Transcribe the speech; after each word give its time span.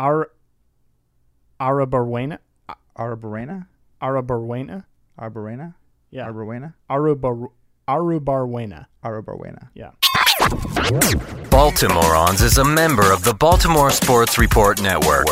Ar 0.00 0.30
Arabarwena? 1.60 2.38
Arborena? 2.96 3.66
Arabarwena? 4.00 4.84
Arborena? 5.20 5.74
Yeah. 6.10 6.26
Arborena? 6.26 6.72
Arubar 6.88 7.48
Arubarwena. 7.86 8.86
Arborena. 9.04 9.68
Yeah. 9.74 9.90
Baltimoreans 11.50 12.40
is 12.40 12.56
a 12.56 12.64
member 12.64 13.12
of 13.12 13.24
the 13.24 13.34
Baltimore 13.34 13.90
Sports 13.90 14.38
Report 14.38 14.80
Network. 14.80 15.26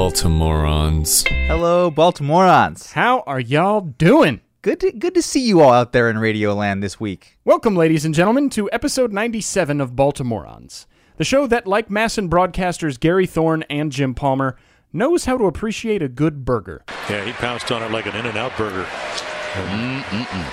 Baltimoreans. 0.00 1.28
Hello, 1.46 1.90
Baltimoreans. 1.90 2.92
How 2.92 3.20
are 3.26 3.38
y'all 3.38 3.82
doing? 3.82 4.40
Good 4.62 4.80
to, 4.80 4.92
good 4.92 5.12
to 5.12 5.20
see 5.20 5.46
you 5.46 5.60
all 5.60 5.72
out 5.72 5.92
there 5.92 6.08
in 6.08 6.16
Radio 6.16 6.54
Land 6.54 6.82
this 6.82 6.98
week. 6.98 7.36
Welcome, 7.44 7.76
ladies 7.76 8.06
and 8.06 8.14
gentlemen, 8.14 8.48
to 8.48 8.70
episode 8.72 9.12
97 9.12 9.78
of 9.78 9.94
Baltimoreans, 9.94 10.86
the 11.18 11.24
show 11.24 11.46
that, 11.48 11.66
like 11.66 11.90
MASN 11.90 12.30
broadcasters 12.30 12.98
Gary 12.98 13.26
Thorne 13.26 13.62
and 13.64 13.92
Jim 13.92 14.14
Palmer, 14.14 14.56
knows 14.90 15.26
how 15.26 15.36
to 15.36 15.44
appreciate 15.44 16.00
a 16.00 16.08
good 16.08 16.46
burger. 16.46 16.82
Yeah, 17.10 17.22
he 17.22 17.32
pounced 17.32 17.70
on 17.70 17.82
it 17.82 17.90
like 17.90 18.06
an 18.06 18.16
In 18.16 18.24
and 18.24 18.38
Out 18.38 18.56
burger. 18.56 18.86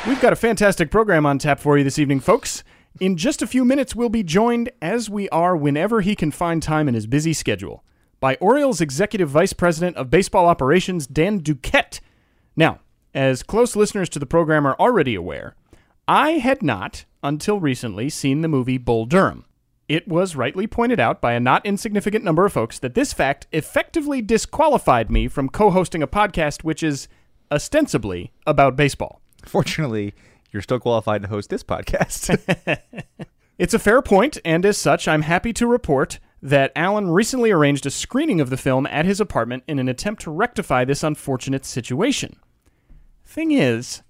We've 0.06 0.20
got 0.20 0.34
a 0.34 0.36
fantastic 0.36 0.92
program 0.92 1.26
on 1.26 1.40
tap 1.40 1.62
for 1.62 1.78
you 1.78 1.86
this 1.86 2.00
evening, 2.00 2.20
folks. 2.20 2.66
In 3.00 3.16
just 3.16 3.42
a 3.42 3.48
few 3.48 3.64
minutes, 3.64 3.96
we'll 3.96 4.10
be 4.10 4.24
joined, 4.24 4.72
as 4.82 5.10
we 5.10 5.30
are 5.30 5.56
whenever 5.56 6.02
he 6.02 6.18
can 6.18 6.32
find 6.32 6.62
time 6.62 6.90
in 6.90 6.96
his 6.96 7.08
busy 7.08 7.32
schedule, 7.32 7.86
by 8.28 8.36
Orioles 8.42 8.82
Executive 8.82 9.30
Vice 9.30 9.54
President 9.54 9.96
of 9.96 10.10
Baseball 10.10 10.48
Operations, 10.48 11.08
Dan 11.08 11.40
Duquette. 11.40 12.02
Now, 12.58 12.82
as 13.14 13.42
close 13.42 13.74
listeners 13.74 14.10
to 14.10 14.20
the 14.20 14.26
program 14.26 14.68
are 14.68 14.76
already 14.82 15.16
aware, 15.16 15.56
I 16.10 16.32
had 16.32 16.62
not, 16.62 17.06
until 17.24 17.62
recently, 17.62 18.10
seen 18.10 18.42
the 18.42 18.50
movie 18.50 18.78
Bull 18.78 19.06
Durham. 19.06 19.46
It 19.88 20.10
was 20.10 20.36
rightly 20.36 20.68
pointed 20.68 21.00
out 21.00 21.22
by 21.22 21.36
a 21.36 21.40
not 21.40 21.66
insignificant 21.66 22.26
number 22.26 22.44
of 22.44 22.52
folks 22.52 22.80
that 22.80 22.96
this 22.96 23.14
fact 23.14 23.48
effectively 23.54 24.22
disqualified 24.22 25.10
me 25.10 25.30
from 25.30 25.48
co 25.48 25.70
hosting 25.70 26.04
a 26.04 26.06
podcast 26.06 26.66
which 26.66 26.84
is 26.84 27.08
ostensibly 27.50 28.34
about 28.46 28.76
baseball. 28.76 29.22
Fortunately, 29.46 30.14
you're 30.52 30.62
still 30.62 30.82
qualified 30.82 31.22
to 31.22 31.30
host 31.30 31.50
this 31.50 31.64
podcast. 31.64 32.38
It's 33.58 33.74
a 33.74 33.80
fair 33.80 34.04
point, 34.04 34.38
and 34.46 34.66
as 34.68 34.78
such, 34.78 35.08
I'm 35.08 35.24
happy 35.24 35.52
to 35.54 35.66
report 35.66 36.20
that 36.42 36.72
Alan 36.76 37.10
recently 37.10 37.52
arranged 37.52 37.86
a 37.86 37.92
screening 37.92 38.40
of 38.40 38.50
the 38.50 38.58
film 38.58 38.86
at 38.88 39.06
his 39.06 39.20
apartment 39.20 39.64
in 39.68 39.80
an 39.80 39.90
attempt 39.90 40.22
to 40.24 40.32
rectify 40.32 40.86
this 40.86 41.04
unfortunate 41.04 41.66
situation. 41.66 42.38
Thing 43.26 43.52
is, 43.52 44.04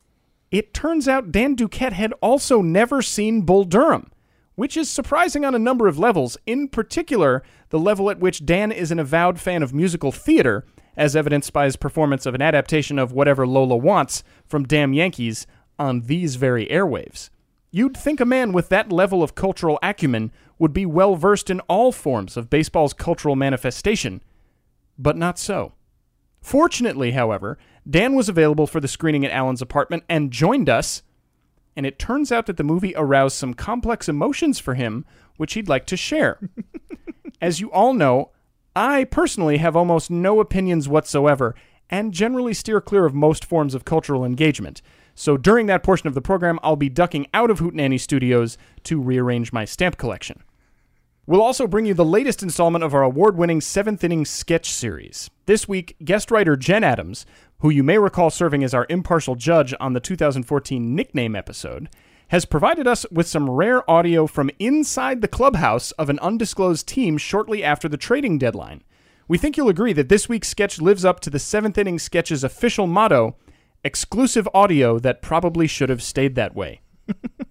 it 0.52 0.74
turns 0.74 1.08
out 1.08 1.32
Dan 1.32 1.56
Duquette 1.56 1.94
had 1.94 2.14
also 2.22 2.62
never 2.62 3.02
seen 3.02 3.42
Bull 3.42 3.64
Durham, 3.64 4.12
which 4.56 4.78
is 4.78 4.90
surprising 4.90 5.46
on 5.46 5.56
a 5.56 5.60
number 5.60 5.88
of 5.88 6.00
levels, 6.00 6.38
in 6.46 6.68
particular, 6.68 7.44
the 7.70 7.80
level 7.80 8.10
at 8.10 8.20
which 8.20 8.46
Dan 8.46 8.72
is 8.72 8.92
an 8.92 9.00
avowed 9.00 9.40
fan 9.40 9.62
of 9.62 9.74
musical 9.74 10.12
theater, 10.12 10.66
as 10.96 11.16
evidenced 11.16 11.54
by 11.54 11.66
his 11.66 11.76
performance 11.76 12.26
of 12.26 12.34
an 12.34 12.42
adaptation 12.42 12.98
of 12.98 13.12
Whatever 13.12 13.46
Lola 13.46 13.78
Wants 13.78 14.24
from 14.46 14.64
Damn 14.66 14.94
Yankees 14.94 15.46
on 15.78 16.02
these 16.02 16.38
very 16.38 16.66
airwaves. 16.68 17.30
You'd 17.70 17.96
think 17.96 18.20
a 18.20 18.26
man 18.26 18.52
with 18.52 18.70
that 18.70 18.92
level 18.92 19.22
of 19.22 19.36
cultural 19.36 19.78
acumen 19.84 20.32
would 20.60 20.74
be 20.74 20.86
well 20.86 21.16
versed 21.16 21.50
in 21.50 21.60
all 21.62 21.92
forms 21.92 22.38
of 22.38 22.50
baseball's 22.50 22.94
cultural 22.94 23.36
manifestation, 23.36 24.22
but 24.98 25.18
not 25.18 25.38
so. 25.38 25.74
Fortunately, 26.42 27.12
however, 27.12 27.58
Dan 27.90 28.16
was 28.16 28.30
available 28.30 28.68
for 28.68 28.80
the 28.80 28.88
screening 28.88 29.26
at 29.26 29.32
Alan's 29.32 29.62
apartment 29.62 30.04
and 30.10 30.32
joined 30.32 30.70
us, 30.70 31.04
and 31.76 31.86
it 31.86 32.00
turns 32.00 32.32
out 32.32 32.46
that 32.46 32.58
the 32.58 32.64
movie 32.64 32.94
aroused 32.96 33.36
some 33.36 33.54
complex 33.54 34.10
emotions 34.10 34.60
for 34.60 34.74
him, 34.74 35.06
which 35.38 35.54
he'd 35.54 35.70
like 35.70 35.86
to 35.88 35.98
share. 35.98 36.40
As 37.42 37.60
you 37.60 37.72
all 37.72 37.94
know, 37.94 38.32
I 38.76 39.04
personally 39.06 39.58
have 39.58 39.76
almost 39.76 40.10
no 40.10 40.40
opinions 40.40 40.88
whatsoever 40.88 41.56
and 41.90 42.14
generally 42.14 42.54
steer 42.54 42.82
clear 42.82 43.06
of 43.06 43.14
most 43.14 43.46
forms 43.46 43.74
of 43.74 43.86
cultural 43.86 44.26
engagement. 44.26 44.82
So 45.16 45.38
during 45.38 45.66
that 45.68 45.84
portion 45.84 46.08
of 46.08 46.14
the 46.14 46.22
program, 46.22 46.60
I'll 46.62 46.76
be 46.76 46.90
ducking 46.90 47.28
out 47.34 47.50
of 47.50 47.60
Hootenanny 47.60 48.00
Studios 48.00 48.58
to 48.84 49.02
rearrange 49.02 49.52
my 49.52 49.66
stamp 49.66 49.98
collection. 49.98 50.44
We'll 51.30 51.42
also 51.42 51.68
bring 51.68 51.86
you 51.86 51.94
the 51.94 52.06
latest 52.06 52.42
installment 52.42 52.86
of 52.86 52.94
our 52.94 53.04
award 53.04 53.36
winning 53.36 53.60
seventh 53.60 54.02
inning 54.02 54.24
sketch 54.24 54.72
series. 54.72 55.30
This 55.46 55.68
week, 55.68 55.98
guest 56.06 56.32
writer 56.32 56.56
Jen 56.56 56.86
Adams, 56.86 57.26
who 57.60 57.70
you 57.70 57.84
may 57.84 57.98
recall 57.98 58.30
serving 58.30 58.64
as 58.64 58.74
our 58.74 58.86
impartial 58.90 59.36
judge 59.36 59.74
on 59.78 59.92
the 59.92 60.00
2014 60.00 60.96
nickname 60.96 61.36
episode, 61.36 61.90
has 62.30 62.46
provided 62.46 62.88
us 62.88 63.06
with 63.12 63.28
some 63.28 63.50
rare 63.50 63.90
audio 63.92 64.26
from 64.26 64.50
inside 64.58 65.20
the 65.20 65.28
clubhouse 65.28 65.92
of 65.92 66.10
an 66.10 66.18
undisclosed 66.20 66.88
team 66.88 67.18
shortly 67.18 67.62
after 67.62 67.90
the 67.90 67.98
trading 67.98 68.38
deadline. 68.38 68.82
We 69.28 69.38
think 69.38 69.58
you'll 69.58 69.68
agree 69.68 69.92
that 69.92 70.08
this 70.08 70.30
week's 70.30 70.48
sketch 70.48 70.80
lives 70.80 71.04
up 71.04 71.20
to 71.20 71.30
the 71.30 71.40
seventh 71.40 71.78
inning 71.78 72.00
sketch's 72.00 72.46
official 72.46 72.88
motto 72.88 73.36
exclusive 73.84 74.48
audio 74.54 74.98
that 75.00 75.22
probably 75.22 75.68
should 75.68 75.90
have 75.90 76.02
stayed 76.02 76.36
that 76.36 76.56
way. 76.56 76.80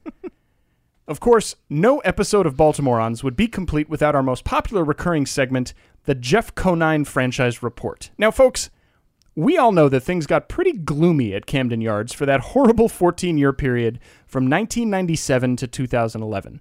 Of 1.08 1.20
course, 1.20 1.54
no 1.70 1.98
episode 1.98 2.46
of 2.46 2.56
Baltimoreans 2.56 3.22
would 3.22 3.36
be 3.36 3.46
complete 3.46 3.88
without 3.88 4.16
our 4.16 4.24
most 4.24 4.44
popular 4.44 4.82
recurring 4.82 5.24
segment, 5.24 5.72
the 6.04 6.16
Jeff 6.16 6.54
Conine 6.56 7.04
Franchise 7.04 7.62
Report. 7.62 8.10
Now, 8.18 8.32
folks, 8.32 8.70
we 9.36 9.56
all 9.56 9.70
know 9.70 9.88
that 9.88 10.00
things 10.00 10.26
got 10.26 10.48
pretty 10.48 10.72
gloomy 10.72 11.32
at 11.32 11.46
Camden 11.46 11.80
Yards 11.80 12.12
for 12.12 12.26
that 12.26 12.40
horrible 12.40 12.88
14 12.88 13.38
year 13.38 13.52
period 13.52 14.00
from 14.26 14.44
1997 14.50 15.56
to 15.56 15.66
2011. 15.68 16.60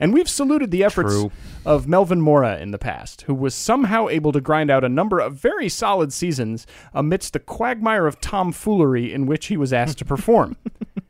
And 0.00 0.12
we've 0.12 0.28
saluted 0.28 0.72
the 0.72 0.82
efforts 0.82 1.12
True. 1.12 1.30
of 1.64 1.86
Melvin 1.86 2.20
Mora 2.20 2.58
in 2.58 2.72
the 2.72 2.78
past, 2.78 3.22
who 3.22 3.34
was 3.34 3.54
somehow 3.54 4.08
able 4.08 4.32
to 4.32 4.40
grind 4.40 4.68
out 4.68 4.82
a 4.82 4.88
number 4.88 5.20
of 5.20 5.34
very 5.34 5.68
solid 5.68 6.12
seasons 6.12 6.66
amidst 6.92 7.32
the 7.32 7.38
quagmire 7.38 8.08
of 8.08 8.20
tomfoolery 8.20 9.12
in 9.12 9.26
which 9.26 9.46
he 9.46 9.56
was 9.56 9.72
asked 9.72 9.98
to 9.98 10.04
perform. 10.04 10.56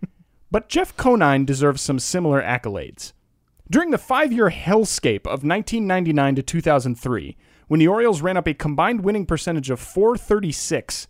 But 0.54 0.68
Jeff 0.68 0.96
Conine 0.96 1.44
deserves 1.44 1.82
some 1.82 1.98
similar 1.98 2.40
accolades. 2.40 3.12
During 3.68 3.90
the 3.90 3.98
five 3.98 4.32
year 4.32 4.50
hellscape 4.50 5.26
of 5.26 5.42
1999 5.42 6.36
to 6.36 6.42
2003, 6.44 7.36
when 7.66 7.80
the 7.80 7.88
Orioles 7.88 8.22
ran 8.22 8.36
up 8.36 8.46
a 8.46 8.54
combined 8.54 9.00
winning 9.00 9.26
percentage 9.26 9.68
of 9.68 9.80
436, 9.80 11.08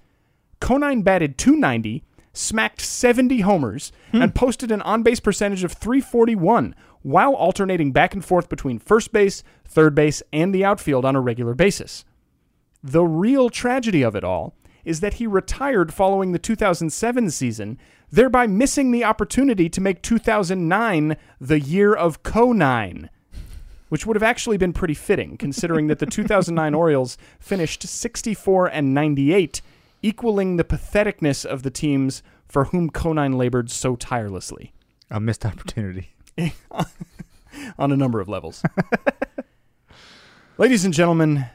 Conine 0.61 1.03
batted 1.03 1.37
290, 1.37 2.03
smacked 2.33 2.81
70 2.81 3.41
homers, 3.41 3.93
hmm. 4.13 4.23
and 4.23 4.35
posted 4.35 4.71
an 4.73 4.81
on 4.81 5.03
base 5.03 5.21
percentage 5.21 5.63
of 5.63 5.73
341 5.73 6.75
while 7.03 7.35
alternating 7.35 7.93
back 7.93 8.15
and 8.15 8.25
forth 8.25 8.49
between 8.49 8.79
first 8.79 9.13
base, 9.13 9.45
third 9.67 9.95
base, 9.95 10.23
and 10.33 10.55
the 10.55 10.65
outfield 10.65 11.05
on 11.05 11.17
a 11.17 11.21
regular 11.21 11.53
basis. 11.53 12.07
The 12.83 13.05
real 13.05 13.51
tragedy 13.51 14.01
of 14.01 14.17
it 14.17 14.25
all 14.25 14.55
is 14.85 15.01
that 15.01 15.15
he 15.15 15.27
retired 15.27 15.93
following 15.93 16.33
the 16.33 16.39
2007 16.39 17.31
season, 17.31 17.79
thereby 18.15 18.47
missing 18.47 18.93
the 18.93 19.05
opportunity 19.05 19.69
to 19.69 19.81
make 19.81 20.01
2009 20.01 21.17
the 21.41 21.59
year 21.59 21.93
of 21.93 22.23
Conine, 22.23 23.11
which 23.89 24.07
would 24.07 24.15
have 24.15 24.23
actually 24.23 24.57
been 24.57 24.73
pretty 24.73 24.95
fitting, 24.95 25.37
considering 25.37 25.89
that 25.89 25.99
the 25.99 26.07
2009 26.07 26.75
Orioles 26.75 27.19
finished 27.41 27.83
64 27.83 28.69
and 28.69 28.95
98, 28.95 29.61
equaling 30.03 30.57
the 30.57 30.65
patheticness 30.65 31.45
of 31.45 31.65
the 31.65 31.71
teams 31.71 32.23
for 32.47 32.67
whom 32.67 32.89
Conine 32.89 33.33
labored 33.33 33.71
so 33.71 33.97
tirelessly 33.97 34.73
A 35.11 35.19
missed 35.19 35.45
opportunity. 35.45 36.15
on 37.79 37.91
a 37.91 37.97
number 37.97 38.21
of 38.21 38.29
levels. 38.29 38.63
Ladies 40.57 40.85
and 40.85 40.95
gentlemen, 40.95 41.47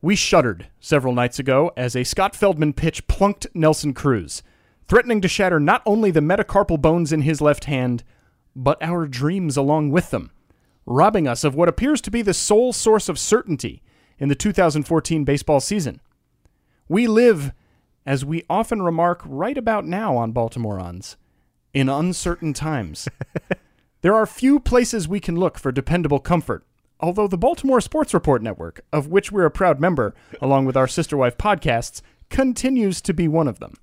we 0.00 0.16
shuddered 0.16 0.68
several 0.80 1.12
nights 1.12 1.38
ago 1.38 1.72
as 1.76 1.94
a 1.94 2.04
Scott 2.04 2.34
Feldman 2.34 2.72
pitch 2.72 3.06
plunked 3.06 3.46
Nelson 3.54 3.92
Cruz, 3.92 4.42
threatening 4.88 5.20
to 5.20 5.28
shatter 5.28 5.60
not 5.60 5.82
only 5.86 6.10
the 6.10 6.20
metacarpal 6.20 6.80
bones 6.80 7.12
in 7.12 7.22
his 7.22 7.40
left 7.40 7.64
hand, 7.64 8.04
but 8.54 8.82
our 8.82 9.06
dreams 9.06 9.56
along 9.56 9.90
with 9.90 10.10
them, 10.10 10.30
robbing 10.86 11.26
us 11.26 11.44
of 11.44 11.54
what 11.54 11.68
appears 11.68 12.00
to 12.02 12.10
be 12.10 12.22
the 12.22 12.34
sole 12.34 12.72
source 12.72 13.08
of 13.08 13.18
certainty 13.18 13.82
in 14.18 14.28
the 14.28 14.34
2014 14.34 15.24
baseball 15.24 15.60
season. 15.60 16.00
We 16.88 17.06
live, 17.06 17.52
as 18.06 18.24
we 18.24 18.44
often 18.48 18.82
remark 18.82 19.22
right 19.24 19.58
about 19.58 19.84
now 19.84 20.16
on 20.16 20.32
Baltimoreans, 20.32 21.16
in 21.74 21.88
uncertain 21.88 22.52
times. 22.52 23.08
There 24.06 24.14
are 24.14 24.24
few 24.24 24.60
places 24.60 25.08
we 25.08 25.18
can 25.18 25.34
look 25.34 25.58
for 25.58 25.72
dependable 25.72 26.20
comfort, 26.20 26.64
although 27.00 27.26
the 27.26 27.36
Baltimore 27.36 27.80
Sports 27.80 28.14
Report 28.14 28.40
Network, 28.40 28.82
of 28.92 29.08
which 29.08 29.32
we're 29.32 29.46
a 29.46 29.50
proud 29.50 29.80
member, 29.80 30.14
along 30.40 30.66
with 30.66 30.76
our 30.76 30.86
sister 30.86 31.16
wife 31.16 31.36
podcasts, 31.36 32.02
continues 32.30 33.00
to 33.00 33.12
be 33.12 33.26
one 33.26 33.48
of 33.48 33.58
them. 33.58 33.74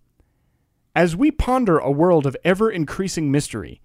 As 0.95 1.15
we 1.15 1.31
ponder 1.31 1.79
a 1.79 1.89
world 1.89 2.27
of 2.27 2.37
ever 2.43 2.69
increasing 2.69 3.31
mystery, 3.31 3.81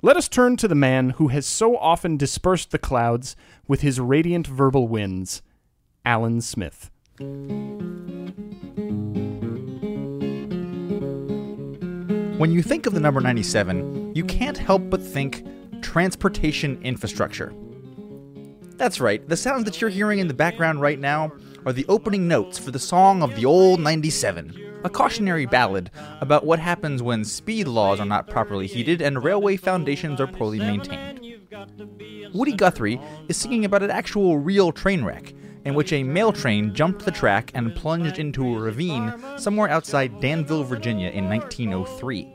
let 0.00 0.16
us 0.16 0.26
turn 0.26 0.56
to 0.56 0.66
the 0.66 0.74
man 0.74 1.10
who 1.10 1.28
has 1.28 1.44
so 1.44 1.76
often 1.76 2.16
dispersed 2.16 2.70
the 2.70 2.78
clouds 2.78 3.36
with 3.68 3.82
his 3.82 4.00
radiant 4.00 4.46
verbal 4.46 4.88
winds, 4.88 5.42
Alan 6.06 6.40
Smith. 6.40 6.90
When 12.38 12.50
you 12.50 12.62
think 12.62 12.86
of 12.86 12.94
the 12.94 13.00
number 13.00 13.20
97, 13.20 14.14
you 14.16 14.24
can't 14.24 14.56
help 14.56 14.88
but 14.88 15.02
think 15.02 15.44
transportation 15.82 16.80
infrastructure. 16.82 17.52
That's 18.76 18.98
right, 18.98 19.28
the 19.28 19.36
sounds 19.36 19.64
that 19.64 19.82
you're 19.82 19.90
hearing 19.90 20.20
in 20.20 20.28
the 20.28 20.32
background 20.32 20.80
right 20.80 20.98
now 20.98 21.32
are 21.66 21.74
the 21.74 21.84
opening 21.86 22.26
notes 22.26 22.56
for 22.56 22.70
the 22.70 22.78
song 22.78 23.22
of 23.22 23.36
the 23.36 23.44
old 23.44 23.80
97, 23.80 24.65
a 24.84 24.90
cautionary 24.90 25.46
ballad 25.46 25.90
about 26.20 26.44
what 26.44 26.58
happens 26.58 27.02
when 27.02 27.24
speed 27.24 27.66
laws 27.66 28.00
are 28.00 28.06
not 28.06 28.28
properly 28.28 28.66
heeded 28.66 29.00
and 29.00 29.22
railway 29.22 29.56
foundations 29.56 30.20
are 30.20 30.26
poorly 30.26 30.58
maintained. 30.58 31.20
Woody 32.34 32.52
Guthrie 32.52 33.00
is 33.28 33.36
singing 33.36 33.64
about 33.64 33.82
an 33.82 33.90
actual 33.90 34.38
real 34.38 34.72
train 34.72 35.04
wreck 35.04 35.32
in 35.64 35.74
which 35.74 35.92
a 35.92 36.04
mail 36.04 36.32
train 36.32 36.72
jumped 36.72 37.04
the 37.04 37.10
track 37.10 37.50
and 37.54 37.74
plunged 37.74 38.18
into 38.18 38.56
a 38.56 38.60
ravine 38.60 39.12
somewhere 39.36 39.68
outside 39.68 40.20
Danville, 40.20 40.62
Virginia 40.62 41.10
in 41.10 41.28
1903. 41.28 42.32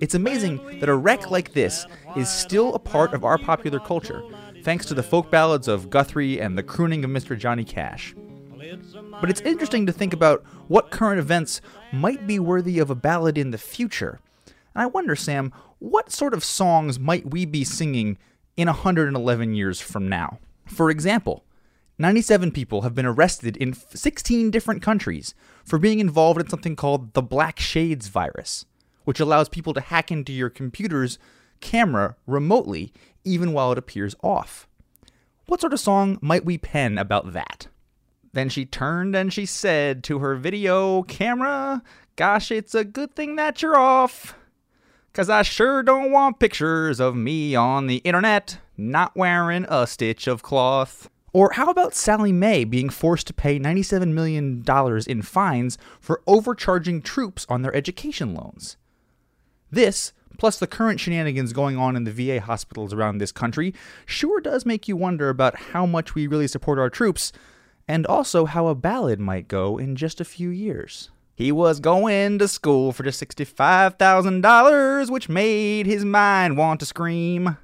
It's 0.00 0.14
amazing 0.14 0.78
that 0.80 0.88
a 0.88 0.94
wreck 0.94 1.30
like 1.30 1.54
this 1.54 1.86
is 2.16 2.28
still 2.28 2.74
a 2.74 2.78
part 2.78 3.14
of 3.14 3.24
our 3.24 3.38
popular 3.38 3.80
culture, 3.80 4.22
thanks 4.62 4.86
to 4.86 4.94
the 4.94 5.02
folk 5.02 5.30
ballads 5.30 5.68
of 5.68 5.90
Guthrie 5.90 6.40
and 6.40 6.56
the 6.56 6.62
crooning 6.62 7.04
of 7.04 7.10
Mr. 7.10 7.36
Johnny 7.36 7.64
Cash. 7.64 8.14
But 9.20 9.30
it's 9.30 9.40
interesting 9.42 9.86
to 9.86 9.92
think 9.92 10.12
about 10.12 10.44
what 10.68 10.90
current 10.90 11.18
events 11.18 11.60
might 11.92 12.26
be 12.26 12.38
worthy 12.38 12.78
of 12.78 12.90
a 12.90 12.94
ballad 12.94 13.38
in 13.38 13.50
the 13.50 13.58
future. 13.58 14.20
And 14.74 14.82
I 14.82 14.86
wonder, 14.86 15.16
Sam, 15.16 15.52
what 15.78 16.12
sort 16.12 16.34
of 16.34 16.44
songs 16.44 16.98
might 16.98 17.30
we 17.30 17.44
be 17.44 17.64
singing 17.64 18.18
in 18.56 18.66
111 18.66 19.54
years 19.54 19.80
from 19.80 20.08
now? 20.08 20.38
For 20.66 20.90
example, 20.90 21.44
97 21.98 22.50
people 22.50 22.82
have 22.82 22.94
been 22.94 23.06
arrested 23.06 23.56
in 23.56 23.72
16 23.72 24.50
different 24.50 24.82
countries 24.82 25.34
for 25.64 25.78
being 25.78 25.98
involved 25.98 26.40
in 26.40 26.48
something 26.48 26.76
called 26.76 27.14
the 27.14 27.22
Black 27.22 27.58
Shades 27.58 28.08
virus, 28.08 28.66
which 29.04 29.20
allows 29.20 29.48
people 29.48 29.72
to 29.72 29.80
hack 29.80 30.10
into 30.10 30.32
your 30.32 30.50
computer's 30.50 31.18
camera 31.60 32.16
remotely 32.26 32.92
even 33.24 33.52
while 33.52 33.72
it 33.72 33.78
appears 33.78 34.14
off. 34.22 34.68
What 35.46 35.60
sort 35.60 35.72
of 35.72 35.80
song 35.80 36.18
might 36.20 36.44
we 36.44 36.58
pen 36.58 36.98
about 36.98 37.32
that? 37.32 37.68
Then 38.36 38.50
she 38.50 38.66
turned 38.66 39.16
and 39.16 39.32
she 39.32 39.46
said 39.46 40.04
to 40.04 40.18
her 40.18 40.34
video 40.36 41.02
camera, 41.04 41.82
Gosh, 42.16 42.50
it's 42.50 42.74
a 42.74 42.84
good 42.84 43.16
thing 43.16 43.36
that 43.36 43.62
you're 43.62 43.78
off. 43.78 44.34
Cause 45.14 45.30
I 45.30 45.40
sure 45.40 45.82
don't 45.82 46.12
want 46.12 46.38
pictures 46.38 47.00
of 47.00 47.16
me 47.16 47.54
on 47.54 47.86
the 47.86 48.02
internet 48.04 48.58
not 48.76 49.16
wearing 49.16 49.64
a 49.70 49.86
stitch 49.86 50.26
of 50.26 50.42
cloth. 50.42 51.08
Or 51.32 51.52
how 51.52 51.70
about 51.70 51.94
Sallie 51.94 52.30
Mae 52.30 52.64
being 52.64 52.90
forced 52.90 53.26
to 53.28 53.32
pay 53.32 53.58
$97 53.58 54.12
million 54.12 54.62
in 55.06 55.22
fines 55.22 55.78
for 55.98 56.20
overcharging 56.26 57.00
troops 57.00 57.46
on 57.48 57.62
their 57.62 57.74
education 57.74 58.34
loans? 58.34 58.76
This, 59.70 60.12
plus 60.36 60.58
the 60.58 60.66
current 60.66 61.00
shenanigans 61.00 61.54
going 61.54 61.78
on 61.78 61.96
in 61.96 62.04
the 62.04 62.12
VA 62.12 62.42
hospitals 62.42 62.92
around 62.92 63.16
this 63.16 63.32
country, 63.32 63.72
sure 64.04 64.42
does 64.42 64.66
make 64.66 64.88
you 64.88 64.94
wonder 64.94 65.30
about 65.30 65.56
how 65.56 65.86
much 65.86 66.14
we 66.14 66.26
really 66.26 66.48
support 66.48 66.78
our 66.78 66.90
troops, 66.90 67.32
and 67.88 68.06
also 68.06 68.46
how 68.46 68.66
a 68.66 68.74
ballad 68.74 69.20
might 69.20 69.48
go 69.48 69.78
in 69.78 69.96
just 69.96 70.20
a 70.20 70.24
few 70.24 70.50
years. 70.50 71.10
He 71.34 71.52
was 71.52 71.80
going 71.80 72.38
to 72.38 72.48
school 72.48 72.92
for 72.92 73.02
just 73.02 73.22
$65,000, 73.22 75.10
which 75.10 75.28
made 75.28 75.86
his 75.86 76.04
mind 76.04 76.56
want 76.56 76.80
to 76.80 76.86
scream 76.86 77.56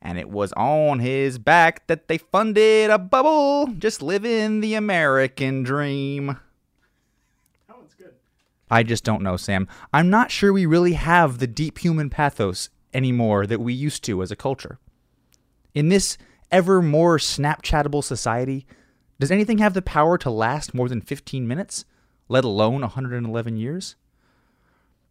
and 0.00 0.18
it 0.18 0.28
was 0.28 0.52
on 0.52 1.00
his 1.00 1.38
back 1.38 1.86
that 1.86 2.08
they 2.08 2.18
funded 2.18 2.90
a 2.90 2.98
bubble, 2.98 3.66
just 3.78 4.02
living 4.02 4.60
the 4.60 4.74
American 4.74 5.62
dream. 5.62 6.38
That 7.66 7.78
one's 7.78 7.94
good. 7.94 8.12
I 8.70 8.82
just 8.82 9.04
don't 9.04 9.22
know, 9.22 9.36
Sam. 9.36 9.66
I'm 9.92 10.10
not 10.10 10.30
sure 10.30 10.52
we 10.52 10.66
really 10.66 10.92
have 10.92 11.38
the 11.38 11.46
deep 11.46 11.78
human 11.78 12.10
pathos 12.10 12.70
anymore 12.94 13.46
that 13.46 13.60
we 13.60 13.72
used 13.72 14.04
to 14.04 14.22
as 14.22 14.30
a 14.30 14.36
culture. 14.36 14.78
In 15.74 15.88
this 15.88 16.16
ever 16.50 16.80
more 16.80 17.18
Snapchatable 17.18 18.04
society, 18.04 18.66
does 19.18 19.30
anything 19.30 19.58
have 19.58 19.74
the 19.74 19.82
power 19.82 20.16
to 20.18 20.30
last 20.30 20.74
more 20.74 20.88
than 20.88 21.00
15 21.00 21.46
minutes, 21.46 21.84
let 22.28 22.44
alone 22.44 22.82
111 22.82 23.56
years? 23.56 23.96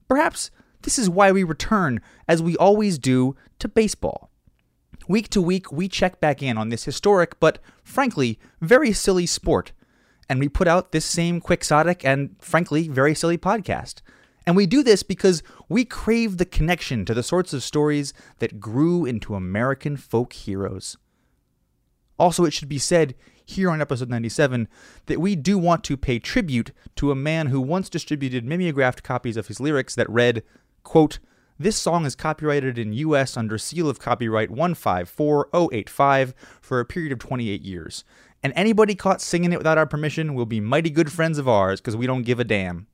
Perhaps 0.08 0.52
this 0.84 0.98
is 0.98 1.10
why 1.10 1.32
we 1.32 1.44
return, 1.44 2.00
as 2.28 2.42
we 2.42 2.56
always 2.58 2.98
do, 2.98 3.36
to 3.60 3.68
baseball. 3.68 4.30
Week 5.08 5.30
to 5.30 5.42
week, 5.42 5.72
we 5.72 5.88
check 5.88 6.20
back 6.20 6.42
in 6.42 6.58
on 6.58 6.70
this 6.70 6.86
historic, 6.86 7.40
but 7.40 7.60
frankly, 7.84 8.40
very 8.62 8.92
silly 8.94 9.26
sport. 9.26 9.72
And 10.30 10.40
we 10.40 10.50
put 10.50 10.68
out 10.68 10.92
this 10.92 11.06
same 11.06 11.40
quixotic 11.40 12.04
and, 12.04 12.36
frankly, 12.40 12.88
very 12.88 13.16
silly 13.16 13.38
podcast. 13.38 14.02
And 14.46 14.56
we 14.56 14.66
do 14.66 14.84
this 14.84 15.04
because 15.04 15.44
we 15.68 15.84
crave 15.84 16.38
the 16.38 16.46
connection 16.46 17.06
to 17.06 17.14
the 17.14 17.24
sorts 17.24 17.54
of 17.54 17.64
stories 17.64 18.14
that 18.40 18.60
grew 18.60 19.06
into 19.06 19.36
American 19.36 19.98
folk 19.98 20.34
heroes. 20.34 20.98
Also, 22.18 22.46
it 22.46 22.54
should 22.54 22.70
be 22.70 22.80
said 22.80 23.16
here 23.48 23.72
on 23.72 23.82
episode 23.82 24.10
97 24.10 24.68
that 25.06 25.22
we 25.22 25.36
do 25.36 25.58
want 25.58 25.84
to 25.86 25.96
pay 25.96 26.20
tribute 26.20 26.72
to 26.98 27.12
a 27.12 27.16
man 27.16 27.48
who 27.48 27.62
once 27.62 27.90
distributed 27.90 28.44
mimeographed 28.44 29.04
copies 29.04 29.38
of 29.38 29.48
his 29.48 29.62
lyrics 29.62 29.96
that 29.96 30.10
read, 30.10 30.44
quote, 30.84 31.20
this 31.58 31.78
song 31.78 32.06
is 32.06 32.16
copyrighted 32.16 32.78
in 32.78 32.94
US 32.94 33.38
under 33.38 33.58
seal 33.58 33.90
of 33.90 34.00
copyright 34.00 34.52
154085 34.52 36.36
for 36.62 36.80
a 36.80 36.86
period 36.86 37.12
of 37.14 37.20
28 37.20 37.62
years. 37.62 38.04
And 38.44 38.54
anybody 38.56 38.94
caught 38.94 39.22
singing 39.22 39.54
it 39.54 39.58
without 39.58 39.78
our 39.78 39.88
permission 39.88 40.36
will 40.36 40.46
be 40.46 40.60
mighty 40.60 40.90
good 40.90 41.12
friends 41.12 41.38
of 41.38 41.48
ours 41.48 41.80
because 41.80 41.96
we 41.96 42.06
don't 42.06 42.24
give 42.24 42.40
a 42.40 42.44
damn. 42.44 42.86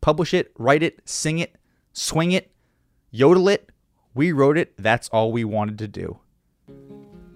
Publish 0.00 0.34
it, 0.34 0.52
write 0.58 0.82
it, 0.82 1.00
sing 1.04 1.38
it, 1.38 1.56
swing 1.92 2.32
it, 2.32 2.50
yodel 3.10 3.48
it. 3.48 3.70
We 4.14 4.32
wrote 4.32 4.58
it, 4.58 4.74
that's 4.76 5.08
all 5.08 5.32
we 5.32 5.44
wanted 5.44 5.78
to 5.78 5.88
do. 5.88 6.18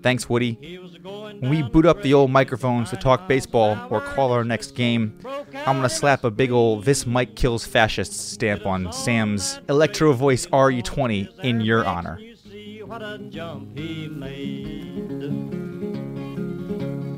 Thanks, 0.02 0.28
Woody. 0.28 0.58
When 1.06 1.50
we 1.50 1.62
boot 1.62 1.86
up 1.86 2.02
the 2.02 2.14
old 2.14 2.32
microphones 2.32 2.90
to 2.90 2.96
talk 2.96 3.28
baseball 3.28 3.78
or 3.90 4.00
call 4.00 4.32
our 4.32 4.42
next 4.42 4.74
game, 4.74 5.16
I'm 5.24 5.76
gonna 5.76 5.88
slap 5.88 6.24
a 6.24 6.32
big 6.32 6.50
old 6.50 6.84
This 6.84 7.06
Mic 7.06 7.36
Kills 7.36 7.64
Fascists 7.64 8.18
stamp 8.18 8.66
on 8.66 8.92
Sam's 8.92 9.60
Electro 9.68 10.12
Voice 10.14 10.46
RE20 10.46 11.44
in 11.44 11.60
your 11.60 11.84
honor. 11.86 12.18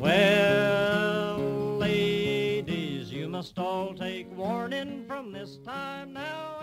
Well, 0.00 1.38
ladies, 1.78 3.10
you 3.10 3.28
must 3.30 3.58
all 3.58 3.94
take 3.94 4.30
warning 4.36 5.06
from 5.06 5.32
this 5.32 5.56
time 5.64 6.12
now 6.12 6.58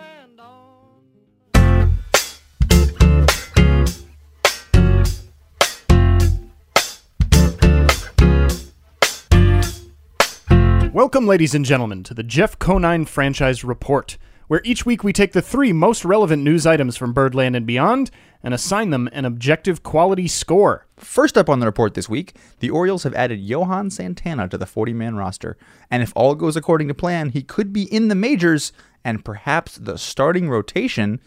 Welcome, 10.96 11.28
ladies 11.28 11.54
and 11.54 11.66
gentlemen, 11.66 12.04
to 12.04 12.14
the 12.14 12.24
Jeff 12.24 12.58
Conine 12.58 13.04
Franchise 13.04 13.66
Report, 13.66 14.18
where 14.48 14.62
each 14.64 14.86
week 14.86 15.04
we 15.04 15.12
take 15.12 15.34
the 15.34 15.42
three 15.42 15.74
most 15.74 16.06
relevant 16.06 16.42
news 16.42 16.66
items 16.66 16.96
from 16.96 17.12
Birdland 17.12 17.54
and 17.54 17.68
beyond 17.68 18.12
and 18.42 18.54
assign 18.54 18.92
them 18.92 19.10
an 19.12 19.25
objective 19.25 19.84
quality 19.84 20.30
score. 20.30 20.88
First 20.96 21.38
up 21.38 21.50
on 21.50 21.60
the 21.60 21.66
report 21.66 21.96
this 21.96 22.08
week, 22.08 22.38
the 22.60 22.70
Orioles 22.70 23.04
have 23.04 23.14
added 23.14 23.42
Johan 23.42 23.90
Santana 23.90 24.48
to 24.48 24.58
the 24.58 24.66
40 24.66 24.94
man 24.94 25.18
roster. 25.18 25.58
And 25.92 26.02
if 26.02 26.14
all 26.16 26.34
goes 26.34 26.56
according 26.56 26.88
to 26.88 26.94
plan, 26.94 27.28
he 27.28 27.44
could 27.44 27.74
be 27.74 27.94
in 27.94 28.08
the 28.08 28.16
majors 28.16 28.72
and 29.04 29.25
perhaps 29.25 29.75
the 29.75 29.98
starting 29.98 30.50
rotation 30.50 31.20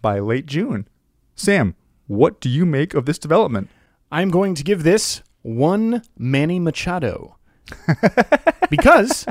by 0.00 0.18
late 0.18 0.46
June. 0.46 0.88
Sam, 1.36 1.76
what 2.08 2.40
do 2.40 2.48
you 2.48 2.66
make 2.66 2.92
of 2.92 3.06
this 3.06 3.20
development? 3.20 3.68
I'm 4.10 4.30
going 4.30 4.56
to 4.56 4.64
give 4.64 4.82
this 4.82 5.22
one 5.42 6.02
Manny 6.18 6.58
Machado. 6.58 7.36
because 8.70 9.26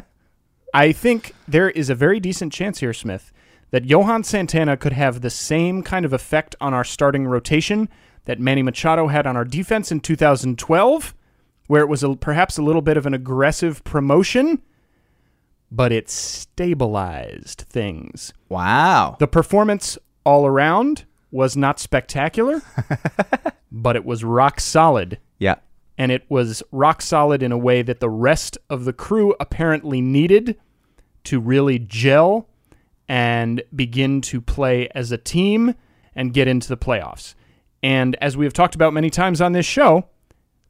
I 0.73 0.91
think 0.91 1.33
there 1.47 1.69
is 1.69 1.89
a 1.89 1.95
very 1.95 2.19
decent 2.19 2.53
chance 2.53 2.79
here, 2.79 2.93
Smith, 2.93 3.31
that 3.71 3.85
Johan 3.85 4.23
Santana 4.23 4.77
could 4.77 4.93
have 4.93 5.21
the 5.21 5.29
same 5.29 5.81
kind 5.83 6.05
of 6.05 6.13
effect 6.13 6.55
on 6.61 6.73
our 6.73 6.83
starting 6.83 7.27
rotation 7.27 7.89
that 8.25 8.39
Manny 8.39 8.61
Machado 8.61 9.07
had 9.07 9.25
on 9.25 9.35
our 9.35 9.45
defense 9.45 9.91
in 9.91 9.99
2012, 9.99 11.15
where 11.67 11.81
it 11.81 11.89
was 11.89 12.03
a, 12.03 12.15
perhaps 12.15 12.57
a 12.57 12.61
little 12.61 12.81
bit 12.81 12.97
of 12.97 13.05
an 13.05 13.13
aggressive 13.13 13.83
promotion, 13.83 14.61
but 15.71 15.91
it 15.91 16.09
stabilized 16.09 17.65
things. 17.69 18.33
Wow. 18.49 19.15
The 19.19 19.27
performance 19.27 19.97
all 20.25 20.45
around 20.45 21.05
was 21.31 21.55
not 21.55 21.79
spectacular, 21.79 22.61
but 23.71 23.95
it 23.95 24.05
was 24.05 24.23
rock 24.23 24.59
solid. 24.59 25.17
And 26.01 26.11
it 26.11 26.25
was 26.29 26.63
rock 26.71 26.99
solid 26.99 27.43
in 27.43 27.51
a 27.51 27.57
way 27.59 27.83
that 27.83 27.99
the 27.99 28.09
rest 28.09 28.57
of 28.71 28.85
the 28.85 28.91
crew 28.91 29.35
apparently 29.39 30.01
needed 30.01 30.57
to 31.23 31.39
really 31.39 31.77
gel 31.77 32.49
and 33.07 33.61
begin 33.75 34.19
to 34.19 34.41
play 34.41 34.89
as 34.95 35.11
a 35.11 35.17
team 35.19 35.75
and 36.15 36.33
get 36.33 36.47
into 36.47 36.67
the 36.67 36.75
playoffs. 36.75 37.35
And 37.83 38.15
as 38.19 38.35
we 38.35 38.45
have 38.45 38.53
talked 38.53 38.73
about 38.73 38.93
many 38.93 39.11
times 39.11 39.41
on 39.41 39.51
this 39.51 39.67
show, 39.67 40.07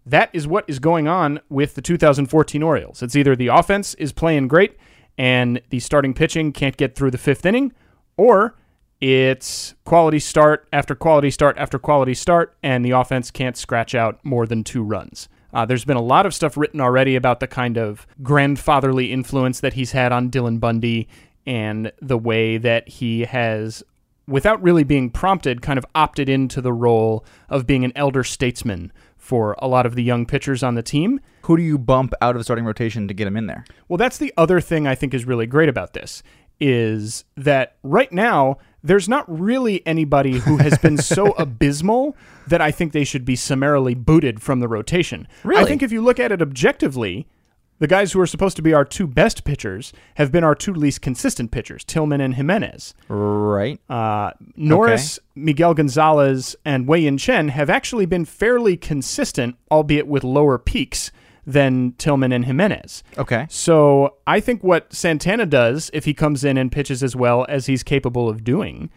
that 0.06 0.30
is 0.34 0.48
what 0.48 0.66
is 0.68 0.80
going 0.80 1.08
on 1.08 1.40
with 1.48 1.76
the 1.76 1.82
2014 1.82 2.62
Orioles. 2.62 3.02
It's 3.02 3.16
either 3.16 3.34
the 3.34 3.48
offense 3.48 3.94
is 3.94 4.12
playing 4.12 4.50
great 4.50 4.76
and 5.18 5.62
the 5.70 5.80
starting 5.80 6.14
pitching 6.14 6.52
can't 6.52 6.76
get 6.76 6.94
through 6.94 7.12
the 7.12 7.18
fifth 7.18 7.46
inning, 7.46 7.72
or 8.18 8.58
it's 9.01 9.74
quality 9.84 10.20
start 10.20 10.67
after 10.72 10.93
quality 10.93 11.31
start 11.31 11.58
after 11.58 11.79
quality 11.79 12.13
start, 12.13 12.55
and 12.62 12.86
the 12.86 12.91
offense 12.91 13.31
can't 13.31 13.58
scratch 13.58 13.96
out 13.96 14.24
more 14.24 14.46
than 14.46 14.63
two 14.63 14.84
runs. 14.84 15.27
Uh, 15.53 15.65
there's 15.65 15.84
been 15.84 15.98
a 15.98 16.01
lot 16.01 16.25
of 16.25 16.34
stuff 16.34 16.55
written 16.55 16.79
already 16.79 17.15
about 17.15 17.39
the 17.39 17.48
kind 17.48 17.77
of 17.77 18.08
grandfatherly 18.22 19.12
influence 19.12 19.60
that 19.60 19.74
he's 19.74 19.91
had 19.91 20.12
on 20.12 20.29
Dylan 20.29 20.60
Bundy 20.60 21.10
and 21.46 21.91
the 22.01 22.17
way 22.17 22.58
that 22.58 22.88
he 22.88 23.22
has, 23.22 23.84
without 24.27 24.62
really 24.62 24.84
being 24.84 25.10
prompted, 25.10 25.62
kind 25.62 25.79
of 25.79 25.86
opted 25.96 26.29
into 26.29 26.62
the 26.62 26.72
role 26.72 27.25
of 27.50 27.65
being 27.65 27.84
an 27.84 27.91
elder 27.96 28.24
statesman 28.24 28.93
for 29.17 29.55
a 29.60 29.67
lot 29.67 29.86
of 29.86 29.96
the 29.96 30.03
young 30.03 30.25
pitchers 30.25 30.63
on 30.63 30.75
the 30.75 30.84
team. 30.84 31.20
Who 31.43 31.58
do 31.58 31.63
you 31.63 31.77
bump 31.77 32.13
out 32.22 32.36
of 32.36 32.39
the 32.39 32.43
starting 32.43 32.65
rotation 32.65 33.08
to 33.08 33.13
get 33.13 33.27
him 33.27 33.36
in 33.36 33.48
there? 33.48 33.65
Well, 33.88 33.98
that's 33.98 34.20
the 34.20 34.34
other 34.38 34.62
thing 34.62 34.88
I 34.88 34.96
think 34.96 35.13
is 35.13 35.25
really 35.25 35.48
great 35.48 35.70
about 35.70 35.93
this 35.93 36.22
is 36.60 37.25
that 37.36 37.75
right 37.81 38.12
now 38.12 38.58
there's 38.84 39.08
not 39.08 39.26
really 39.28 39.86
anybody 39.86 40.40
who 40.40 40.58
has 40.58 40.78
been 40.78 40.98
so 40.98 41.32
abysmal 41.38 42.16
that 42.48 42.62
I 42.62 42.72
think 42.72 42.94
they 42.94 43.04
should 43.04 43.26
be 43.26 43.36
summarily 43.36 43.94
booted 43.94 44.42
from 44.42 44.60
the 44.60 44.68
rotation. 44.68 45.28
Really? 45.44 45.62
I 45.62 45.66
think 45.66 45.84
if 45.84 45.92
you 45.92 46.02
look 46.02 46.20
at 46.20 46.32
it 46.32 46.42
objectively, 46.42 47.28
the 47.80 47.88
guys 47.88 48.12
who 48.12 48.22
are 48.22 48.28
supposed 48.28 48.56
to 48.58 48.62
be 48.62 48.74
our 48.74 48.86
two 48.86 49.08
best 49.08 49.44
pitchers 49.44 49.92
have 50.16 50.32
been 50.32 50.44
our 50.44 50.54
two 50.54 50.74
least 50.74 51.02
consistent 51.02 51.50
pitchers, 51.52 51.84
Tillman 51.84 52.22
and 52.22 52.36
Jimenez. 52.36 52.94
Right. 53.08 53.80
Uh, 53.90 54.32
Norris, 54.56 55.20
Miguel 55.34 55.74
Gonzalez, 55.74 56.56
and 56.64 56.88
Wei 56.88 57.02
Yin 57.02 57.18
Chen 57.18 57.50
have 57.50 57.72
actually 57.72 58.06
been 58.06 58.26
fairly 58.26 58.78
consistent, 58.78 59.56
albeit 59.72 60.06
with 60.06 60.24
lower 60.24 60.60
peaks 60.60 61.12
than 61.45 61.93
Tillman 61.98 62.31
and 62.31 62.45
Jimenez. 62.45 63.03
Okay. 63.17 63.48
So 63.50 64.17
I 64.27 64.39
think 64.39 64.63
what 64.63 64.93
Santana 64.93 65.45
does, 65.45 65.89
if 65.93 66.05
he 66.05 66.13
comes 66.13 66.43
in 66.43 66.57
and 66.57 66.71
pitches 66.71 67.03
as 67.03 67.15
well 67.15 67.45
as 67.50 67.65
he's 67.65 67.83
capable 67.83 68.29
of 68.29 68.43
doing, 68.43 68.89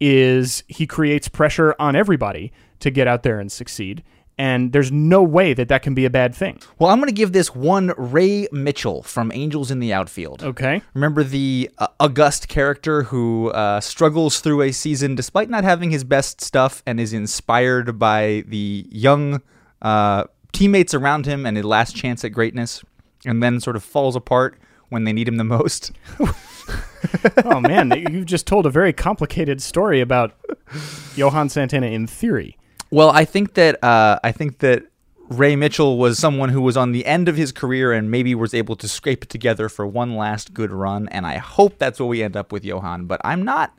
is 0.00 0.64
he 0.68 0.86
creates 0.86 1.28
pressure 1.28 1.74
on 1.78 1.96
everybody 1.96 2.52
to 2.80 2.90
get 2.90 3.08
out 3.08 3.22
there 3.22 3.40
and 3.40 3.50
succeed. 3.50 4.02
And 4.40 4.72
there's 4.72 4.92
no 4.92 5.20
way 5.20 5.52
that 5.52 5.66
that 5.66 5.82
can 5.82 5.94
be 5.94 6.04
a 6.04 6.10
bad 6.10 6.32
thing. 6.32 6.60
Well, 6.78 6.90
I'm 6.90 6.98
going 6.98 7.08
to 7.08 7.14
give 7.14 7.32
this 7.32 7.56
one 7.56 7.92
Ray 7.96 8.46
Mitchell 8.52 9.02
from 9.02 9.32
Angels 9.34 9.72
in 9.72 9.80
the 9.80 9.92
Outfield. 9.92 10.44
Okay. 10.44 10.80
Remember 10.94 11.24
the 11.24 11.68
uh, 11.78 11.88
august 11.98 12.46
character 12.46 13.02
who 13.02 13.50
uh, 13.50 13.80
struggles 13.80 14.38
through 14.38 14.62
a 14.62 14.70
season 14.70 15.16
despite 15.16 15.50
not 15.50 15.64
having 15.64 15.90
his 15.90 16.04
best 16.04 16.40
stuff 16.40 16.84
and 16.86 17.00
is 17.00 17.12
inspired 17.12 17.98
by 17.98 18.44
the 18.46 18.86
young 18.90 19.42
uh, 19.82 20.24
teammates 20.52 20.94
around 20.94 21.26
him 21.26 21.46
and 21.46 21.56
his 21.56 21.66
last 21.66 21.94
chance 21.94 22.24
at 22.24 22.32
greatness, 22.32 22.84
and 23.24 23.42
then 23.42 23.60
sort 23.60 23.76
of 23.76 23.84
falls 23.84 24.16
apart 24.16 24.58
when 24.88 25.04
they 25.04 25.12
need 25.12 25.28
him 25.28 25.36
the 25.36 25.44
most. 25.44 25.92
Oh 27.44 27.60
man, 27.60 27.92
you've 28.10 28.26
just 28.26 28.46
told 28.46 28.66
a 28.66 28.70
very 28.70 28.92
complicated 28.92 29.62
story 29.62 30.00
about 30.00 30.34
Johan 31.14 31.48
Santana 31.48 31.86
in 31.86 32.06
theory. 32.06 32.56
Well, 32.90 33.10
I 33.10 33.24
think 33.24 33.54
that 33.54 33.82
uh, 33.82 34.18
I 34.24 34.32
think 34.32 34.58
that 34.58 34.84
Ray 35.28 35.56
Mitchell 35.56 35.98
was 35.98 36.18
someone 36.18 36.48
who 36.48 36.60
was 36.60 36.76
on 36.76 36.92
the 36.92 37.04
end 37.06 37.28
of 37.28 37.36
his 37.36 37.52
career 37.52 37.92
and 37.92 38.10
maybe 38.10 38.34
was 38.34 38.54
able 38.54 38.76
to 38.76 38.88
scrape 38.88 39.24
it 39.24 39.30
together 39.30 39.68
for 39.68 39.86
one 39.86 40.16
last 40.16 40.54
good 40.54 40.72
run, 40.72 41.08
and 41.08 41.26
I 41.26 41.36
hope 41.36 41.78
that's 41.78 42.00
what 42.00 42.06
we 42.06 42.22
end 42.22 42.36
up 42.36 42.50
with 42.52 42.64
Johan. 42.64 43.06
But 43.06 43.20
I'm 43.24 43.44
not 43.44 43.78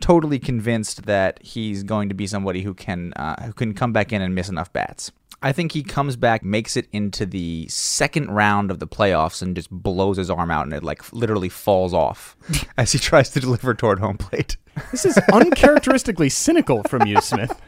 totally 0.00 0.38
convinced 0.38 1.06
that 1.06 1.40
he's 1.42 1.82
going 1.82 2.08
to 2.08 2.14
be 2.14 2.26
somebody 2.26 2.62
who 2.62 2.74
can 2.74 3.12
uh, 3.14 3.42
who 3.44 3.52
can 3.52 3.74
come 3.74 3.92
back 3.92 4.12
in 4.12 4.22
and 4.22 4.34
miss 4.34 4.48
enough 4.48 4.72
bats. 4.72 5.12
I 5.44 5.52
think 5.52 5.72
he 5.72 5.82
comes 5.82 6.16
back, 6.16 6.42
makes 6.42 6.74
it 6.74 6.88
into 6.90 7.26
the 7.26 7.68
second 7.68 8.30
round 8.30 8.70
of 8.70 8.78
the 8.78 8.86
playoffs, 8.86 9.42
and 9.42 9.54
just 9.54 9.70
blows 9.70 10.16
his 10.16 10.30
arm 10.30 10.50
out, 10.50 10.64
and 10.64 10.72
it 10.72 10.82
like 10.82 11.12
literally 11.12 11.50
falls 11.50 11.92
off 11.92 12.34
as 12.78 12.92
he 12.92 12.98
tries 12.98 13.28
to 13.30 13.40
deliver 13.40 13.74
toward 13.74 13.98
home 13.98 14.16
plate. 14.16 14.56
This 14.90 15.04
is 15.04 15.18
uncharacteristically 15.32 16.30
cynical 16.30 16.82
from 16.84 17.06
you, 17.06 17.20
Smith. 17.20 17.60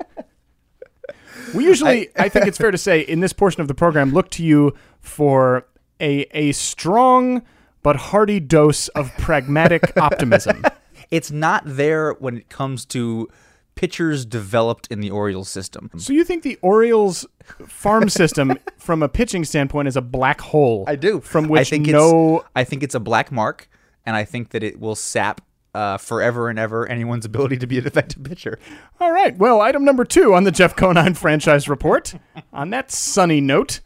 We 1.54 1.64
usually, 1.64 2.08
I, 2.16 2.28
think 2.28 2.48
it's 2.48 2.58
fair 2.58 2.72
to 2.72 2.78
say, 2.78 3.00
in 3.00 3.20
this 3.20 3.32
portion 3.32 3.60
of 3.60 3.68
the 3.68 3.74
program, 3.74 4.12
look 4.12 4.30
to 4.30 4.44
you 4.44 4.74
for 5.00 5.68
a 6.00 6.26
a 6.36 6.52
strong 6.52 7.42
but 7.84 7.96
hearty 7.96 8.40
dose 8.40 8.88
of 8.88 9.12
pragmatic 9.18 9.96
optimism. 9.96 10.64
It's 11.08 11.30
not 11.30 11.62
there 11.64 12.14
when 12.14 12.36
it 12.36 12.48
comes 12.48 12.84
to 12.86 13.28
pitchers 13.76 14.24
developed 14.26 14.88
in 14.90 15.00
the 15.00 15.10
Orioles 15.10 15.48
system. 15.48 15.90
So 15.98 16.12
you 16.12 16.24
think 16.24 16.42
the 16.42 16.58
Orioles 16.62 17.26
farm 17.68 18.08
system, 18.08 18.58
from 18.78 19.02
a 19.02 19.08
pitching 19.08 19.44
standpoint, 19.44 19.86
is 19.86 19.96
a 19.96 20.02
black 20.02 20.40
hole? 20.40 20.84
I 20.88 20.96
do. 20.96 21.20
From 21.20 21.44
I 21.44 21.48
which 21.48 21.70
think 21.70 21.86
no 21.86 22.38
it's, 22.38 22.48
I 22.56 22.64
think 22.64 22.82
it's 22.82 22.94
a 22.94 23.00
black 23.00 23.30
mark, 23.30 23.68
and 24.04 24.16
I 24.16 24.24
think 24.24 24.50
that 24.50 24.64
it 24.64 24.80
will 24.80 24.96
sap 24.96 25.42
uh, 25.74 25.98
forever 25.98 26.48
and 26.48 26.58
ever 26.58 26.86
anyone's 26.88 27.26
ability 27.26 27.58
to 27.58 27.66
be 27.66 27.78
an 27.78 27.86
effective 27.86 28.24
pitcher. 28.24 28.58
All 28.98 29.12
right. 29.12 29.36
Well, 29.36 29.60
item 29.60 29.84
number 29.84 30.04
two 30.04 30.34
on 30.34 30.44
the 30.44 30.50
Jeff 30.50 30.74
Conine 30.74 31.14
franchise 31.14 31.68
report. 31.68 32.14
on 32.52 32.70
that 32.70 32.90
sunny 32.90 33.42
note, 33.42 33.80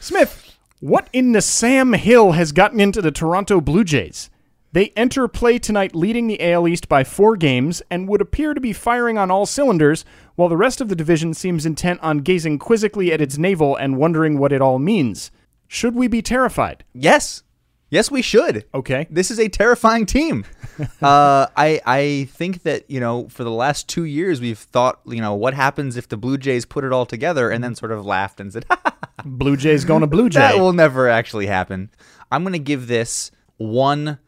Smith, 0.00 0.58
what 0.80 1.08
in 1.12 1.32
the 1.32 1.40
Sam 1.40 1.92
Hill 1.92 2.32
has 2.32 2.50
gotten 2.50 2.80
into 2.80 3.00
the 3.00 3.12
Toronto 3.12 3.60
Blue 3.60 3.84
Jays? 3.84 4.28
They 4.72 4.92
enter 4.96 5.26
play 5.28 5.58
tonight 5.58 5.94
leading 5.94 6.26
the 6.26 6.52
AL 6.52 6.68
East 6.68 6.88
by 6.88 7.02
four 7.04 7.36
games 7.36 7.82
and 7.90 8.08
would 8.08 8.20
appear 8.20 8.52
to 8.52 8.60
be 8.60 8.72
firing 8.72 9.16
on 9.16 9.30
all 9.30 9.46
cylinders, 9.46 10.04
while 10.34 10.48
the 10.48 10.56
rest 10.56 10.80
of 10.80 10.88
the 10.88 10.96
division 10.96 11.32
seems 11.34 11.64
intent 11.64 12.00
on 12.02 12.18
gazing 12.18 12.58
quizzically 12.58 13.12
at 13.12 13.20
its 13.20 13.38
navel 13.38 13.74
and 13.76 13.96
wondering 13.96 14.38
what 14.38 14.52
it 14.52 14.60
all 14.60 14.78
means. 14.78 15.30
Should 15.66 15.94
we 15.94 16.08
be 16.08 16.20
terrified? 16.20 16.84
Yes, 16.92 17.42
yes, 17.90 18.10
we 18.10 18.20
should. 18.22 18.64
Okay. 18.74 19.06
This 19.08 19.30
is 19.30 19.40
a 19.40 19.48
terrifying 19.48 20.04
team. 20.04 20.44
uh, 21.02 21.46
I 21.56 21.80
I 21.86 22.28
think 22.32 22.62
that 22.64 22.90
you 22.90 23.00
know 23.00 23.28
for 23.28 23.44
the 23.44 23.50
last 23.50 23.88
two 23.88 24.04
years 24.04 24.40
we've 24.42 24.58
thought 24.58 25.00
you 25.06 25.20
know 25.22 25.34
what 25.34 25.54
happens 25.54 25.96
if 25.96 26.06
the 26.08 26.16
Blue 26.18 26.36
Jays 26.36 26.66
put 26.66 26.84
it 26.84 26.92
all 26.92 27.06
together 27.06 27.50
and 27.50 27.64
then 27.64 27.74
sort 27.74 27.92
of 27.92 28.04
laughed 28.04 28.40
and 28.40 28.52
said 28.52 28.66
Blue 29.24 29.56
Jays 29.56 29.84
going 29.86 30.02
to 30.02 30.06
Blue 30.06 30.28
Jay. 30.28 30.40
that 30.40 30.58
will 30.58 30.74
never 30.74 31.08
actually 31.08 31.46
happen. 31.46 31.90
I'm 32.30 32.44
gonna 32.44 32.58
give 32.58 32.86
this 32.88 33.30
one 33.56 34.18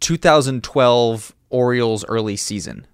2012 0.00 1.34
Orioles 1.48 2.04
early 2.06 2.36
season 2.36 2.86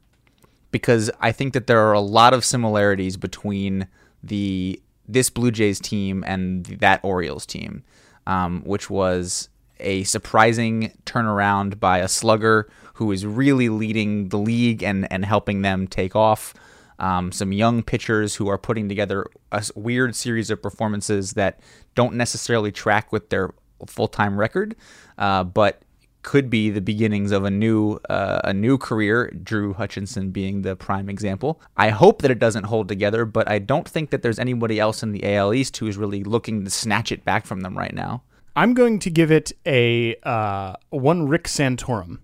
because 0.73 1.11
I 1.21 1.31
think 1.31 1.53
that 1.53 1.69
there 1.69 1.81
are 1.81 1.93
a 1.93 2.01
lot 2.01 2.35
of 2.35 2.45
similarities 2.45 3.17
between 3.17 3.87
the 4.23 4.81
this 5.07 5.31
Blue 5.31 5.51
Jays 5.51 5.79
team 5.79 6.25
and 6.27 6.65
that 6.65 7.01
Orioles 7.03 7.47
team, 7.47 7.85
um, 8.27 8.63
which 8.65 8.89
was 8.89 9.49
a 9.79 10.05
surprising 10.05 10.97
turnaround 11.05 11.79
by 11.79 11.99
a 11.99 12.09
slugger 12.09 12.69
who 12.95 13.13
is 13.13 13.27
really 13.27 13.69
leading 13.69 14.29
the 14.29 14.39
league 14.39 14.83
and 14.83 15.11
and 15.13 15.25
helping 15.25 15.63
them 15.63 15.87
take 15.87 16.17
off. 16.17 16.55
Um, 16.99 17.33
some 17.33 17.53
young 17.53 17.83
pitchers 17.83 18.37
who 18.37 18.49
are 18.49 18.59
putting 18.59 18.89
together 18.89 19.27
a 19.51 19.65
weird 19.75 20.15
series 20.15 20.51
of 20.51 20.63
performances 20.63 21.33
that 21.33 21.59
don't 21.97 22.15
necessarily 22.15 22.71
track 22.71 23.11
with 23.11 23.29
their 23.31 23.51
full 23.87 24.09
time 24.09 24.39
record, 24.39 24.77
uh, 25.19 25.43
but 25.43 25.83
could 26.23 26.49
be 26.49 26.71
the 26.71 26.81
beginnings 26.81 27.33
of 27.33 27.45
a 27.45 27.51
new 27.51 27.99
uh, 28.09 28.41
a 28.45 28.53
new 28.53 28.79
career. 28.79 29.31
Drew 29.43 29.75
Hutchison 29.75 30.31
being 30.31 30.63
the 30.63 30.77
prime 30.77 31.09
example. 31.09 31.61
I 31.77 31.91
hope 31.91 32.23
that 32.23 32.31
it 32.31 32.39
doesn't 32.39 32.65
hold 32.65 32.89
together, 32.89 33.25
but 33.25 33.49
I 33.49 33.59
don't 33.59 33.89
think 33.89 34.11
that 34.11 34.23
there's 34.23 34.39
anybody 34.39 34.79
else 34.79 35.03
in 35.03 35.13
the 35.13 35.35
AL 35.35 35.53
East 35.55 35.77
who 35.77 35.87
is 35.87 35.97
really 35.97 36.25
looking 36.25 36.65
to 36.65 36.71
snatch 36.71 37.13
it 37.13 37.25
back 37.25 37.47
from 37.47 37.61
them 37.61 37.77
right 37.77 37.95
now. 37.95 38.23
I'm 38.55 38.75
going 38.75 38.99
to 39.01 39.11
give 39.11 39.31
it 39.31 39.53
a 39.67 40.17
uh, 40.23 40.75
one 40.91 41.27
Rick 41.27 41.45
Santorum, 41.45 42.19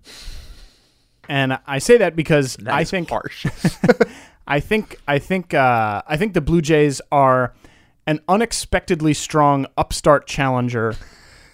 and 1.27 1.59
I 1.65 1.79
say 1.79 1.97
that 1.97 2.15
because 2.15 2.55
That 2.57 2.73
I 2.73 2.83
think 2.83 3.09
harsh. 3.09 3.45
I 4.47 4.59
think 4.59 4.99
I 5.07 5.19
think 5.19 5.53
uh, 5.53 6.01
I 6.07 6.17
think 6.17 6.33
the 6.33 6.41
Blue 6.41 6.61
Jays 6.61 7.01
are 7.11 7.53
an 8.07 8.21
unexpectedly 8.27 9.13
strong 9.13 9.67
upstart 9.77 10.25
challenger 10.25 10.95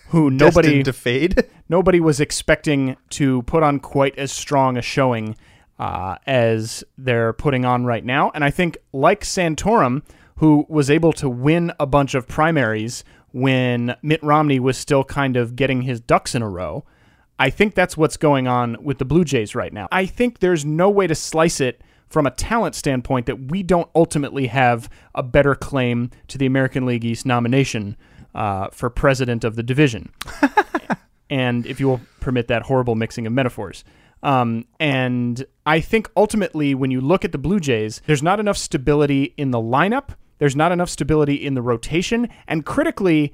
who 0.09 0.29
nobody 0.31 0.83
to 0.83 0.93
fade. 0.93 1.45
nobody 1.69 1.99
was 1.99 2.19
expecting 2.19 2.97
to 3.11 3.41
put 3.43 3.63
on 3.63 3.79
quite 3.79 4.17
as 4.17 4.31
strong 4.31 4.77
a 4.77 4.81
showing 4.81 5.35
uh, 5.79 6.15
as 6.25 6.83
they're 6.97 7.33
putting 7.33 7.65
on 7.65 7.85
right 7.85 8.05
now. 8.05 8.31
And 8.33 8.43
I 8.43 8.51
think, 8.51 8.77
like 8.93 9.23
Santorum, 9.23 10.03
who 10.37 10.65
was 10.69 10.89
able 10.89 11.13
to 11.13 11.29
win 11.29 11.71
a 11.79 11.85
bunch 11.85 12.15
of 12.15 12.27
primaries 12.27 13.03
when 13.31 13.95
Mitt 14.01 14.23
Romney 14.23 14.59
was 14.59 14.77
still 14.77 15.03
kind 15.03 15.35
of 15.35 15.55
getting 15.55 15.81
his 15.81 15.99
ducks 15.99 16.35
in 16.35 16.41
a 16.41 16.49
row, 16.49 16.85
I 17.37 17.49
think 17.49 17.75
that's 17.75 17.97
what's 17.97 18.15
going 18.15 18.47
on 18.47 18.77
with 18.81 18.97
the 18.97 19.05
Blue 19.05 19.25
Jays 19.25 19.55
right 19.55 19.73
now. 19.73 19.87
I 19.91 20.05
think 20.05 20.39
there's 20.39 20.63
no 20.63 20.89
way 20.89 21.07
to 21.07 21.15
slice 21.15 21.59
it 21.59 21.81
from 22.07 22.25
a 22.25 22.31
talent 22.31 22.75
standpoint 22.75 23.25
that 23.25 23.51
we 23.51 23.61
don't 23.61 23.89
ultimately 23.93 24.47
have 24.47 24.89
a 25.13 25.23
better 25.23 25.55
claim 25.55 26.11
to 26.29 26.37
the 26.37 26.45
American 26.45 26.85
League 26.85 27.03
East 27.03 27.25
nomination 27.25 27.97
uh, 28.35 28.67
for 28.71 28.91
president 28.91 29.43
of 29.43 29.55
the 29.55 29.63
division. 29.63 30.11
And 31.29 31.65
if 31.65 31.79
you 31.79 31.87
will 31.87 32.01
permit 32.19 32.47
that 32.47 32.63
horrible 32.63 32.95
mixing 32.95 33.25
of 33.25 33.33
metaphors. 33.33 33.83
Um, 34.23 34.65
and 34.79 35.45
I 35.65 35.79
think 35.79 36.09
ultimately, 36.15 36.73
when 36.75 36.91
you 36.91 37.01
look 37.01 37.25
at 37.25 37.31
the 37.31 37.37
Blue 37.37 37.59
Jays, 37.59 38.01
there's 38.05 38.23
not 38.23 38.39
enough 38.39 38.57
stability 38.57 39.33
in 39.37 39.51
the 39.51 39.59
lineup. 39.59 40.09
There's 40.37 40.55
not 40.55 40.71
enough 40.71 40.89
stability 40.89 41.35
in 41.35 41.53
the 41.53 41.61
rotation, 41.61 42.29
and 42.47 42.65
critically, 42.65 43.33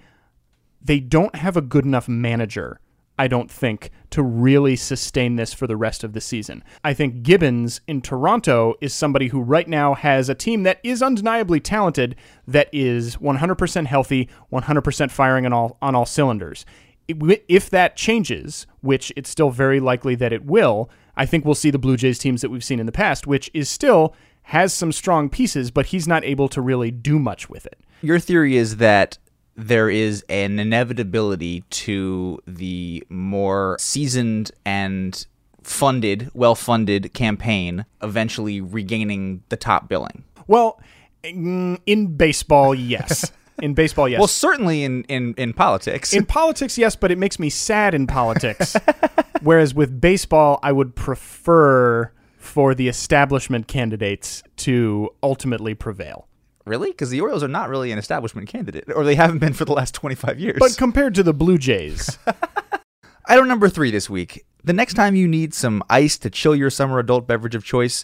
they 0.82 1.00
don't 1.00 1.36
have 1.36 1.58
a 1.58 1.62
good 1.62 1.86
enough 1.86 2.08
manager, 2.08 2.80
I 3.22 3.28
don't 3.28 3.52
think, 3.52 3.92
to 4.10 4.24
really 4.24 4.76
sustain 4.76 5.36
this 5.36 5.54
for 5.54 5.68
the 5.68 5.78
rest 5.78 6.04
of 6.04 6.14
the 6.14 6.22
season. 6.22 6.64
I 6.84 6.96
think 6.96 7.22
Gibbons 7.22 7.80
in 7.88 8.02
Toronto 8.02 8.74
is 8.82 8.96
somebody 8.96 9.28
who 9.28 9.42
right 9.42 9.68
now 9.68 9.94
has 9.94 10.28
a 10.28 10.34
team 10.34 10.64
that 10.64 10.80
is 10.84 11.04
undeniably 11.04 11.60
talented, 11.60 12.16
that 12.48 12.68
is 12.74 13.18
100% 13.18 13.86
healthy, 13.86 14.28
100% 14.52 15.12
firing 15.12 15.46
on 15.46 15.54
all 15.54 15.78
on 15.84 15.94
all 15.94 16.08
cylinders. 16.08 16.66
If 17.08 17.70
that 17.70 17.96
changes, 17.96 18.66
which 18.82 19.14
it's 19.16 19.30
still 19.30 19.52
very 19.52 19.80
likely 19.80 20.16
that 20.16 20.34
it 20.34 20.44
will, 20.44 20.90
I 21.16 21.28
think 21.28 21.46
we'll 21.46 21.54
see 21.54 21.70
the 21.70 21.78
Blue 21.78 21.98
Jays 21.98 22.18
teams 22.18 22.42
that 22.42 22.50
we've 22.50 22.64
seen 22.64 22.80
in 22.80 22.88
the 22.88 22.92
past, 22.92 23.28
which 23.28 23.52
is 23.54 23.70
still 23.70 24.16
has 24.46 24.74
some 24.74 24.92
strong 24.92 25.30
pieces, 25.30 25.70
but 25.70 25.86
he's 25.88 26.08
not 26.08 26.26
able 26.26 26.50
to 26.50 26.60
really 26.60 26.90
do 26.90 27.20
much 27.20 27.52
with 27.52 27.68
it. 27.68 27.78
Your 28.02 28.18
theory 28.18 28.58
is 28.58 28.78
that 28.78 29.20
there 29.56 29.90
is 29.90 30.24
an 30.30 30.60
inevitability 30.60 31.64
to 31.70 32.40
the 32.48 33.04
more 33.10 33.78
seasoned 33.80 34.52
and 34.66 35.26
funded, 35.64 36.30
well 36.34 36.56
funded 36.56 37.14
campaign 37.14 37.86
eventually 38.02 38.62
regaining 38.62 39.44
the 39.50 39.58
top 39.58 39.88
billing. 39.88 40.24
Well, 40.48 40.82
in 41.24 42.16
baseball, 42.16 42.74
yes. 42.74 43.32
In 43.62 43.76
baseball, 43.76 44.10
yes. 44.10 44.18
Well, 44.18 44.28
certainly 44.28 44.84
in, 44.84 45.04
in, 45.04 45.36
in 45.38 45.54
politics. 45.54 46.14
in 46.14 46.26
politics, 46.26 46.80
yes, 46.80 46.96
but 46.96 47.12
it 47.12 47.20
makes 47.20 47.38
me 47.38 47.52
sad 47.52 47.94
in 47.94 48.08
politics. 48.08 48.76
Whereas 49.42 49.76
with 49.76 50.02
baseball, 50.02 50.60
I 50.64 50.72
would 50.72 50.96
prefer 50.96 52.12
for 52.38 52.74
the 52.74 52.88
establishment 52.88 53.68
candidates 53.68 54.42
to 54.58 55.10
ultimately 55.22 55.76
prevail. 55.76 56.28
Really? 56.66 56.92
Because 56.92 57.10
the 57.10 57.22
Orioles 57.22 57.44
are 57.44 57.48
not 57.48 57.70
really 57.70 57.92
an 57.92 57.98
establishment 57.98 58.48
candidate, 58.48 58.86
or 58.96 59.04
they 59.04 59.16
haven't 59.16 59.40
been 59.40 59.54
for 59.54 59.66
the 59.66 59.74
last 59.74 59.94
25 59.96 60.40
years. 60.40 60.58
But 60.60 60.78
compared 60.78 61.16
to 61.16 61.24
the 61.24 61.34
Blue 61.34 61.58
Jays, 61.58 62.18
Item 63.28 63.48
number 63.48 63.70
three 63.70 63.92
this 63.92 64.10
week. 64.10 64.46
The 64.64 64.74
next 64.74 64.96
time 64.96 65.16
you 65.16 65.28
need 65.28 65.54
some 65.54 65.84
ice 65.90 66.18
to 66.18 66.30
chill 66.30 66.56
your 66.56 66.70
summer 66.70 67.00
adult 67.00 67.28
beverage 67.28 67.56
of 67.56 67.64
choice, 67.64 68.04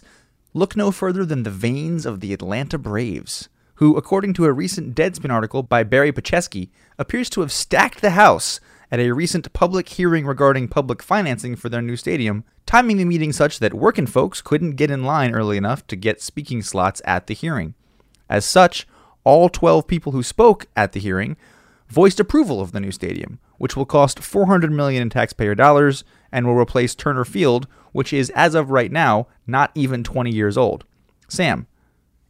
look 0.54 0.76
no 0.76 0.90
further 0.90 1.24
than 1.24 1.42
the 1.42 1.50
veins 1.50 2.06
of 2.06 2.20
the 2.20 2.32
Atlanta 2.32 2.78
Braves, 2.78 3.48
who, 3.74 3.96
according 3.96 4.32
to 4.34 4.44
a 4.44 4.52
recent 4.52 4.94
Deadspin 4.94 5.30
article 5.30 5.62
by 5.62 5.82
Barry 5.82 6.12
Petchesky, 6.12 6.70
appears 6.98 7.28
to 7.30 7.42
have 7.42 7.52
stacked 7.52 8.00
the 8.00 8.10
house 8.10 8.60
at 8.90 9.00
a 9.00 9.12
recent 9.12 9.52
public 9.52 9.88
hearing 9.90 10.24
regarding 10.24 10.68
public 10.68 11.02
financing 11.02 11.56
for 11.56 11.68
their 11.68 11.82
new 11.82 11.96
stadium, 11.96 12.44
timing 12.64 12.96
the 12.96 13.04
meeting 13.04 13.32
such 13.32 13.58
that 13.58 13.74
working 13.74 14.06
folks 14.06 14.40
couldn't 14.40 14.76
get 14.76 14.90
in 14.90 15.04
line 15.04 15.34
early 15.34 15.56
enough 15.56 15.86
to 15.88 15.96
get 15.96 16.22
speaking 16.22 16.62
slots 16.62 17.02
at 17.04 17.26
the 17.26 17.34
hearing. 17.34 17.74
As 18.28 18.44
such, 18.44 18.86
all 19.24 19.48
12 19.48 19.86
people 19.86 20.12
who 20.12 20.22
spoke 20.22 20.66
at 20.76 20.92
the 20.92 21.00
hearing 21.00 21.36
voiced 21.88 22.20
approval 22.20 22.60
of 22.60 22.72
the 22.72 22.80
new 22.80 22.92
stadium, 22.92 23.38
which 23.56 23.76
will 23.76 23.86
cost 23.86 24.20
400 24.20 24.70
million 24.70 25.02
in 25.02 25.10
taxpayer 25.10 25.54
dollars 25.54 26.04
and 26.30 26.46
will 26.46 26.54
replace 26.54 26.94
Turner 26.94 27.24
Field, 27.24 27.66
which 27.92 28.12
is 28.12 28.30
as 28.30 28.54
of 28.54 28.70
right 28.70 28.92
now 28.92 29.26
not 29.46 29.70
even 29.74 30.04
20 30.04 30.30
years 30.30 30.56
old. 30.56 30.84
Sam, 31.28 31.66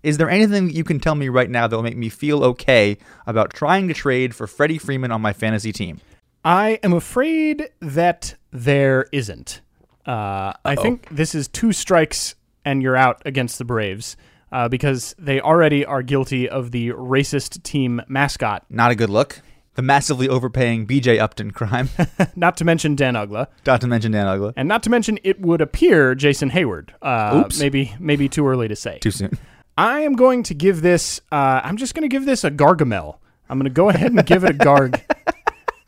is 0.02 0.16
there 0.16 0.30
anything 0.30 0.66
that 0.66 0.74
you 0.74 0.84
can 0.84 1.00
tell 1.00 1.14
me 1.14 1.28
right 1.28 1.50
now 1.50 1.66
that 1.66 1.74
will 1.74 1.82
make 1.82 1.96
me 1.96 2.08
feel 2.08 2.44
okay 2.44 2.98
about 3.26 3.52
trying 3.52 3.88
to 3.88 3.94
trade 3.94 4.34
for 4.34 4.46
Freddie 4.46 4.78
Freeman 4.78 5.10
on 5.10 5.20
my 5.20 5.32
fantasy 5.32 5.72
team? 5.72 6.00
I 6.44 6.78
am 6.82 6.92
afraid 6.92 7.68
that 7.80 8.36
there 8.52 9.06
isn't. 9.12 9.60
Uh, 10.06 10.52
I 10.64 10.76
think 10.76 11.08
this 11.10 11.34
is 11.34 11.48
two 11.48 11.72
strikes 11.72 12.36
and 12.64 12.82
you're 12.82 12.96
out 12.96 13.20
against 13.26 13.58
the 13.58 13.64
Braves 13.64 14.16
uh, 14.52 14.68
because 14.68 15.14
they 15.18 15.40
already 15.40 15.84
are 15.84 16.02
guilty 16.02 16.48
of 16.48 16.70
the 16.70 16.90
racist 16.90 17.62
team 17.62 18.00
mascot, 18.08 18.64
Not 18.70 18.90
a 18.90 18.94
good 18.94 19.10
look. 19.10 19.40
The 19.74 19.82
massively 19.82 20.28
overpaying 20.28 20.88
BJ 20.88 21.20
Upton 21.20 21.52
crime, 21.52 21.88
not 22.36 22.56
to 22.56 22.64
mention 22.64 22.96
Dan 22.96 23.14
Uggla, 23.14 23.46
not 23.64 23.80
to 23.82 23.86
mention 23.86 24.10
Dan 24.10 24.26
Uggla. 24.26 24.52
and 24.56 24.66
not 24.66 24.82
to 24.82 24.90
mention 24.90 25.20
it 25.22 25.40
would 25.40 25.60
appear 25.60 26.16
Jason 26.16 26.50
Heyward. 26.50 26.90
Uh, 27.00 27.44
Oops. 27.44 27.61
Maybe 27.61 27.94
maybe 28.00 28.28
too 28.28 28.48
early 28.48 28.66
to 28.66 28.74
say. 28.74 28.98
Too 28.98 29.12
soon. 29.12 29.38
I 29.76 30.00
am 30.00 30.14
going 30.14 30.42
to 30.44 30.54
give 30.54 30.82
this. 30.82 31.20
Uh, 31.30 31.61
I'm 31.62 31.76
just 31.76 31.94
going 31.94 32.02
to 32.02 32.08
give 32.08 32.24
this 32.24 32.42
a 32.42 32.50
Gargamel. 32.50 33.18
I'm 33.48 33.56
going 33.58 33.70
to 33.70 33.74
go 33.74 33.88
ahead 33.88 34.11
and 34.11 34.26
give 34.26 34.42
it 34.42 34.50
a 34.50 34.54
Garg. 34.54 35.00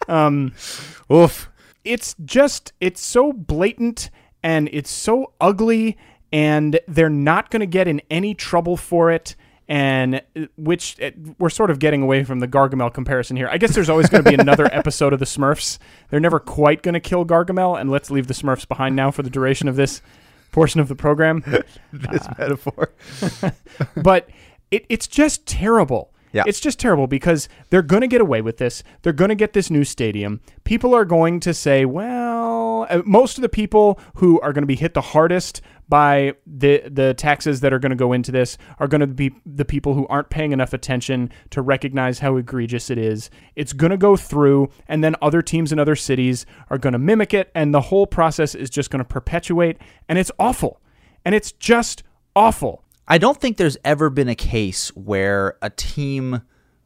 Um, 0.08 0.54
Oof. 1.12 1.50
it's 1.84 2.16
just 2.24 2.72
it's 2.80 3.00
so 3.00 3.32
blatant 3.32 4.10
and 4.42 4.68
it's 4.72 4.90
so 4.90 5.32
ugly 5.40 5.96
and 6.32 6.78
they're 6.86 7.10
not 7.10 7.50
going 7.50 7.60
to 7.60 7.66
get 7.66 7.88
in 7.88 8.00
any 8.10 8.34
trouble 8.34 8.76
for 8.76 9.10
it 9.10 9.36
and 9.70 10.16
uh, 10.16 10.46
which 10.56 11.00
uh, 11.00 11.12
we're 11.38 11.48
sort 11.48 11.70
of 11.70 11.78
getting 11.78 12.02
away 12.02 12.24
from 12.24 12.40
the 12.40 12.48
Gargamel 12.48 12.92
comparison 12.92 13.36
here. 13.36 13.48
I 13.48 13.56
guess 13.56 13.72
there's 13.72 13.88
always 13.88 14.08
going 14.08 14.24
to 14.24 14.28
be 14.28 14.34
another 14.34 14.66
episode 14.72 15.12
of 15.12 15.20
the 15.20 15.24
Smurfs. 15.24 15.78
They're 16.10 16.20
never 16.20 16.40
quite 16.40 16.82
going 16.82 16.94
to 16.94 17.00
kill 17.00 17.24
Gargamel 17.24 17.80
and 17.80 17.88
let's 17.88 18.10
leave 18.10 18.26
the 18.26 18.34
Smurfs 18.34 18.66
behind 18.66 18.96
now 18.96 19.12
for 19.12 19.22
the 19.22 19.30
duration 19.30 19.68
of 19.68 19.76
this 19.76 20.02
portion 20.50 20.80
of 20.80 20.88
the 20.88 20.96
program. 20.96 21.44
This 21.92 22.26
metaphor. 22.38 22.90
but 24.02 24.28
it, 24.70 24.86
it's 24.88 25.06
just 25.06 25.46
terrible. 25.46 26.12
Yeah. 26.32 26.44
It's 26.46 26.60
just 26.60 26.78
terrible 26.78 27.06
because 27.06 27.48
they're 27.70 27.82
going 27.82 28.02
to 28.02 28.06
get 28.06 28.20
away 28.20 28.40
with 28.40 28.58
this. 28.58 28.82
They're 29.02 29.12
going 29.12 29.30
to 29.30 29.34
get 29.34 29.52
this 29.52 29.70
new 29.70 29.84
stadium. 29.84 30.40
People 30.64 30.94
are 30.94 31.04
going 31.04 31.40
to 31.40 31.52
say, 31.52 31.84
well, 31.84 32.59
uh, 32.88 33.02
most 33.04 33.38
of 33.38 33.42
the 33.42 33.48
people 33.48 33.98
who 34.16 34.40
are 34.40 34.52
going 34.52 34.62
to 34.62 34.66
be 34.66 34.76
hit 34.76 34.94
the 34.94 35.00
hardest 35.00 35.60
by 35.88 36.34
the 36.46 36.82
the 36.88 37.14
taxes 37.14 37.60
that 37.60 37.72
are 37.72 37.78
going 37.78 37.90
to 37.90 37.96
go 37.96 38.12
into 38.12 38.30
this 38.30 38.56
are 38.78 38.86
going 38.86 39.00
to 39.00 39.06
be 39.06 39.34
the 39.44 39.64
people 39.64 39.94
who 39.94 40.06
aren't 40.06 40.30
paying 40.30 40.52
enough 40.52 40.72
attention 40.72 41.30
to 41.50 41.60
recognize 41.60 42.20
how 42.20 42.36
egregious 42.36 42.90
it 42.90 42.98
is. 42.98 43.28
It's 43.56 43.72
going 43.72 43.90
to 43.90 43.96
go 43.96 44.16
through 44.16 44.70
and 44.86 45.02
then 45.02 45.16
other 45.20 45.42
teams 45.42 45.72
in 45.72 45.78
other 45.78 45.96
cities 45.96 46.46
are 46.70 46.78
going 46.78 46.92
to 46.92 46.98
mimic 46.98 47.34
it 47.34 47.50
and 47.54 47.74
the 47.74 47.80
whole 47.80 48.06
process 48.06 48.54
is 48.54 48.70
just 48.70 48.90
going 48.90 49.00
to 49.00 49.04
perpetuate 49.04 49.78
and 50.08 50.18
it's 50.18 50.30
awful. 50.38 50.80
And 51.24 51.34
it's 51.34 51.52
just 51.52 52.02
awful. 52.34 52.84
I 53.08 53.18
don't 53.18 53.40
think 53.40 53.56
there's 53.56 53.76
ever 53.84 54.08
been 54.08 54.28
a 54.28 54.36
case 54.36 54.88
where 54.94 55.58
a 55.60 55.70
team, 55.70 56.42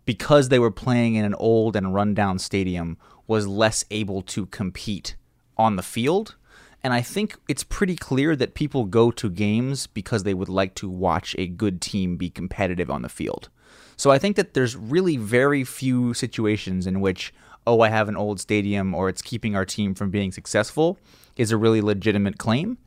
because 0.07 0.49
they 0.49 0.59
were 0.59 0.71
playing 0.71 1.17
in 1.17 1.25
an 1.27 1.35
old 1.35 1.77
and 1.77 1.93
rundown 1.93 2.39
stadium, 2.39 2.97
was 3.27 3.47
less 3.47 3.85
able 3.91 4.23
to 4.23 4.47
compete 4.47 5.17
on 5.57 5.77
the 5.77 5.83
field. 5.83 6.37
And 6.83 6.93
I 6.93 7.01
think 7.01 7.37
it's 7.49 7.65
pretty 7.65 7.97
clear 7.97 8.37
that 8.37 8.55
people 8.55 8.85
go 8.85 9.11
to 9.13 9.31
games 9.31 9.87
because 9.87 10.23
they 10.23 10.35
would 10.35 10.51
like 10.51 10.75
to 10.77 10.89
watch 10.89 11.35
a 11.39 11.47
good 11.47 11.81
team 11.81 12.17
be 12.17 12.29
competitive 12.29 12.91
on 12.91 13.03
the 13.03 13.09
field. 13.09 13.49
So 13.97 14.11
I 14.11 14.19
think 14.19 14.37
that 14.37 14.55
there's 14.55 14.77
really 14.77 15.17
very 15.17 15.65
few 15.65 16.13
situations 16.15 16.87
in 16.87 17.01
which, 17.01 17.33
oh, 17.67 17.81
I 17.81 17.89
have 17.89 18.09
an 18.09 18.17
old 18.17 18.41
stadium 18.41 18.95
or 18.95 19.09
it's 19.09 19.23
keeping 19.23 19.57
our 19.57 19.65
team 19.65 19.95
from 19.95 20.11
being 20.11 20.33
successful 20.33 20.99
is 21.37 21.51
a 21.51 21.57
really 21.57 21.81
legitimate 21.81 22.39
claim. 22.39 22.79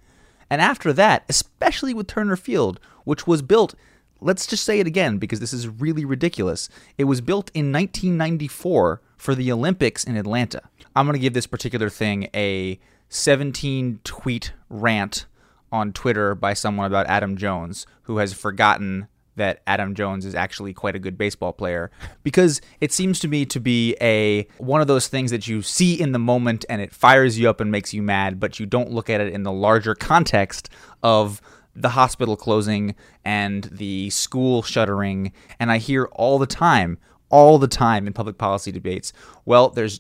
And 0.50 0.62
after 0.62 0.94
that, 0.94 1.24
especially 1.28 1.94
with 1.94 2.08
Turner 2.08 2.38
Field, 2.38 2.80
which 3.04 3.28
was 3.28 3.42
built, 3.42 3.76
let's 4.22 4.48
just 4.48 4.64
say 4.64 4.80
it 4.80 4.88
again 4.88 5.18
because 5.18 5.40
this 5.40 5.54
is 5.54 5.68
really 5.68 6.06
ridiculous. 6.06 6.70
It 6.98 7.06
was 7.06 7.22
built 7.22 7.52
in 7.54 7.72
1994 7.72 9.02
for 9.18 9.36
the 9.36 9.52
Olympics 9.52 10.04
in 10.04 10.18
Atlanta. 10.18 10.62
I'm 10.96 11.06
going 11.06 11.14
to 11.14 11.20
give 11.20 11.34
this 11.34 11.48
particular 11.48 11.90
thing 11.90 12.30
a 12.34 12.80
17 13.10 14.00
tweet 14.04 14.54
rant 14.70 15.26
on 15.72 15.94
Twitter 15.94 16.36
by 16.36 16.54
someone 16.54 16.86
about 16.86 17.08
Adam 17.08 17.38
Jones, 17.38 17.86
who 18.04 18.18
has 18.18 18.34
forgotten 18.34 19.08
that 19.38 19.62
Adam 19.68 19.96
Jones 19.96 20.26
is 20.26 20.36
actually 20.36 20.74
quite 20.74 20.96
a 20.96 21.00
good 21.00 21.18
baseball 21.18 21.54
player 21.54 21.90
because 22.24 22.60
it 22.82 22.92
seems 22.92 23.20
to 23.20 23.28
me 23.28 23.46
to 23.46 23.60
be 23.60 23.96
a 24.02 24.48
one 24.58 24.82
of 24.82 24.88
those 24.88 25.08
things 25.08 25.32
that 25.32 25.48
you 25.48 25.62
see 25.62 25.94
in 26.00 26.12
the 26.12 26.20
moment 26.20 26.66
and 26.70 26.82
it 26.82 26.92
fires 26.92 27.40
you 27.40 27.50
up 27.50 27.62
and 27.62 27.72
makes 27.72 27.94
you 27.94 28.02
mad 28.02 28.40
but 28.40 28.60
you 28.60 28.66
don't 28.66 28.92
look 28.92 29.10
at 29.10 29.22
it 29.22 29.32
in 29.32 29.44
the 29.44 29.52
larger 29.52 29.94
context 29.96 30.70
of 31.04 31.40
the 31.80 31.90
hospital 31.90 32.36
closing 32.36 32.96
and 33.24 33.66
the 33.66 34.10
school 34.10 34.64
shuttering 34.64 35.32
and 35.60 35.72
I 35.72 35.78
hear 35.78 36.06
all 36.14 36.40
the 36.40 36.48
time 36.48 36.98
all 37.30 37.58
the 37.60 37.68
time 37.68 38.08
in 38.08 38.14
public 38.14 38.38
policy 38.38 38.72
debates 38.72 39.14
well 39.46 39.70
there's 39.70 40.00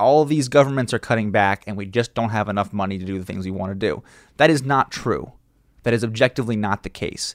all 0.00 0.24
these 0.24 0.48
governments 0.48 0.92
are 0.94 0.98
cutting 0.98 1.30
back 1.30 1.62
and 1.66 1.76
we 1.76 1.86
just 1.86 2.14
don't 2.14 2.30
have 2.30 2.48
enough 2.48 2.72
money 2.72 2.98
to 2.98 3.04
do 3.04 3.18
the 3.18 3.24
things 3.24 3.44
we 3.44 3.50
want 3.50 3.70
to 3.70 3.74
do. 3.74 4.02
That 4.38 4.50
is 4.50 4.62
not 4.62 4.90
true. 4.90 5.32
That 5.82 5.94
is 5.94 6.02
objectively 6.02 6.56
not 6.56 6.82
the 6.82 6.88
case. 6.88 7.34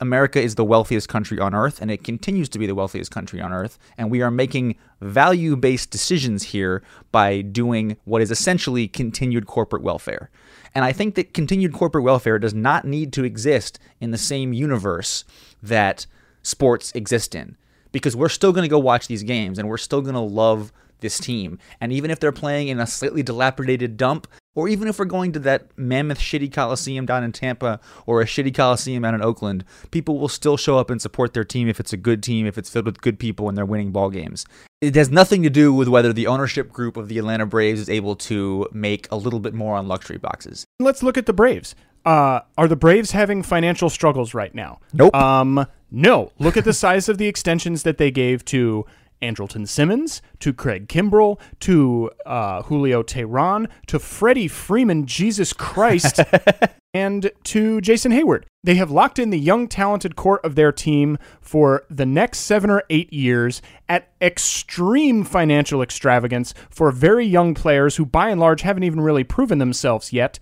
America 0.00 0.40
is 0.40 0.56
the 0.56 0.64
wealthiest 0.64 1.08
country 1.08 1.38
on 1.38 1.54
earth 1.54 1.80
and 1.80 1.90
it 1.90 2.04
continues 2.04 2.48
to 2.50 2.58
be 2.58 2.66
the 2.66 2.74
wealthiest 2.74 3.10
country 3.10 3.40
on 3.40 3.52
earth 3.52 3.78
and 3.96 4.10
we 4.10 4.22
are 4.22 4.30
making 4.30 4.76
value-based 5.00 5.90
decisions 5.90 6.42
here 6.42 6.82
by 7.10 7.40
doing 7.40 7.96
what 8.04 8.20
is 8.20 8.30
essentially 8.30 8.86
continued 8.86 9.46
corporate 9.46 9.82
welfare. 9.82 10.30
And 10.74 10.84
I 10.84 10.92
think 10.92 11.14
that 11.14 11.34
continued 11.34 11.72
corporate 11.72 12.04
welfare 12.04 12.38
does 12.38 12.54
not 12.54 12.84
need 12.84 13.12
to 13.12 13.24
exist 13.24 13.78
in 14.00 14.10
the 14.10 14.18
same 14.18 14.52
universe 14.52 15.24
that 15.62 16.06
sports 16.42 16.92
exist 16.94 17.34
in 17.34 17.56
because 17.92 18.16
we're 18.16 18.28
still 18.28 18.52
going 18.52 18.64
to 18.64 18.68
go 18.68 18.78
watch 18.78 19.06
these 19.06 19.22
games 19.22 19.58
and 19.58 19.68
we're 19.68 19.76
still 19.78 20.02
going 20.02 20.14
to 20.14 20.20
love 20.20 20.72
this 21.04 21.18
team. 21.18 21.60
And 21.80 21.92
even 21.92 22.10
if 22.10 22.18
they're 22.18 22.32
playing 22.32 22.66
in 22.66 22.80
a 22.80 22.86
slightly 22.88 23.22
dilapidated 23.22 23.96
dump, 23.96 24.26
or 24.56 24.68
even 24.68 24.88
if 24.88 24.98
we're 24.98 25.04
going 25.04 25.32
to 25.32 25.38
that 25.40 25.76
mammoth 25.76 26.18
shitty 26.18 26.52
coliseum 26.52 27.06
down 27.06 27.24
in 27.24 27.32
Tampa 27.32 27.80
or 28.06 28.20
a 28.20 28.24
shitty 28.24 28.54
coliseum 28.54 29.02
down 29.02 29.14
in 29.14 29.22
Oakland, 29.22 29.64
people 29.90 30.18
will 30.18 30.28
still 30.28 30.56
show 30.56 30.78
up 30.78 30.90
and 30.90 31.00
support 31.02 31.34
their 31.34 31.44
team 31.44 31.68
if 31.68 31.78
it's 31.78 31.92
a 31.92 31.96
good 31.96 32.22
team, 32.22 32.46
if 32.46 32.58
it's 32.58 32.70
filled 32.70 32.86
with 32.86 33.00
good 33.00 33.18
people 33.18 33.48
and 33.48 33.56
they're 33.56 33.66
winning 33.66 33.92
ball 33.92 34.10
games. 34.10 34.44
It 34.80 34.94
has 34.96 35.10
nothing 35.10 35.42
to 35.42 35.50
do 35.50 35.72
with 35.72 35.88
whether 35.88 36.12
the 36.12 36.26
ownership 36.26 36.72
group 36.72 36.96
of 36.96 37.08
the 37.08 37.18
Atlanta 37.18 37.46
Braves 37.46 37.80
is 37.80 37.88
able 37.88 38.16
to 38.16 38.68
make 38.72 39.10
a 39.10 39.16
little 39.16 39.40
bit 39.40 39.54
more 39.54 39.76
on 39.76 39.88
luxury 39.88 40.18
boxes. 40.18 40.64
Let's 40.78 41.02
look 41.02 41.16
at 41.16 41.26
the 41.26 41.32
Braves. 41.32 41.74
Uh, 42.04 42.40
are 42.58 42.68
the 42.68 42.76
Braves 42.76 43.12
having 43.12 43.42
financial 43.42 43.88
struggles 43.88 44.34
right 44.34 44.54
now? 44.54 44.78
Nope. 44.92 45.14
Um, 45.14 45.66
no. 45.90 46.32
Look 46.38 46.56
at 46.56 46.64
the 46.64 46.74
size 46.74 47.08
of 47.08 47.18
the 47.18 47.26
extensions 47.26 47.82
that 47.84 47.96
they 47.98 48.10
gave 48.10 48.44
to 48.46 48.84
Andrelton 49.24 49.66
Simmons, 49.66 50.20
to 50.40 50.52
Craig 50.52 50.88
Kimbrel, 50.88 51.40
to 51.60 52.10
uh, 52.26 52.62
Julio 52.62 53.02
Teheran, 53.02 53.68
to 53.86 53.98
Freddie 53.98 54.48
Freeman, 54.48 55.06
Jesus 55.06 55.52
Christ, 55.52 56.20
and 56.94 57.30
to 57.44 57.80
Jason 57.80 58.12
Heyward. 58.12 58.44
They 58.62 58.76
have 58.76 58.90
locked 58.90 59.18
in 59.18 59.30
the 59.30 59.38
young, 59.38 59.66
talented 59.66 60.14
core 60.16 60.40
of 60.44 60.54
their 60.54 60.72
team 60.72 61.18
for 61.40 61.84
the 61.90 62.06
next 62.06 62.40
seven 62.40 62.70
or 62.70 62.84
eight 62.90 63.12
years 63.12 63.62
at 63.88 64.12
extreme 64.20 65.24
financial 65.24 65.82
extravagance 65.82 66.54
for 66.70 66.90
very 66.90 67.26
young 67.26 67.54
players 67.54 67.96
who, 67.96 68.06
by 68.06 68.28
and 68.28 68.40
large, 68.40 68.62
haven't 68.62 68.84
even 68.84 69.00
really 69.00 69.24
proven 69.24 69.58
themselves 69.58 70.12
yet. 70.12 70.38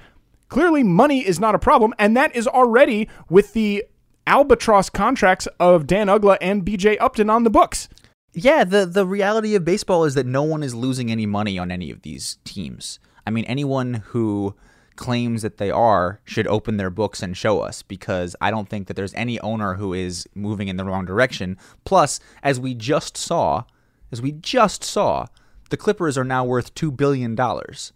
Clearly, 0.48 0.82
money 0.82 1.26
is 1.26 1.40
not 1.40 1.54
a 1.54 1.58
problem, 1.58 1.94
and 1.98 2.16
that 2.16 2.34
is 2.36 2.46
already 2.46 3.08
with 3.30 3.54
the 3.54 3.84
albatross 4.26 4.90
contracts 4.90 5.48
of 5.58 5.86
Dan 5.86 6.08
Uggla 6.08 6.36
and 6.40 6.64
BJ 6.64 6.96
Upton 7.00 7.30
on 7.30 7.44
the 7.44 7.50
books. 7.50 7.88
Yeah, 8.34 8.64
the 8.64 8.86
the 8.86 9.06
reality 9.06 9.54
of 9.54 9.64
baseball 9.64 10.04
is 10.04 10.14
that 10.14 10.26
no 10.26 10.42
one 10.42 10.62
is 10.62 10.74
losing 10.74 11.10
any 11.10 11.26
money 11.26 11.58
on 11.58 11.70
any 11.70 11.90
of 11.90 12.02
these 12.02 12.38
teams. 12.44 12.98
I 13.26 13.30
mean, 13.30 13.44
anyone 13.44 13.94
who 14.06 14.54
claims 14.96 15.42
that 15.42 15.58
they 15.58 15.70
are 15.70 16.20
should 16.24 16.46
open 16.46 16.76
their 16.76 16.90
books 16.90 17.22
and 17.22 17.36
show 17.36 17.60
us 17.60 17.82
because 17.82 18.36
I 18.40 18.50
don't 18.50 18.68
think 18.68 18.86
that 18.86 18.94
there's 18.94 19.14
any 19.14 19.38
owner 19.40 19.74
who 19.74 19.92
is 19.92 20.26
moving 20.34 20.68
in 20.68 20.76
the 20.76 20.84
wrong 20.84 21.04
direction. 21.04 21.58
Plus, 21.84 22.20
as 22.42 22.58
we 22.58 22.74
just 22.74 23.16
saw, 23.16 23.64
as 24.10 24.22
we 24.22 24.32
just 24.32 24.82
saw, 24.84 25.26
the 25.70 25.76
Clippers 25.76 26.16
are 26.16 26.24
now 26.24 26.44
worth 26.44 26.74
2 26.74 26.90
billion 26.90 27.34
dollars. 27.34 27.92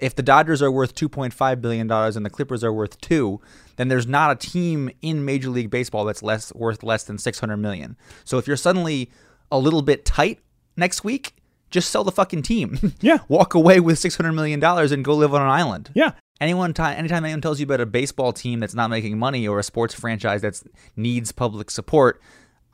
If 0.00 0.14
the 0.14 0.22
Dodgers 0.22 0.62
are 0.62 0.70
worth 0.70 0.94
2.5 0.94 1.60
billion 1.60 1.86
dollars 1.86 2.16
and 2.16 2.24
the 2.26 2.30
Clippers 2.30 2.62
are 2.62 2.72
worth 2.72 3.00
2, 3.00 3.40
then 3.76 3.88
there's 3.88 4.06
not 4.06 4.30
a 4.32 4.48
team 4.48 4.90
in 5.02 5.24
Major 5.24 5.50
League 5.50 5.70
Baseball 5.70 6.04
that's 6.04 6.22
less 6.22 6.52
worth 6.54 6.82
less 6.82 7.04
than 7.04 7.18
600 7.18 7.56
million. 7.56 7.96
So 8.24 8.38
if 8.38 8.46
you're 8.46 8.56
suddenly 8.56 9.10
a 9.50 9.58
little 9.58 9.82
bit 9.82 10.04
tight 10.04 10.40
next 10.76 11.04
week, 11.04 11.34
just 11.70 11.90
sell 11.90 12.04
the 12.04 12.12
fucking 12.12 12.42
team. 12.42 12.94
Yeah. 13.00 13.18
Walk 13.28 13.54
away 13.54 13.80
with 13.80 13.98
600 13.98 14.32
million 14.32 14.60
dollars 14.60 14.92
and 14.92 15.04
go 15.04 15.14
live 15.14 15.34
on 15.34 15.42
an 15.42 15.48
island. 15.48 15.90
Yeah. 15.94 16.12
Anyone 16.40 16.72
time 16.72 16.96
anytime 16.98 17.24
anyone 17.24 17.40
tells 17.40 17.58
you 17.60 17.64
about 17.64 17.80
a 17.80 17.86
baseball 17.86 18.32
team 18.32 18.60
that's 18.60 18.74
not 18.74 18.90
making 18.90 19.18
money 19.18 19.46
or 19.48 19.58
a 19.58 19.62
sports 19.62 19.92
franchise 19.94 20.42
that 20.42 20.60
needs 20.96 21.32
public 21.32 21.70
support, 21.70 22.20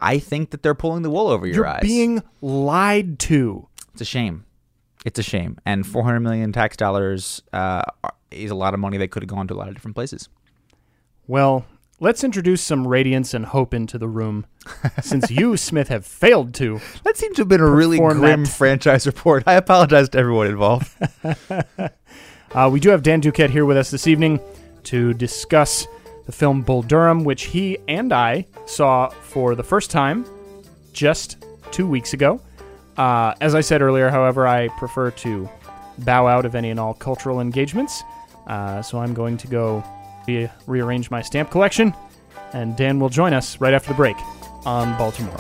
I 0.01 0.19
think 0.19 0.51
that 0.51 0.63
they're 0.63 0.75
pulling 0.75 1.03
the 1.03 1.11
wool 1.11 1.29
over 1.29 1.47
your 1.47 1.57
You're 1.57 1.67
eyes. 1.67 1.81
being 1.83 2.23
lied 2.43 3.19
to. 3.21 3.69
It's 3.93 4.03
a 4.03 4.05
shame. 4.05 4.45
It's 5.07 5.19
a 5.19 5.23
shame. 5.23 5.59
And 5.65 5.87
400 5.87 6.21
million 6.21 6.53
tax 6.53 6.77
dollars 6.77 7.43
uh, 7.53 7.83
is 8.31 8.51
a 8.51 8.55
lot 8.55 8.75
of 8.75 8.81
money 8.81 8.99
that 8.99 9.11
could 9.11 9.23
have 9.23 9.29
gone 9.31 9.47
to 9.49 9.55
a 9.55 9.57
lot 9.57 9.69
of 9.69 9.75
different 9.75 9.95
places. 9.95 10.29
Well, 11.27 11.65
let's 12.01 12.25
introduce 12.25 12.63
some 12.63 12.87
radiance 12.87 13.35
and 13.35 13.47
hope 13.47 13.73
into 13.75 13.99
the 13.99 14.09
room, 14.09 14.47
since 15.03 15.31
you, 15.31 15.57
Smith, 15.59 15.89
have 15.89 16.05
failed 16.07 16.55
to. 16.55 16.81
That 17.05 17.17
seems 17.17 17.37
to 17.37 17.43
have 17.43 17.49
been 17.49 17.61
a 17.61 17.71
really 17.71 17.99
grim 17.99 18.45
that. 18.45 18.51
franchise 18.51 19.07
report. 19.07 19.45
I 19.47 19.55
apologize 19.55 20.09
to 20.11 20.19
everyone 20.19 20.47
involved. 20.49 20.93
Uh, 22.55 22.69
we 22.71 22.79
do 22.79 22.89
have 22.91 23.03
Dan 23.03 23.21
Duquette 23.21 23.51
here 23.51 23.65
with 23.65 23.77
us 23.77 23.91
this 23.91 24.07
evening 24.07 24.39
to 24.85 25.13
discuss 25.13 25.89
the 26.27 26.31
film 26.31 26.63
Bull 26.63 26.83
Durham, 26.83 27.25
which 27.25 27.47
he 27.47 27.77
and 27.89 28.13
I 28.13 28.47
saw 28.65 29.09
for 29.09 29.57
the 29.57 29.65
first 29.65 29.91
time 29.91 30.25
just 30.93 31.45
two 31.73 31.89
weeks 31.89 32.13
ago. 32.13 32.41
Uh, 32.97 33.35
as 33.41 33.57
I 33.57 33.61
said 33.61 33.83
earlier, 33.83 34.09
however, 34.09 34.47
I 34.47 34.69
prefer 34.79 35.11
to 35.11 35.49
bow 35.99 36.29
out 36.29 36.45
of 36.47 36.55
any 36.55 36.71
and 36.71 36.79
all 36.79 36.95
cultural 36.95 37.41
engagements. 37.41 38.05
Uh, 38.47 38.81
so 38.83 39.01
I'm 39.01 39.15
going 39.15 39.37
to 39.39 39.49
go 39.49 39.83
re- 40.27 40.51
rearrange 40.67 41.11
my 41.11 41.23
stamp 41.23 41.51
collection, 41.51 41.95
and 42.53 42.77
Dan 42.77 43.01
will 43.01 43.09
join 43.09 43.33
us 43.33 43.61
right 43.61 43.75
after 43.75 43.89
the 43.89 43.95
break 43.95 44.17
on 44.67 44.97
Baltimore. 44.99 45.37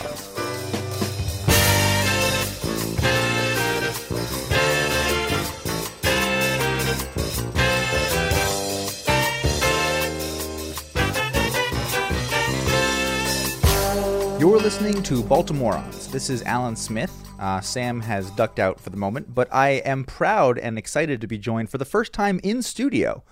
You're 14.40 14.58
listening 14.58 15.02
to 15.04 15.22
Baltimoreans. 15.22 16.10
This 16.10 16.28
is 16.28 16.42
Alan 16.42 16.76
Smith. 16.76 17.12
Uh, 17.40 17.60
Sam 17.60 18.00
has 18.00 18.30
ducked 18.32 18.58
out 18.58 18.78
for 18.78 18.90
the 18.90 18.96
moment, 18.96 19.34
but 19.34 19.48
I 19.52 19.70
am 19.86 20.04
proud 20.04 20.58
and 20.58 20.76
excited 20.76 21.20
to 21.22 21.26
be 21.26 21.38
joined 21.38 21.70
for 21.70 21.78
the 21.78 21.84
first 21.84 22.12
time 22.12 22.40
in 22.42 22.60
studio 22.60 23.22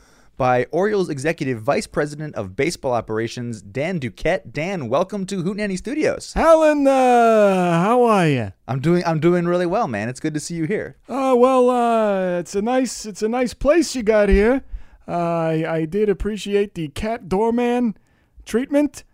by 0.42 0.66
Orioles 0.72 1.08
Executive 1.08 1.62
Vice 1.62 1.86
President 1.86 2.34
of 2.34 2.56
Baseball 2.56 2.94
Operations, 2.94 3.62
Dan 3.62 4.00
Duquette. 4.00 4.52
Dan, 4.52 4.88
welcome 4.88 5.24
to 5.26 5.44
Hootenanny 5.44 5.78
Studios. 5.78 6.32
Alan, 6.34 6.84
uh, 6.84 7.80
how 7.80 8.02
are 8.02 8.26
you? 8.26 8.52
I'm 8.66 8.80
doing 8.80 9.04
I'm 9.06 9.20
doing 9.20 9.46
really 9.46 9.66
well, 9.66 9.86
man. 9.86 10.08
It's 10.08 10.18
good 10.18 10.34
to 10.34 10.40
see 10.40 10.56
you 10.56 10.64
here. 10.64 10.96
Uh, 11.08 11.36
well, 11.38 11.70
uh, 11.70 12.40
it's 12.40 12.56
a 12.56 12.60
nice, 12.60 13.06
it's 13.06 13.22
a 13.22 13.28
nice 13.28 13.54
place 13.54 13.94
you 13.94 14.02
got 14.02 14.28
here. 14.28 14.64
Uh, 15.06 15.12
I, 15.12 15.74
I 15.74 15.84
did 15.84 16.08
appreciate 16.08 16.74
the 16.74 16.88
cat 16.88 17.28
doorman 17.28 17.96
treatment. 18.44 19.04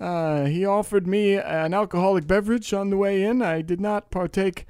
Uh, 0.00 0.46
he 0.46 0.64
offered 0.64 1.06
me 1.06 1.34
an 1.34 1.74
alcoholic 1.74 2.26
beverage 2.26 2.72
on 2.72 2.88
the 2.88 2.96
way 2.96 3.22
in. 3.22 3.42
I 3.42 3.60
did 3.60 3.78
not 3.78 4.10
partake, 4.10 4.64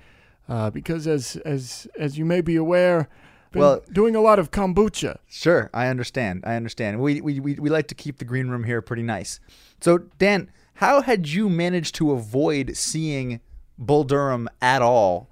uh, 0.48 0.70
because 0.70 1.06
as 1.06 1.36
as 1.44 1.86
as 1.96 2.18
you 2.18 2.24
may 2.24 2.40
be 2.40 2.56
aware, 2.56 3.08
been 3.52 3.60
Well- 3.60 3.82
doing 3.92 4.14
a 4.16 4.20
lot 4.20 4.38
of 4.38 4.50
kombucha. 4.50 5.18
Sure, 5.28 5.70
I 5.72 5.88
understand. 5.88 6.44
I 6.46 6.54
understand. 6.56 7.00
We, 7.00 7.20
we, 7.20 7.40
we, 7.40 7.54
we 7.54 7.70
like 7.70 7.88
to 7.88 7.94
keep 7.94 8.18
the 8.18 8.24
green 8.24 8.48
room 8.48 8.64
here 8.64 8.82
pretty 8.82 9.02
nice. 9.02 9.40
So, 9.80 9.98
Dan, 10.18 10.50
how 10.74 11.02
had 11.02 11.28
you 11.28 11.48
managed 11.48 11.94
to 11.96 12.12
avoid 12.12 12.76
seeing 12.76 13.40
Bull 13.78 14.04
Durham 14.04 14.48
at 14.60 14.82
all 14.82 15.30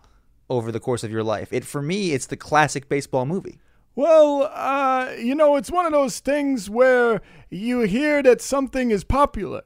over 0.48 0.70
the 0.72 0.80
course 0.80 1.04
of 1.04 1.10
your 1.10 1.22
life? 1.24 1.52
It 1.52 1.64
for 1.64 1.82
me, 1.82 2.12
it's 2.12 2.26
the 2.26 2.36
classic 2.36 2.88
baseball 2.88 3.26
movie. 3.26 3.58
Well, 3.94 4.50
uh, 4.52 5.12
you 5.18 5.34
know, 5.34 5.56
it's 5.56 5.70
one 5.70 5.86
of 5.86 5.92
those 5.92 6.20
things 6.20 6.68
where 6.68 7.22
you 7.48 7.80
hear 7.80 8.22
that 8.22 8.42
something 8.42 8.90
is 8.90 9.04
popular. 9.04 9.62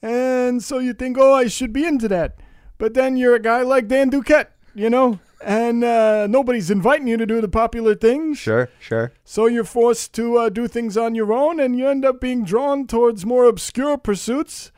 And 0.00 0.62
so 0.62 0.78
you 0.78 0.94
think, 0.94 1.18
oh, 1.18 1.34
I 1.34 1.48
should 1.48 1.72
be 1.72 1.84
into 1.84 2.08
that. 2.08 2.36
But 2.78 2.94
then 2.94 3.16
you're 3.16 3.34
a 3.34 3.40
guy 3.40 3.62
like 3.62 3.88
Dan 3.88 4.10
Duquette, 4.10 4.46
you 4.74 4.88
know? 4.88 5.18
And 5.40 5.84
uh, 5.84 6.26
nobody's 6.26 6.70
inviting 6.70 7.06
you 7.06 7.16
to 7.16 7.26
do 7.26 7.40
the 7.40 7.48
popular 7.48 7.94
things. 7.94 8.38
Sure, 8.38 8.68
sure. 8.80 9.12
So 9.24 9.46
you're 9.46 9.64
forced 9.64 10.12
to 10.14 10.36
uh, 10.38 10.48
do 10.48 10.66
things 10.66 10.96
on 10.96 11.14
your 11.14 11.32
own, 11.32 11.60
and 11.60 11.78
you 11.78 11.88
end 11.88 12.04
up 12.04 12.20
being 12.20 12.44
drawn 12.44 12.86
towards 12.86 13.24
more 13.24 13.44
obscure 13.44 13.96
pursuits. 13.96 14.72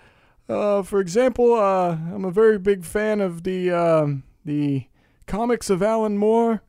Uh, 0.48 0.82
for 0.82 1.00
example, 1.00 1.54
uh, 1.54 1.92
I'm 1.92 2.24
a 2.24 2.30
very 2.30 2.58
big 2.58 2.84
fan 2.84 3.20
of 3.20 3.44
the 3.44 3.70
um 3.70 4.24
the 4.44 4.86
comics 5.26 5.70
of 5.70 5.82
Alan 5.82 6.18
Moore. 6.18 6.62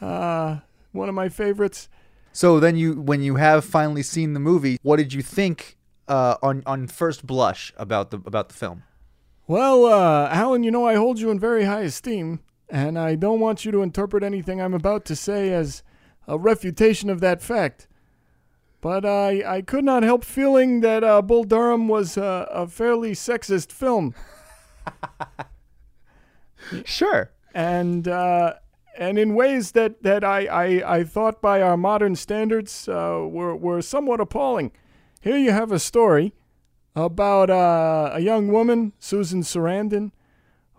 Uh, 0.00 0.58
one 0.92 1.08
of 1.08 1.14
my 1.14 1.28
favorites. 1.28 1.88
So 2.32 2.60
then 2.60 2.76
you, 2.76 3.00
when 3.00 3.22
you 3.22 3.36
have 3.36 3.64
finally 3.64 4.02
seen 4.02 4.34
the 4.34 4.40
movie, 4.40 4.78
what 4.82 4.96
did 4.96 5.12
you 5.12 5.22
think 5.22 5.76
uh, 6.08 6.36
on 6.42 6.62
on 6.66 6.86
first 6.86 7.26
blush 7.26 7.72
about 7.76 8.10
the 8.10 8.18
about 8.18 8.48
the 8.48 8.54
film? 8.54 8.82
Well, 9.46 9.86
uh, 9.86 10.28
Alan, 10.30 10.62
you 10.62 10.70
know 10.70 10.86
I 10.86 10.94
hold 10.94 11.18
you 11.18 11.30
in 11.30 11.40
very 11.40 11.64
high 11.64 11.82
esteem, 11.82 12.40
and 12.70 12.98
I 12.98 13.14
don't 13.16 13.40
want 13.40 13.64
you 13.64 13.72
to 13.72 13.82
interpret 13.82 14.22
anything 14.22 14.60
I'm 14.60 14.74
about 14.74 15.04
to 15.06 15.16
say 15.16 15.52
as 15.52 15.82
a 16.26 16.38
refutation 16.38 17.10
of 17.10 17.20
that 17.20 17.42
fact. 17.42 17.86
But 18.80 19.04
I, 19.04 19.42
I 19.56 19.62
could 19.62 19.84
not 19.84 20.02
help 20.02 20.24
feeling 20.24 20.80
that 20.80 21.04
uh, 21.04 21.20
Bull 21.20 21.44
Durham 21.44 21.86
was 21.88 22.16
uh, 22.16 22.46
a 22.50 22.66
fairly 22.66 23.12
sexist 23.12 23.70
film, 23.72 24.14
Sure. 26.84 27.30
and 27.54 28.06
uh, 28.06 28.54
and 28.96 29.18
in 29.18 29.34
ways 29.34 29.72
that 29.72 30.02
that 30.02 30.24
I, 30.24 30.46
I, 30.46 30.98
I 30.98 31.04
thought 31.04 31.40
by 31.42 31.60
our 31.60 31.76
modern 31.76 32.16
standards 32.16 32.88
uh, 32.88 33.26
were 33.28 33.54
were 33.56 33.82
somewhat 33.82 34.20
appalling. 34.20 34.72
Here 35.20 35.36
you 35.36 35.52
have 35.52 35.72
a 35.72 35.78
story 35.78 36.32
about 36.96 37.50
uh, 37.50 38.10
a 38.14 38.20
young 38.20 38.48
woman, 38.48 38.92
Susan 38.98 39.42
Sarandon, 39.42 40.12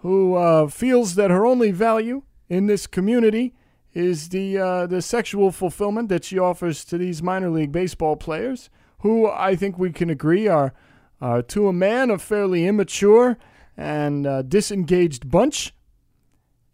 who 0.02 0.36
uh, 0.36 0.68
feels 0.68 1.16
that 1.16 1.30
her 1.30 1.46
only 1.46 1.72
value 1.72 2.24
in 2.50 2.66
this 2.68 2.88
community 2.88 3.54
is 3.94 4.30
the 4.30 4.58
uh, 4.58 4.88
the 4.88 5.02
sexual 5.02 5.52
fulfillment 5.52 6.10
that 6.10 6.24
she 6.24 6.40
offers 6.40 6.84
to 6.86 6.98
these 6.98 7.22
minor 7.22 7.50
league 7.50 7.72
baseball 7.72 8.16
players, 8.16 8.70
who 9.00 9.30
I 9.30 9.56
think 9.56 9.78
we 9.78 9.92
can 9.92 10.10
agree 10.10 10.48
are 10.48 10.74
are 11.20 11.42
to 11.44 11.68
a 11.68 11.74
man 11.74 12.10
a 12.10 12.18
fairly 12.18 12.66
immature 12.66 13.38
and 13.78 14.26
uh, 14.26 14.42
disengaged 14.42 15.30
bunch. 15.30 15.74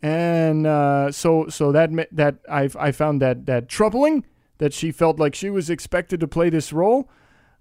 And 0.02 0.66
uh, 0.66 1.12
so 1.12 1.48
so 1.50 1.72
that 1.72 1.90
that 2.12 2.38
I 2.50 2.70
I 2.80 2.92
found 2.92 3.22
that 3.22 3.46
that 3.46 3.68
troubling 3.68 4.26
that 4.60 4.74
she 4.74 4.92
felt 4.92 5.20
like 5.20 5.36
she 5.36 5.50
was 5.50 5.70
expected 5.70 6.20
to 6.22 6.28
play 6.28 6.50
this 6.50 6.72
role. 6.72 7.10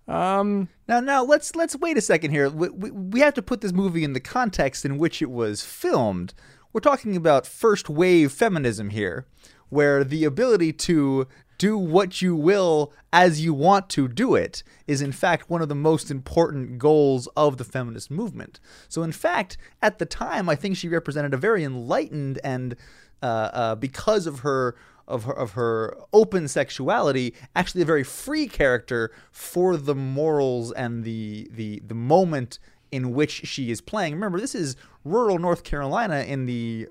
Um, 0.09 0.69
Now, 0.89 1.01
now 1.01 1.25
let's 1.25 1.57
let's 1.57 1.77
wait 1.77 1.99
a 1.99 2.01
second 2.01 2.31
here. 2.31 2.49
We, 2.49 2.69
we, 2.69 2.91
we 2.91 3.21
have 3.21 3.35
to 3.35 3.43
put 3.43 3.61
this 3.61 3.73
movie 3.73 4.05
in 4.05 4.13
the 4.13 4.21
context 4.21 4.85
in 4.85 4.99
which 4.99 5.21
it 5.21 5.31
was 5.31 5.63
filmed. 5.63 6.33
We're 6.73 6.81
talking 6.81 7.17
about 7.17 7.47
first 7.47 7.89
wave 7.89 8.33
feminism 8.33 8.91
here, 8.91 9.27
where 9.69 10.05
the 10.05 10.25
ability 10.25 10.73
to 10.75 11.27
do 11.59 11.79
what 11.79 12.21
you 12.21 12.37
will 12.37 12.93
as 13.13 13.43
you 13.43 13.55
want 13.55 13.89
to 13.89 14.09
do 14.09 14.35
it 14.35 14.63
is 14.87 15.01
in 15.01 15.11
fact 15.11 15.49
one 15.49 15.63
of 15.63 15.71
the 15.71 15.75
most 15.75 16.11
important 16.11 16.79
goals 16.79 17.29
of 17.35 17.57
the 17.57 17.65
feminist 17.65 18.11
movement. 18.11 18.61
So 18.89 19.03
in 19.03 19.13
fact, 19.13 19.57
at 19.81 19.99
the 19.99 20.05
time, 20.05 20.51
I 20.51 20.55
think 20.55 20.77
she 20.77 20.89
represented 20.89 21.33
a 21.33 21.39
very 21.39 21.65
enlightened 21.65 22.39
and 22.45 22.77
uh, 23.23 23.51
uh, 23.53 23.75
because 23.75 24.27
of 24.27 24.41
her 24.41 24.77
of 25.09 25.25
her 25.25 25.33
of 25.33 25.53
her 25.53 25.97
open 26.13 26.49
sexuality, 26.49 27.35
actually 27.55 27.83
a 27.83 27.87
very 27.87 28.05
free 28.05 28.47
character 28.47 29.13
for 29.31 29.77
the 29.77 29.95
morals 29.95 30.73
and 30.73 31.05
the 31.05 31.49
the 31.53 31.81
the 31.87 31.95
moment 31.95 32.59
in 32.91 33.13
which 33.13 33.47
she 33.47 33.71
is 33.71 33.81
playing. 33.81 34.15
Remember, 34.15 34.41
this 34.41 34.55
is 34.55 34.77
rural 35.05 35.39
North 35.39 35.65
Carolina 35.65 36.21
in 36.21 36.47
the 36.47 36.89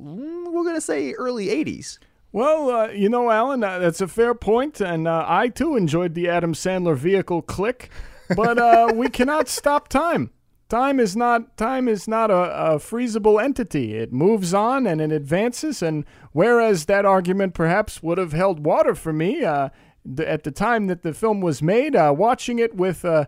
mm, 0.00 0.52
we're 0.52 0.64
gonna 0.64 0.80
say 0.80 1.12
early 1.12 1.46
'80s. 1.46 1.98
Well, 2.30 2.70
uh, 2.70 2.88
you 2.88 3.08
know, 3.08 3.30
Alan, 3.30 3.64
uh, 3.64 3.78
that's 3.78 4.02
a 4.02 4.08
fair 4.08 4.34
point, 4.34 4.80
and 4.80 5.08
uh, 5.08 5.24
I 5.26 5.48
too 5.48 5.76
enjoyed 5.76 6.14
the 6.14 6.28
Adam 6.28 6.52
Sandler 6.52 6.96
vehicle 6.96 7.40
click, 7.40 7.90
but 8.36 8.58
uh, 8.58 8.92
we 8.94 9.08
cannot 9.08 9.48
stop 9.48 9.88
time. 9.88 10.30
Time 10.68 11.00
is 11.00 11.16
not 11.16 11.56
time 11.56 11.88
is 11.88 12.06
not 12.06 12.30
a, 12.30 12.74
a 12.74 12.78
freezable 12.78 13.42
entity. 13.42 13.94
It 13.94 14.12
moves 14.12 14.52
on 14.52 14.86
and 14.86 15.00
it 15.00 15.10
advances, 15.10 15.82
and 15.82 16.04
whereas 16.32 16.84
that 16.84 17.06
argument 17.06 17.54
perhaps 17.54 18.02
would 18.02 18.18
have 18.18 18.32
held 18.32 18.66
water 18.66 18.94
for 18.94 19.12
me 19.12 19.44
uh, 19.44 19.70
th- 20.04 20.28
at 20.28 20.44
the 20.44 20.50
time 20.50 20.86
that 20.88 21.02
the 21.02 21.14
film 21.14 21.40
was 21.40 21.62
made, 21.62 21.96
uh, 21.96 22.12
watching 22.14 22.58
it 22.58 22.74
with 22.74 23.02
uh, 23.02 23.24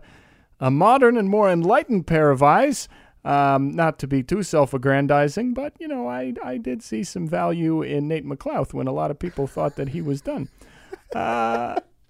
a 0.59 0.69
modern 0.69 1.17
and 1.17 1.29
more 1.29 1.49
enlightened 1.49 2.05
pair 2.05 2.29
of 2.29 2.43
eyes. 2.43 2.87
Um, 3.23 3.75
not 3.75 3.99
to 3.99 4.07
be 4.07 4.23
too 4.23 4.41
self-aggrandizing, 4.41 5.53
but 5.53 5.73
you 5.79 5.87
know, 5.87 6.07
I 6.07 6.33
I 6.43 6.57
did 6.57 6.83
see 6.83 7.03
some 7.03 7.27
value 7.27 7.81
in 7.81 8.07
Nate 8.07 8.25
McLouth 8.25 8.73
when 8.73 8.87
a 8.87 8.91
lot 8.91 9.11
of 9.11 9.17
people 9.17 9.47
thought 9.47 9.75
that 9.77 9.89
he 9.89 10.01
was 10.01 10.21
done. 10.21 10.49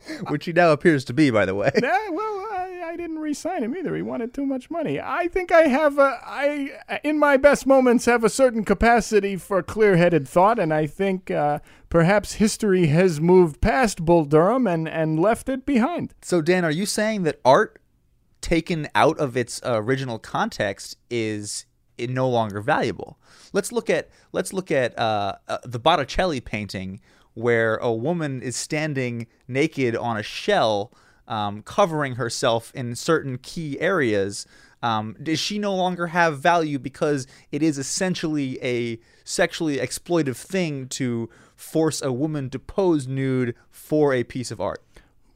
Which 0.30 0.46
he 0.46 0.54
now 0.54 0.72
appears 0.72 1.06
to 1.06 1.14
be, 1.14 1.30
by 1.30 1.46
the 1.46 1.56
way. 1.56 1.72
Yeah, 1.82 2.10
well, 2.10 2.48
I, 2.52 2.82
I 2.92 2.96
didn't 2.96 3.20
re-sign 3.20 3.64
him 3.64 3.76
either. 3.76 3.96
He 3.96 4.02
wanted 4.02 4.34
too 4.34 4.46
much 4.46 4.70
money. 4.70 5.00
I 5.00 5.28
think 5.28 5.52
I 5.52 5.64
have 5.68 5.98
a 5.98 6.20
I 6.24 6.72
in 7.04 7.20
my 7.20 7.38
best 7.38 7.66
moments 7.66 8.06
have 8.06 8.24
a 8.24 8.30
certain 8.30 8.64
capacity 8.64 9.36
for 9.38 9.62
clear-headed 9.64 10.28
thought, 10.28 10.60
and 10.60 10.74
I 10.74 10.88
think 10.88 11.32
uh, 11.32 11.60
perhaps 11.90 12.34
history 12.34 12.88
has 12.88 13.22
moved 13.22 13.62
past 13.62 14.04
Bull 14.04 14.26
Durham 14.26 14.68
and 14.68 14.88
and 14.88 15.20
left 15.20 15.50
it 15.50 15.66
behind. 15.66 16.14
So, 16.22 16.42
Dan, 16.42 16.66
are 16.66 16.72
you 16.72 16.86
saying 16.86 17.24
that 17.24 17.40
art 17.46 17.80
taken 18.42 18.88
out 18.96 19.18
of 19.20 19.38
its 19.38 19.62
uh, 19.64 19.82
original 19.82 20.20
context 20.20 20.98
is 21.10 21.66
no 22.00 22.28
longer 22.28 22.62
valuable? 22.62 23.20
Let's 23.54 23.72
look 23.72 23.90
at 23.90 24.10
let's 24.32 24.54
look 24.54 24.72
at 24.72 24.98
uh, 24.98 25.36
uh, 25.48 25.60
the 25.64 25.80
Botticelli 25.80 26.42
painting 26.42 27.02
where 27.34 27.78
a 27.78 27.92
woman 27.92 28.42
is 28.42 28.56
standing 28.56 29.28
naked 29.48 29.96
on 29.96 30.18
a 30.18 30.24
shell, 30.24 30.92
um, 31.28 31.62
covering 31.64 32.16
herself 32.16 32.72
in 32.76 32.96
certain 32.96 33.38
key 33.38 33.80
areas. 33.80 34.46
Um, 34.84 35.16
does 35.22 35.40
she 35.40 35.60
no 35.60 35.76
longer 35.76 36.08
have 36.08 36.40
value 36.40 36.80
because 36.80 37.28
it 37.52 37.62
is 37.62 37.78
essentially 37.78 38.62
a 38.64 39.00
sexually 39.24 39.78
exploitive 39.78 40.36
thing 40.36 40.88
to 40.90 41.30
force 41.56 42.02
a 42.02 42.12
woman 42.12 42.50
to 42.50 42.60
pose 42.60 43.08
nude 43.08 43.56
for 43.70 44.14
a 44.14 44.24
piece 44.24 44.50
of 44.52 44.60
art? 44.60 44.82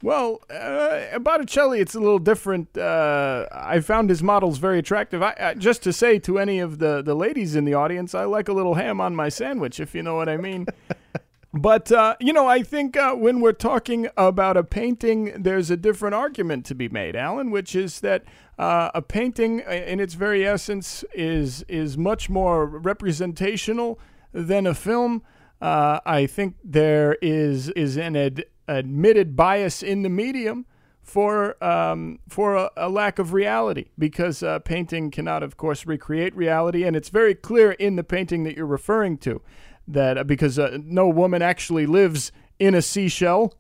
Well, 0.02 0.42
uh, 0.50 1.18
Botticelli, 1.20 1.80
it's 1.80 1.96
a 1.96 2.00
little 2.00 2.20
different. 2.20 2.78
Uh, 2.78 3.48
I 3.52 3.80
found 3.80 4.10
his 4.10 4.22
models 4.22 4.58
very 4.58 4.78
attractive. 4.78 5.24
I, 5.24 5.36
I, 5.40 5.54
just 5.54 5.82
to 5.84 5.94
say 5.94 6.20
to 6.20 6.38
any 6.38 6.60
of 6.60 6.80
the, 6.80 7.02
the 7.02 7.16
ladies 7.16 7.56
in 7.56 7.66
the 7.66 7.74
audience, 7.74 8.14
I 8.14 8.26
like 8.26 8.48
a 8.48 8.54
little 8.54 8.76
ham 8.76 9.00
on 9.00 9.16
my 9.16 9.30
sandwich, 9.30 9.80
if 9.80 9.96
you 9.96 10.04
know 10.04 10.16
what 10.16 10.30
I 10.30 10.38
mean. 10.38 10.68
but, 11.56 11.90
uh, 11.90 12.18
you 12.20 12.34
know, 12.34 12.48
I 12.48 12.64
think 12.64 12.98
uh, 12.98 13.14
when 13.14 13.40
we're 13.40 13.54
talking 13.54 14.10
about 14.18 14.58
a 14.58 14.64
painting, 14.64 15.32
there's 15.42 15.72
a 15.72 15.78
different 15.78 16.14
argument 16.14 16.66
to 16.66 16.76
be 16.76 16.90
made, 16.90 17.16
Alan, 17.16 17.50
which 17.50 17.76
is 17.76 18.02
that 18.02 18.26
uh, 18.60 18.92
a 18.94 19.02
painting, 19.02 19.64
uh, 19.66 19.72
in 19.72 20.02
its 20.02 20.16
very 20.16 20.46
essence, 20.46 21.06
is, 21.14 21.64
is 21.70 21.98
much 21.98 22.30
more 22.30 22.66
representational 22.66 23.98
than 24.34 24.68
a 24.68 24.74
film. 24.74 25.24
Uh, 25.62 26.02
I 26.06 26.28
think 26.28 26.58
there 26.62 27.18
is 27.22 27.70
is 27.70 27.96
an 27.96 28.18
ad, 28.18 28.44
admitted 28.68 29.38
bias 29.38 29.82
in 29.82 30.02
the 30.02 30.10
medium 30.10 30.66
for 31.02 31.64
um, 31.64 32.20
for 32.28 32.56
a, 32.56 32.70
a 32.76 32.90
lack 32.90 33.18
of 33.18 33.32
reality 33.32 33.86
because 33.98 34.44
uh, 34.44 34.60
painting 34.60 35.10
cannot, 35.10 35.42
of 35.42 35.56
course, 35.56 35.86
recreate 35.86 36.36
reality, 36.36 36.84
and 36.84 36.98
it's 36.98 37.08
very 37.08 37.34
clear 37.34 37.72
in 37.72 37.96
the 37.96 38.04
painting 38.04 38.44
that 38.44 38.58
you're 38.58 38.66
referring 38.66 39.18
to 39.20 39.42
that 39.88 40.18
uh, 40.18 40.24
because 40.24 40.58
uh, 40.58 40.78
no 40.84 41.08
woman 41.08 41.42
actually 41.42 41.86
lives 41.86 42.32
in 42.60 42.74
a 42.74 42.82
seashell 42.82 43.54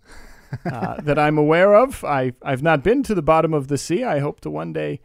uh, 0.72 0.96
that 1.02 1.20
I'm 1.20 1.38
aware 1.38 1.76
of. 1.76 2.04
I 2.04 2.34
I've 2.42 2.64
not 2.64 2.84
been 2.84 3.04
to 3.04 3.16
the 3.16 3.22
bottom 3.22 3.54
of 3.54 3.68
the 3.68 3.78
sea. 3.78 4.04
I 4.04 4.20
hope 4.20 4.42
to 4.42 4.50
one 4.50 4.74
day 4.74 5.02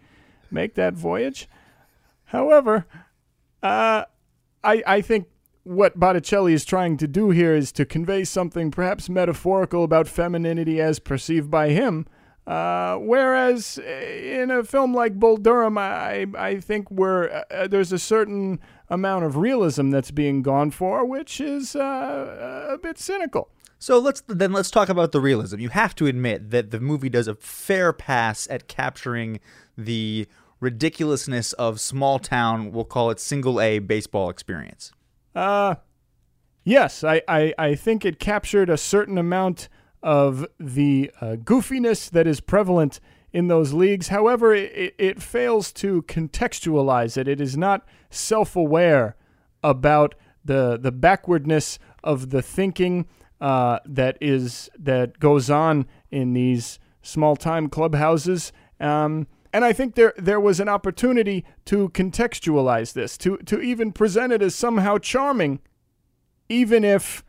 make 0.51 0.75
that 0.75 0.95
voyage. 0.95 1.49
However, 2.25 2.87
uh, 3.63 4.05
I 4.65 4.83
I 4.87 5.01
think 5.01 5.27
what 5.65 5.99
Botticelli 5.99 6.53
is 6.53 6.65
trying 6.65 6.97
to 6.97 7.07
do 7.07 7.31
here 7.31 7.55
is 7.55 7.71
to 7.73 7.85
convey 7.85 8.25
something 8.25 8.71
perhaps 8.71 9.09
metaphorical 9.09 9.85
about 9.85 10.09
femininity 10.09 10.81
as 10.81 10.99
perceived 10.99 11.51
by 11.51 11.69
him. 11.71 12.07
Uh, 12.47 12.97
whereas 12.97 13.79
in 13.79 14.51
a 14.51 14.65
film 14.65 14.95
like 14.95 15.15
Bull 15.15 15.37
Durham, 15.37 15.79
I, 15.79 16.27
I 16.37 16.59
think 16.59 16.91
we're, 16.91 17.45
uh, 17.51 17.69
there's 17.69 17.93
a 17.93 17.99
certain 17.99 18.59
amount 18.91 19.25
of 19.25 19.37
realism 19.37 19.91
that's 19.91 20.11
being 20.11 20.43
gone 20.43 20.71
for, 20.71 21.05
which 21.05 21.41
is 21.41 21.77
uh, 21.77 22.67
a 22.71 22.77
bit 22.77 22.99
cynical. 22.99 23.49
So 23.79 23.99
let's 23.99 24.21
then 24.27 24.53
let's 24.53 24.71
talk 24.71 24.91
about 24.91 25.13
the 25.13 25.21
realism. 25.21 25.59
You 25.59 25.71
have 25.71 25.95
to 25.95 26.07
admit 26.07 26.51
that 26.51 26.71
the 26.71 26.81
movie 26.81 27.09
does 27.09 27.29
a 27.29 27.35
fair 27.35 27.95
pass 27.95 28.47
at 28.51 28.69
capturing 28.69 29.41
the 29.79 30.27
ridiculousness 30.61 31.55
of 31.55 31.81
small 31.81 32.19
town, 32.19 32.71
we'll 32.73 32.85
call 32.85 33.11
it 33.11 33.19
single 33.19 33.61
A 33.61 33.79
baseball 33.79 34.31
experience. 34.31 34.93
Uh, 35.35 35.77
yes, 36.65 37.03
I, 37.03 37.23
I, 37.27 37.55
I 37.59 37.75
think 37.75 38.05
it 38.05 38.19
captured 38.19 38.69
a 38.69 38.77
certain 38.77 39.19
amount 39.19 39.69
of 40.03 40.47
the 40.59 41.11
uh, 41.21 41.37
goofiness 41.37 42.11
that 42.11 42.27
is 42.27 42.41
prevalent 42.41 43.01
in 43.33 43.49
those 43.49 43.73
leagues. 43.73 44.09
However, 44.09 44.55
it, 44.55 44.95
it 44.99 45.23
fails 45.23 45.73
to 45.75 46.03
contextualize 46.03 47.17
it. 47.17 47.29
It 47.29 47.41
is 47.41 47.57
not 47.57 47.87
self 48.11 48.57
aware 48.57 49.17
about 49.63 50.15
the, 50.45 50.79
the 50.81 50.93
backwardness 50.93 51.79
of 52.03 52.31
the 52.31 52.43
thinking 52.43 53.07
uh, 53.41 53.79
that 53.87 54.19
is 54.21 54.69
that 54.79 55.19
goes 55.19 55.49
on 55.49 55.87
in 56.11 56.35
these 56.35 56.79
small 57.03 57.37
time 57.37 57.69
clubhouses. 57.69 58.53
Um, 58.79 59.27
and 59.53 59.65
I 59.65 59.73
think 59.73 59.95
there 59.95 60.15
there 60.17 60.41
was 60.41 60.61
an 60.61 60.69
opportunity 60.69 61.45
to 61.67 61.89
contextualize 61.91 62.93
this, 62.93 63.17
to 63.19 63.39
to 63.39 63.61
even 63.61 63.93
present 63.93 64.33
it 64.33 64.43
as 64.43 64.55
somehow 64.55 64.99
charming, 64.99 65.61
even 66.49 66.85
if 66.85 67.25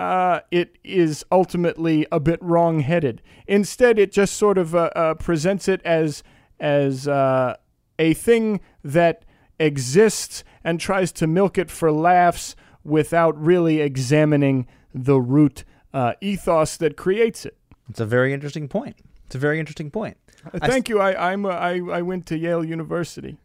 uh, 0.00 0.40
it 0.50 0.78
is 0.82 1.26
ultimately 1.30 2.06
a 2.10 2.18
bit 2.18 2.42
wrong-headed. 2.42 3.20
Instead, 3.46 3.98
it 3.98 4.10
just 4.10 4.34
sort 4.34 4.56
of 4.56 4.74
uh, 4.74 4.88
uh, 4.96 5.12
presents 5.14 5.68
it 5.68 5.82
as 5.84 6.22
as 6.58 7.06
uh, 7.06 7.54
a 7.98 8.14
thing 8.14 8.60
that 8.82 9.26
exists 9.58 10.42
and 10.64 10.80
tries 10.80 11.12
to 11.12 11.26
milk 11.26 11.58
it 11.58 11.70
for 11.70 11.92
laughs 11.92 12.56
without 12.82 13.38
really 13.38 13.82
examining 13.82 14.66
the 14.94 15.20
root 15.20 15.64
uh, 15.92 16.14
ethos 16.22 16.78
that 16.78 16.96
creates 16.96 17.44
it. 17.44 17.58
It's 17.90 18.00
a 18.00 18.06
very 18.06 18.32
interesting 18.32 18.68
point. 18.68 18.96
It's 19.26 19.34
a 19.34 19.38
very 19.38 19.60
interesting 19.60 19.90
point. 19.90 20.16
Uh, 20.46 20.66
Thank 20.66 20.88
you. 20.88 20.98
I 20.98 21.32
I'm 21.32 21.44
uh, 21.44 21.50
I 21.50 21.78
I 21.78 22.00
went 22.00 22.24
to 22.26 22.38
Yale 22.38 22.64
University. 22.64 23.36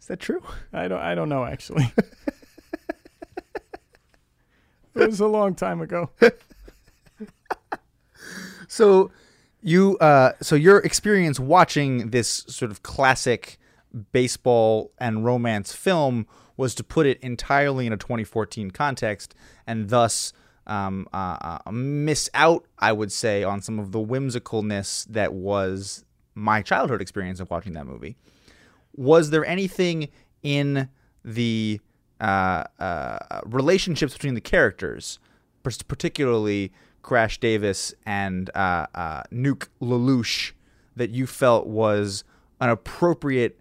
Is 0.00 0.06
that 0.06 0.20
true? 0.20 0.42
I 0.72 0.88
don't 0.88 1.02
I 1.02 1.14
don't 1.14 1.28
know 1.28 1.44
actually. 1.44 1.92
it 4.96 5.06
was 5.06 5.20
a 5.20 5.26
long 5.26 5.54
time 5.54 5.80
ago. 5.80 6.10
So 8.68 9.10
you 9.62 9.96
uh 9.98 10.32
so 10.42 10.54
your 10.54 10.78
experience 10.78 11.40
watching 11.40 12.10
this 12.10 12.44
sort 12.46 12.70
of 12.70 12.82
classic 12.82 13.58
baseball 14.12 14.92
and 14.98 15.24
romance 15.24 15.72
film 15.72 16.26
was 16.56 16.74
to 16.74 16.84
put 16.84 17.06
it 17.06 17.18
entirely 17.20 17.86
in 17.86 17.92
a 17.92 17.96
2014 17.96 18.70
context 18.70 19.34
and 19.66 19.88
thus 19.88 20.32
um, 20.66 21.06
uh, 21.12 21.58
uh, 21.64 21.70
miss 21.70 22.28
out, 22.34 22.66
I 22.78 22.92
would 22.92 23.12
say, 23.12 23.44
on 23.44 23.62
some 23.62 23.78
of 23.78 23.92
the 23.92 24.00
whimsicalness 24.00 25.06
that 25.06 25.32
was 25.32 26.04
my 26.34 26.60
childhood 26.60 27.00
experience 27.00 27.38
of 27.38 27.48
watching 27.50 27.72
that 27.74 27.86
movie. 27.86 28.16
Was 28.94 29.30
there 29.30 29.44
anything 29.44 30.08
in 30.42 30.88
the 31.24 31.80
uh, 32.20 32.64
uh, 32.78 33.40
relationships 33.44 34.12
between 34.12 34.34
the 34.34 34.40
characters, 34.40 35.18
particularly 35.62 36.72
Crash 37.02 37.38
Davis 37.38 37.94
and 38.04 38.50
uh, 38.54 38.86
uh, 38.94 39.22
Nuke 39.32 39.68
LaLoosh 39.80 40.52
that 40.96 41.10
you 41.10 41.26
felt 41.26 41.66
was 41.66 42.24
an 42.60 42.70
appropriate 42.70 43.60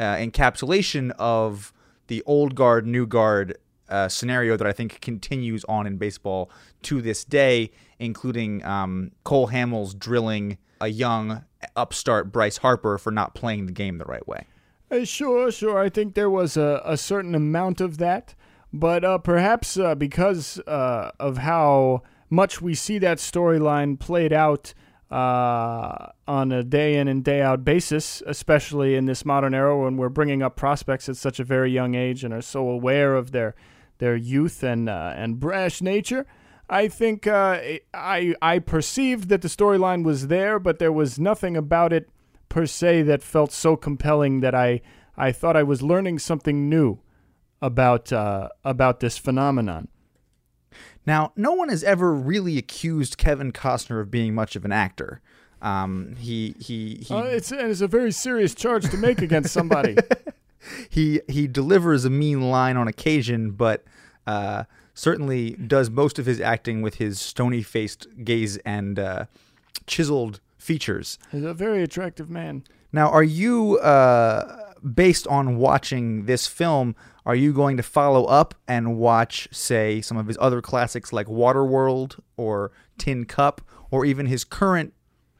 uh, 0.00 0.16
encapsulation 0.16 1.12
of 1.18 1.72
the 2.08 2.22
old 2.26 2.54
guard, 2.54 2.86
new 2.86 3.06
guard 3.06 3.56
uh, 3.88 4.08
scenario 4.08 4.56
that 4.56 4.66
I 4.66 4.72
think 4.72 5.00
continues 5.00 5.64
on 5.64 5.86
in 5.86 5.96
baseball 5.98 6.50
to 6.82 7.02
this 7.02 7.24
day, 7.24 7.70
including 7.98 8.64
um, 8.64 9.12
Cole 9.22 9.48
Hamels 9.48 9.96
drilling 9.96 10.58
a 10.80 10.88
young 10.88 11.44
upstart 11.76 12.32
Bryce 12.32 12.56
Harper 12.56 12.98
for 12.98 13.12
not 13.12 13.34
playing 13.34 13.66
the 13.66 13.72
game 13.72 13.98
the 13.98 14.04
right 14.04 14.26
way. 14.26 14.46
Uh, 14.92 15.06
sure, 15.06 15.50
sure. 15.50 15.78
I 15.78 15.88
think 15.88 16.14
there 16.14 16.28
was 16.28 16.56
a, 16.58 16.82
a 16.84 16.98
certain 16.98 17.34
amount 17.34 17.80
of 17.80 17.96
that, 17.96 18.34
but 18.74 19.02
uh, 19.02 19.16
perhaps 19.16 19.78
uh, 19.78 19.94
because 19.94 20.58
uh, 20.66 21.12
of 21.18 21.38
how 21.38 22.02
much 22.28 22.60
we 22.60 22.74
see 22.74 22.98
that 22.98 23.16
storyline 23.16 23.98
played 23.98 24.34
out 24.34 24.74
uh, 25.10 26.08
on 26.28 26.52
a 26.52 26.62
day 26.62 26.96
in 26.96 27.08
and 27.08 27.24
day 27.24 27.40
out 27.40 27.64
basis, 27.64 28.22
especially 28.26 28.94
in 28.94 29.06
this 29.06 29.24
modern 29.24 29.54
era 29.54 29.78
when 29.82 29.96
we're 29.96 30.10
bringing 30.10 30.42
up 30.42 30.56
prospects 30.56 31.08
at 31.08 31.16
such 31.16 31.40
a 31.40 31.44
very 31.44 31.70
young 31.70 31.94
age 31.94 32.22
and 32.22 32.34
are 32.34 32.42
so 32.42 32.68
aware 32.68 33.14
of 33.14 33.32
their 33.32 33.54
their 33.96 34.14
youth 34.14 34.62
and 34.62 34.90
uh, 34.90 35.14
and 35.16 35.40
brash 35.40 35.80
nature. 35.80 36.26
I 36.68 36.88
think 36.88 37.26
I 37.26 37.80
I 37.94 38.58
perceived 38.58 39.30
that 39.30 39.40
the 39.40 39.48
storyline 39.48 40.04
was 40.04 40.26
there, 40.26 40.58
but 40.58 40.78
there 40.78 40.92
was 40.92 41.18
nothing 41.18 41.56
about 41.56 41.94
it 41.94 42.10
per 42.52 42.66
se 42.66 43.00
that 43.00 43.22
felt 43.22 43.50
so 43.50 43.76
compelling 43.76 44.40
that 44.40 44.54
I 44.54 44.82
I 45.16 45.32
thought 45.32 45.56
I 45.56 45.62
was 45.62 45.80
learning 45.80 46.18
something 46.18 46.68
new 46.68 46.98
about 47.62 48.12
uh, 48.12 48.50
about 48.62 49.00
this 49.00 49.16
phenomenon. 49.16 49.88
Now, 51.06 51.32
no 51.34 51.52
one 51.52 51.70
has 51.70 51.82
ever 51.82 52.12
really 52.12 52.58
accused 52.58 53.16
Kevin 53.16 53.52
Costner 53.52 54.02
of 54.02 54.10
being 54.10 54.34
much 54.34 54.54
of 54.54 54.66
an 54.66 54.72
actor. 54.72 55.22
Um, 55.62 56.14
he 56.18 56.54
he 56.58 57.02
he 57.02 57.14
Uh, 57.14 57.22
it's 57.22 57.50
it's 57.52 57.80
a 57.80 57.88
very 57.88 58.12
serious 58.12 58.54
charge 58.54 58.90
to 58.90 58.98
make 58.98 59.22
against 59.22 59.54
somebody. 59.54 59.96
he 60.90 61.22
he 61.28 61.48
delivers 61.48 62.04
a 62.04 62.10
mean 62.10 62.50
line 62.50 62.76
on 62.76 62.86
occasion, 62.86 63.52
but 63.52 63.82
uh, 64.26 64.64
certainly 64.92 65.52
does 65.52 65.88
most 65.88 66.18
of 66.18 66.26
his 66.26 66.38
acting 66.38 66.82
with 66.82 66.96
his 66.96 67.18
stony 67.18 67.62
faced 67.62 68.08
gaze 68.24 68.58
and 68.58 68.98
uh, 68.98 69.24
chiseled 69.86 70.40
features. 70.62 71.18
He's 71.30 71.44
a 71.44 71.52
very 71.52 71.82
attractive 71.82 72.30
man. 72.30 72.64
Now, 72.92 73.10
are 73.10 73.22
you, 73.22 73.78
uh, 73.78 74.74
based 74.94 75.26
on 75.26 75.56
watching 75.56 76.26
this 76.26 76.46
film, 76.46 76.94
are 77.26 77.34
you 77.34 77.52
going 77.52 77.76
to 77.76 77.82
follow 77.82 78.24
up 78.26 78.54
and 78.68 78.96
watch, 78.96 79.48
say, 79.50 80.00
some 80.00 80.16
of 80.16 80.26
his 80.26 80.38
other 80.40 80.60
classics 80.62 81.12
like 81.12 81.26
Waterworld 81.26 82.20
or 82.36 82.72
Tin 82.98 83.24
Cup, 83.24 83.60
or 83.90 84.04
even 84.04 84.26
his 84.26 84.44
current 84.44 84.92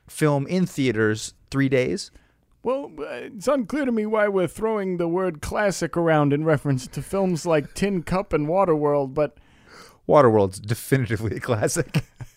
film 0.09 0.47
in 0.47 0.67
theaters, 0.67 1.35
Three 1.51 1.69
Days? 1.69 2.11
Well, 2.65 2.93
uh, 2.99 3.05
it's 3.11 3.49
unclear 3.49 3.85
to 3.85 3.93
me 3.93 4.07
why 4.07 4.29
we're 4.29 4.47
throwing 4.47 4.97
the 4.97 5.09
word 5.09 5.43
classic 5.43 5.97
around 5.97 6.33
in 6.33 6.45
reference 6.45 6.87
to 6.87 7.03
films 7.03 7.45
like 7.45 7.75
Tin 7.75 8.03
Cup 8.03 8.33
and 8.33 8.47
Waterworld, 8.47 9.15
but 9.15 9.39
Waterworld's 10.09 10.59
definitively 10.61 11.37
a 11.37 11.41
classic. 11.41 12.05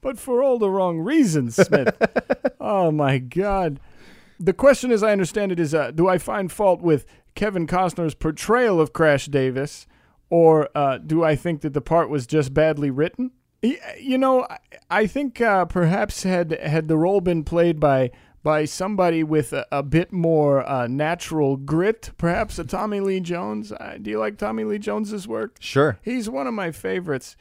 but 0.00 0.18
for 0.18 0.42
all 0.42 0.58
the 0.58 0.70
wrong 0.70 1.00
reasons, 1.00 1.56
Smith. 1.56 1.94
oh 2.60 2.90
my 2.90 3.18
God. 3.18 3.80
The 4.38 4.52
question, 4.54 4.90
as 4.90 5.02
I 5.02 5.12
understand 5.12 5.52
it, 5.52 5.60
is: 5.60 5.74
uh, 5.74 5.90
Do 5.90 6.08
I 6.08 6.18
find 6.18 6.50
fault 6.50 6.80
with 6.80 7.04
Kevin 7.34 7.66
Costner's 7.66 8.14
portrayal 8.14 8.80
of 8.80 8.92
Crash 8.92 9.26
Davis, 9.26 9.86
or 10.30 10.68
uh, 10.74 10.98
do 10.98 11.22
I 11.22 11.36
think 11.36 11.60
that 11.60 11.74
the 11.74 11.80
part 11.82 12.08
was 12.08 12.26
just 12.26 12.54
badly 12.54 12.90
written? 12.90 13.32
You 13.62 14.16
know, 14.16 14.46
I- 14.90 15.06
think 15.06 15.40
uh, 15.42 15.66
perhaps 15.66 16.22
had 16.22 16.52
had 16.52 16.88
the 16.88 16.96
role 16.96 17.20
been 17.20 17.44
played 17.44 17.78
by 17.78 18.10
by 18.42 18.64
somebody 18.64 19.22
with 19.22 19.52
a, 19.52 19.66
a 19.70 19.82
bit 19.82 20.10
more 20.14 20.66
uh, 20.66 20.86
natural 20.86 21.58
grit, 21.58 22.10
perhaps 22.16 22.58
a 22.58 22.64
Tommy 22.64 23.00
Lee 23.00 23.20
Jones. 23.20 23.70
Uh, 23.70 23.98
do 24.00 24.10
you 24.10 24.18
like 24.18 24.38
Tommy 24.38 24.64
Lee 24.64 24.78
Jones's 24.78 25.28
work? 25.28 25.56
sure. 25.60 25.98
He's 26.00 26.30
one 26.30 26.46
of 26.46 26.54
my 26.54 26.70
favorites. 26.70 27.36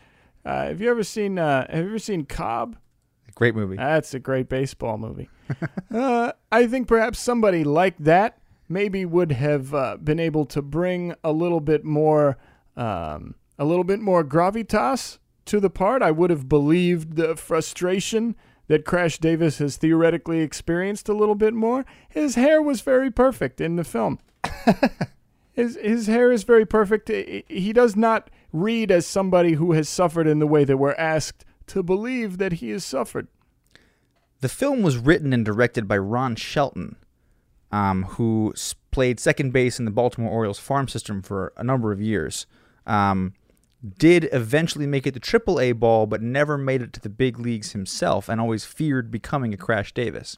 Uh, 0.45 0.65
have 0.65 0.81
you 0.81 0.89
ever 0.89 1.03
seen 1.03 1.37
uh, 1.37 1.67
Have 1.69 1.83
you 1.83 1.89
ever 1.89 1.99
seen 1.99 2.25
Cobb? 2.25 2.77
Great 3.35 3.55
movie. 3.55 3.77
That's 3.77 4.13
a 4.13 4.19
great 4.19 4.49
baseball 4.49 4.97
movie. 4.97 5.29
uh, 5.93 6.33
I 6.51 6.67
think 6.67 6.87
perhaps 6.87 7.19
somebody 7.19 7.63
like 7.63 7.97
that 7.99 8.39
maybe 8.67 9.05
would 9.05 9.31
have 9.31 9.73
uh, 9.73 9.97
been 9.97 10.19
able 10.19 10.45
to 10.45 10.61
bring 10.61 11.15
a 11.23 11.31
little 11.31 11.61
bit 11.61 11.83
more, 11.85 12.37
um, 12.75 13.35
a 13.57 13.65
little 13.65 13.83
bit 13.83 13.99
more 13.99 14.23
gravitas 14.23 15.19
to 15.45 15.59
the 15.59 15.69
part. 15.69 16.01
I 16.01 16.11
would 16.11 16.29
have 16.29 16.49
believed 16.49 17.15
the 17.15 17.35
frustration 17.35 18.35
that 18.67 18.85
Crash 18.85 19.17
Davis 19.17 19.57
has 19.57 19.77
theoretically 19.77 20.39
experienced 20.39 21.09
a 21.09 21.13
little 21.13 21.35
bit 21.35 21.53
more. 21.53 21.85
His 22.09 22.35
hair 22.35 22.61
was 22.61 22.81
very 22.81 23.09
perfect 23.09 23.59
in 23.59 23.75
the 23.75 23.83
film. 23.83 24.19
his 25.53 25.77
his 25.81 26.07
hair 26.07 26.31
is 26.31 26.43
very 26.43 26.65
perfect. 26.65 27.09
He 27.09 27.73
does 27.73 27.95
not 27.95 28.29
read 28.51 28.91
as 28.91 29.05
somebody 29.05 29.53
who 29.53 29.73
has 29.73 29.87
suffered 29.87 30.27
in 30.27 30.39
the 30.39 30.47
way 30.47 30.63
that 30.63 30.77
we're 30.77 30.93
asked 30.93 31.45
to 31.67 31.83
believe 31.83 32.37
that 32.37 32.53
he 32.53 32.69
has 32.71 32.83
suffered. 32.83 33.27
The 34.41 34.49
film 34.49 34.81
was 34.81 34.97
written 34.97 35.33
and 35.33 35.45
directed 35.45 35.87
by 35.87 35.97
Ron 35.97 36.35
Shelton, 36.35 36.95
um, 37.71 38.03
who 38.03 38.53
played 38.91 39.19
second 39.19 39.51
base 39.51 39.79
in 39.79 39.85
the 39.85 39.91
Baltimore 39.91 40.31
Orioles 40.31 40.59
farm 40.59 40.87
system 40.87 41.21
for 41.21 41.53
a 41.57 41.63
number 41.63 41.91
of 41.91 42.01
years. 42.01 42.47
Um, 42.87 43.33
did 43.97 44.27
eventually 44.33 44.87
make 44.87 45.07
it 45.07 45.13
to 45.13 45.19
AAA 45.19 45.79
ball, 45.79 46.05
but 46.05 46.21
never 46.21 46.57
made 46.57 46.81
it 46.81 46.91
to 46.93 46.99
the 46.99 47.09
big 47.09 47.39
leagues 47.39 47.71
himself, 47.71 48.27
and 48.27 48.41
always 48.41 48.65
feared 48.65 49.11
becoming 49.11 49.53
a 49.53 49.57
Crash 49.57 49.93
Davis. 49.93 50.37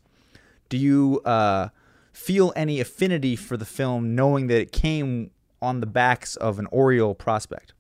Do 0.70 0.78
you 0.78 1.22
uh, 1.26 1.70
feel 2.14 2.54
any 2.56 2.80
affinity 2.80 3.36
for 3.36 3.58
the 3.58 3.66
film, 3.66 4.16
knowing 4.16 4.48
that 4.48 4.62
it 4.62 4.72
came 4.72 5.32
on 5.62 5.80
the 5.80 5.88
backs 5.88 6.36
of 6.36 6.60
an 6.60 6.68
Oriole 6.68 7.16
prospect? 7.16 7.74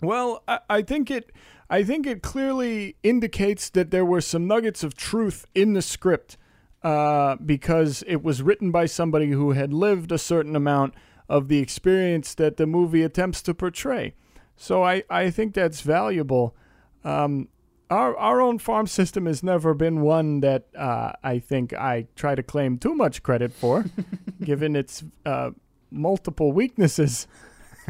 Well, 0.00 0.42
I, 0.46 0.60
I 0.68 0.82
think 0.82 1.10
it 1.10 1.32
I 1.70 1.82
think 1.82 2.06
it 2.06 2.22
clearly 2.22 2.96
indicates 3.02 3.70
that 3.70 3.90
there 3.90 4.04
were 4.04 4.20
some 4.20 4.46
nuggets 4.46 4.84
of 4.84 4.96
truth 4.96 5.46
in 5.54 5.72
the 5.72 5.82
script 5.82 6.36
uh, 6.82 7.36
because 7.36 8.04
it 8.06 8.22
was 8.22 8.42
written 8.42 8.70
by 8.70 8.86
somebody 8.86 9.30
who 9.30 9.52
had 9.52 9.72
lived 9.72 10.12
a 10.12 10.18
certain 10.18 10.54
amount 10.54 10.94
of 11.28 11.48
the 11.48 11.58
experience 11.58 12.34
that 12.34 12.58
the 12.58 12.66
movie 12.66 13.02
attempts 13.02 13.40
to 13.42 13.54
portray. 13.54 14.14
So 14.56 14.84
I, 14.84 15.02
I 15.08 15.30
think 15.30 15.54
that's 15.54 15.80
valuable. 15.80 16.54
Um, 17.02 17.48
our 17.90 18.16
our 18.16 18.40
own 18.40 18.58
farm 18.58 18.86
system 18.86 19.26
has 19.26 19.42
never 19.42 19.74
been 19.74 20.00
one 20.00 20.40
that 20.40 20.66
uh, 20.76 21.12
I 21.22 21.38
think 21.38 21.72
I 21.72 22.06
try 22.16 22.34
to 22.34 22.42
claim 22.42 22.78
too 22.78 22.94
much 22.94 23.22
credit 23.22 23.52
for, 23.52 23.84
given 24.42 24.76
its 24.76 25.04
uh, 25.24 25.50
multiple 25.90 26.52
weaknesses. 26.52 27.26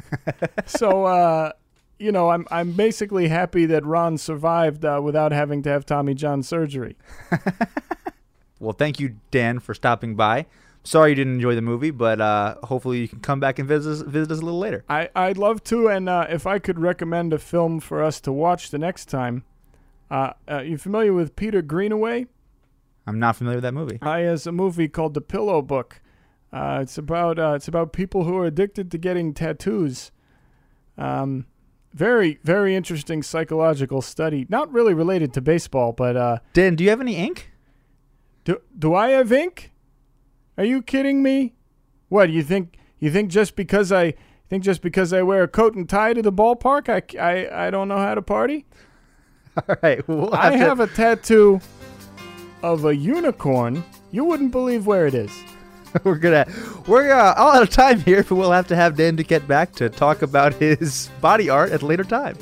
so 0.67 1.05
uh, 1.05 1.53
you 1.99 2.13
know, 2.13 2.31
I'm 2.31 2.47
I'm 2.51 2.73
basically 2.73 3.29
happy 3.29 3.67
that 3.67 3.85
Ron 3.85 4.19
survived 4.19 4.85
uh, 4.85 5.01
without 5.03 5.33
having 5.33 5.63
to 5.63 5.71
have 5.71 5.87
Tommy 5.87 6.15
John 6.15 6.43
surgery. 6.43 6.97
Well, 8.65 8.73
thank 8.73 8.99
you, 8.99 9.17
Dan, 9.31 9.59
for 9.59 9.75
stopping 9.75 10.17
by. 10.17 10.47
Sorry 10.85 11.11
you 11.11 11.15
didn't 11.15 11.35
enjoy 11.35 11.55
the 11.55 11.63
movie, 11.63 11.91
but 11.91 12.21
uh, 12.21 12.57
hopefully 12.65 13.01
you 13.01 13.09
can 13.09 13.21
come 13.21 13.41
back 13.41 13.59
and 13.59 13.69
visit 13.69 13.91
us, 13.91 14.01
visit 14.03 14.31
us 14.33 14.41
a 14.41 14.43
little 14.43 14.59
later. 14.59 14.85
I 14.89 15.09
I'd 15.15 15.39
love 15.39 15.63
to, 15.65 15.89
and 15.89 16.09
uh, 16.09 16.27
if 16.29 16.47
I 16.47 16.59
could 16.59 16.79
recommend 16.79 17.33
a 17.33 17.39
film 17.39 17.81
for 17.81 18.03
us 18.03 18.21
to 18.23 18.33
watch 18.33 18.71
the 18.71 18.79
next 18.79 19.07
time, 19.07 19.45
uh, 20.11 20.33
uh, 20.51 20.61
you 20.61 20.79
familiar 20.79 21.13
with 21.13 21.37
Peter 21.37 21.63
Greenaway? 21.63 22.27
I'm 23.07 23.19
not 23.19 23.37
familiar 23.37 23.59
with 23.59 23.65
that 23.65 23.75
movie. 23.75 23.99
He 24.03 24.09
has 24.09 24.47
a 24.47 24.53
movie 24.53 24.89
called 24.89 25.15
The 25.15 25.21
Pillow 25.21 25.61
Book. 25.61 26.01
Uh, 26.53 26.81
it's 26.83 26.97
about 26.99 27.39
uh, 27.39 27.53
it's 27.57 27.69
about 27.69 27.93
people 27.93 28.25
who 28.25 28.37
are 28.39 28.47
addicted 28.47 28.91
to 28.93 28.99
getting 28.99 29.35
tattoos. 29.35 30.11
Um, 30.97 31.47
very 31.95 32.39
very 32.43 32.75
interesting 32.75 33.23
psychological 33.23 34.03
study. 34.03 34.47
Not 34.49 34.73
really 34.73 34.93
related 34.95 35.33
to 35.35 35.41
baseball, 35.41 35.93
but 35.93 36.17
uh, 36.17 36.39
Dan, 36.53 36.75
do 36.75 36.85
you 36.85 36.91
have 36.91 37.01
any 37.01 37.17
ink? 37.17 37.51
do 38.45 38.61
do 38.79 38.95
I 38.95 39.11
have 39.11 39.33
ink? 39.33 39.73
Are 40.59 40.65
you 40.65 40.83
kidding 40.83 41.23
me? 41.23 41.55
What 42.09 42.31
you 42.31 42.43
think? 42.43 42.77
You 42.99 43.11
think 43.11 43.31
just 43.31 43.57
because 43.57 43.91
I 43.93 44.15
think 44.49 44.63
just 44.63 44.83
because 44.83 45.13
I 45.13 45.23
wear 45.23 45.43
a 45.45 45.49
coat 45.49 45.75
and 45.75 45.89
tie 45.89 46.13
to 46.13 46.23
the 46.23 46.33
ballpark, 46.33 46.89
I, 46.89 47.19
I, 47.19 47.67
I 47.67 47.71
don't 47.71 47.89
know 47.89 47.97
how 47.99 48.15
to 48.15 48.23
party? 48.23 48.67
All 49.69 49.77
right, 49.83 50.07
we'll 50.09 50.31
have 50.33 50.53
I 50.53 50.57
to- 50.57 50.59
have 50.59 50.81
a 50.81 50.87
tattoo 50.87 51.61
of 52.63 52.85
a 52.85 52.95
unicorn. 52.95 53.83
You 54.11 54.25
wouldn't 54.25 54.53
believe 54.53 54.87
where 54.87 55.07
it 55.07 55.15
is. 55.15 55.31
we're 56.05 56.17
gonna 56.17 56.47
we're 56.87 57.13
uh, 57.13 57.35
all 57.35 57.53
out 57.53 57.63
of 57.63 57.71
time 57.71 58.01
here, 58.01 58.25
but 58.25 58.35
we'll 58.35 58.51
have 58.51 58.67
to 58.69 58.77
have 58.77 58.97
Dan 58.97 59.17
to 59.17 59.23
get 59.23 59.47
back 59.47 59.73
to 59.75 59.89
talk 59.89 60.23
about 60.23 60.55
his 60.55 61.09
body 61.21 61.49
art 61.49 61.71
at 61.71 61.83
a 61.83 61.87
later 61.87 62.05
time. 62.05 62.37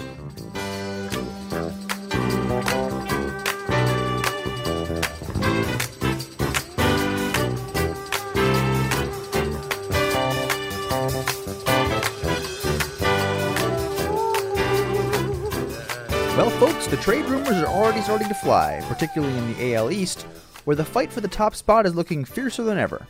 Well, 16.35 16.49
folks, 16.59 16.87
the 16.87 16.97
trade 16.97 17.27
rumors 17.27 17.59
are 17.59 17.67
already 17.67 18.01
starting 18.01 18.29
to 18.29 18.35
fly, 18.35 18.83
particularly 18.89 19.37
in 19.37 19.53
the 19.53 19.75
AL 19.75 19.91
East, 19.91 20.23
where 20.65 20.75
the 20.75 20.85
fight 20.85 21.13
for 21.13 21.21
the 21.21 21.29
top 21.29 21.55
spot 21.55 21.85
is 21.85 21.95
looking 21.95 22.25
fiercer 22.25 22.63
than 22.63 22.79
ever. 22.79 23.07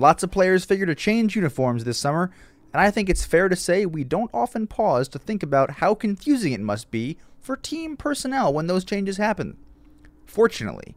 Lots 0.00 0.22
of 0.22 0.30
players 0.30 0.64
figure 0.64 0.86
to 0.86 0.94
change 0.94 1.36
uniforms 1.36 1.84
this 1.84 1.98
summer, 1.98 2.30
and 2.72 2.80
I 2.80 2.90
think 2.90 3.10
it's 3.10 3.26
fair 3.26 3.50
to 3.50 3.54
say 3.54 3.84
we 3.84 4.02
don't 4.02 4.30
often 4.32 4.66
pause 4.66 5.08
to 5.10 5.18
think 5.18 5.42
about 5.42 5.72
how 5.72 5.94
confusing 5.94 6.54
it 6.54 6.60
must 6.62 6.90
be 6.90 7.18
for 7.38 7.54
team 7.54 7.98
personnel 7.98 8.50
when 8.50 8.66
those 8.66 8.82
changes 8.82 9.18
happen. 9.18 9.58
Fortunately, 10.24 10.96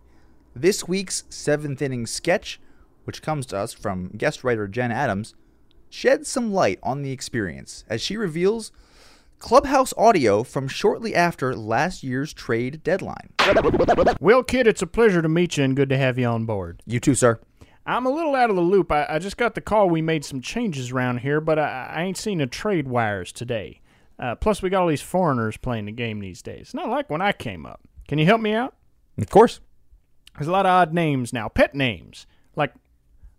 this 0.56 0.88
week's 0.88 1.26
seventh 1.28 1.82
inning 1.82 2.08
sketch, 2.08 2.62
which 3.04 3.22
comes 3.22 3.46
to 3.48 3.58
us 3.58 3.74
from 3.74 4.08
guest 4.16 4.42
writer 4.42 4.70
Jen 4.70 4.94
Adams, 4.94 5.36
sheds 5.90 6.30
some 6.30 6.54
light 6.54 6.80
on 6.82 7.02
the 7.02 7.12
experience 7.12 7.84
as 7.90 8.02
she 8.02 8.16
reveals 8.16 8.72
clubhouse 9.44 9.94
audio 9.98 10.44
from 10.44 10.70
shortly 10.70 11.14
after 11.14 11.54
last 11.54 12.04
year's 12.04 12.32
trade 12.32 12.82
deadline. 12.86 13.34
Well, 14.22 14.44
kid, 14.44 14.68
it's 14.68 14.82
a 14.82 14.88
pleasure 14.88 15.22
to 15.22 15.28
meet 15.28 15.58
you 15.58 15.66
and 15.66 15.76
good 15.76 15.90
to 15.90 15.98
have 15.98 16.18
you 16.18 16.28
on 16.28 16.46
board. 16.46 16.82
You 16.86 17.02
too, 17.02 17.14
sir. 17.14 17.42
I'm 17.86 18.06
a 18.06 18.10
little 18.10 18.36
out 18.36 18.50
of 18.50 18.56
the 18.56 18.62
loop. 18.62 18.92
I, 18.92 19.06
I 19.10 19.20
just 19.20 19.38
got 19.38 19.56
the 19.56 19.62
call 19.62 19.90
we 19.90 20.02
made 20.02 20.24
some 20.24 20.42
changes 20.42 20.92
around 20.92 21.20
here, 21.20 21.42
but 21.42 21.60
I, 21.60 21.92
I 21.96 22.04
ain't 22.04 22.18
seen 22.18 22.38
the 22.38 22.48
trade 22.48 22.88
wires 22.88 23.32
today. 23.32 23.82
Uh, 24.18 24.36
plus, 24.36 24.62
we 24.62 24.70
got 24.70 24.82
all 24.84 24.88
these 24.88 25.02
foreigners 25.02 25.58
playing 25.58 25.86
the 25.86 25.92
game 25.92 26.20
these 26.20 26.42
days. 26.42 26.74
Not 26.74 26.90
like 26.90 27.10
when 27.10 27.22
I 27.22 27.32
came 27.34 27.66
up. 27.66 27.82
Can 28.08 28.20
you 28.20 28.26
help 28.26 28.42
me 28.42 28.54
out? 28.54 28.76
Of 29.18 29.30
course. 29.30 29.60
There's 30.38 30.48
a 30.48 30.52
lot 30.52 30.66
of 30.66 30.72
odd 30.72 30.94
names 30.94 31.34
now, 31.34 31.48
pet 31.48 31.76
names 31.76 32.26
like 32.56 32.74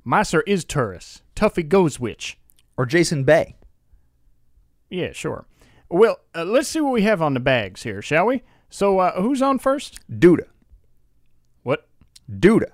Miser 0.05 0.43
is 0.43 0.65
Turris, 0.65 1.23
Tuffy 1.35 1.67
Gosewisch. 1.67 2.37
Or 2.77 2.87
Jason 2.87 3.23
Bay. 3.23 3.55
Yeah, 4.91 5.13
sure. 5.13 5.47
Well, 5.89 6.19
uh, 6.35 6.45
let's 6.45 6.69
see 6.69 6.81
what 6.81 6.93
we 6.93 7.03
have 7.03 7.23
on 7.23 7.35
the 7.35 7.41
bags 7.41 7.85
here, 7.85 8.03
shall 8.03 8.27
we? 8.27 8.43
So, 8.69 8.99
uh, 8.99 9.21
who's 9.21 9.41
on 9.41 9.61
first? 9.61 10.01
Duda. 10.11 10.47
What? 11.63 11.87
Duda. 12.29 12.73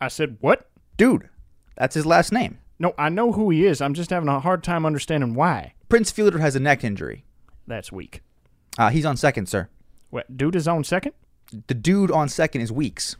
I 0.00 0.06
said 0.06 0.36
what? 0.40 0.70
Dude. 0.96 1.28
That's 1.76 1.94
his 1.94 2.06
last 2.06 2.32
name. 2.32 2.58
No, 2.78 2.94
I 2.98 3.08
know 3.08 3.32
who 3.32 3.50
he 3.50 3.66
is. 3.66 3.80
I'm 3.80 3.94
just 3.94 4.10
having 4.10 4.28
a 4.28 4.40
hard 4.40 4.62
time 4.62 4.84
understanding 4.86 5.34
why. 5.34 5.74
Prince 5.88 6.10
Fielder 6.10 6.38
has 6.38 6.56
a 6.56 6.60
neck 6.60 6.84
injury. 6.84 7.24
That's 7.66 7.92
weak. 7.92 8.22
Uh, 8.78 8.90
he's 8.90 9.04
on 9.04 9.16
second, 9.16 9.48
sir. 9.48 9.68
What? 10.10 10.36
Dude 10.36 10.56
is 10.56 10.68
on 10.68 10.84
second? 10.84 11.12
The 11.66 11.74
dude 11.74 12.10
on 12.10 12.28
second 12.28 12.60
is 12.62 12.72
Weeks. 12.72 13.16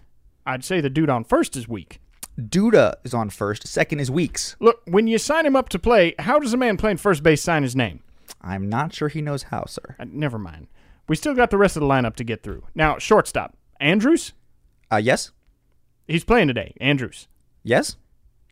I'd 0.47 0.65
say 0.65 0.81
the 0.81 0.91
dude 0.91 1.11
on 1.11 1.25
first 1.25 1.57
is 1.57 1.69
weak. 1.69 2.01
Duda 2.39 2.95
is 3.05 3.15
on 3.15 3.31
first. 3.31 3.67
Second 3.67 4.01
is 4.01 4.11
Weeks. 4.11 4.57
Look, 4.59 4.83
when 4.87 5.07
you 5.07 5.19
sign 5.19 5.47
him 5.47 5.55
up 5.57 5.69
to 5.71 5.79
play, 5.79 6.15
how 6.19 6.39
does 6.39 6.53
a 6.53 6.57
man 6.57 6.77
playing 6.77 6.97
first 6.97 7.23
base 7.23 7.43
sign 7.43 7.63
his 7.63 7.77
name? 7.77 8.03
I'm 8.41 8.69
not 8.69 8.93
sure 8.93 9.09
he 9.09 9.23
knows 9.23 9.45
how, 9.45 9.67
sir. 9.67 9.97
Uh, 9.99 10.05
never 10.09 10.39
mind. 10.39 10.67
We 11.09 11.17
still 11.17 11.35
got 11.35 11.51
the 11.51 11.59
rest 11.59 11.77
of 11.77 11.81
the 11.81 11.87
lineup 11.87 12.17
to 12.17 12.25
get 12.25 12.43
through. 12.43 12.65
Now, 12.75 12.99
shortstop. 12.99 13.57
Andrews? 13.79 14.33
Uh, 14.93 14.97
yes? 14.97 15.31
He's 16.09 16.25
playing 16.25 16.49
today. 16.49 16.75
Andrews. 16.81 17.29
Yes? 17.65 17.97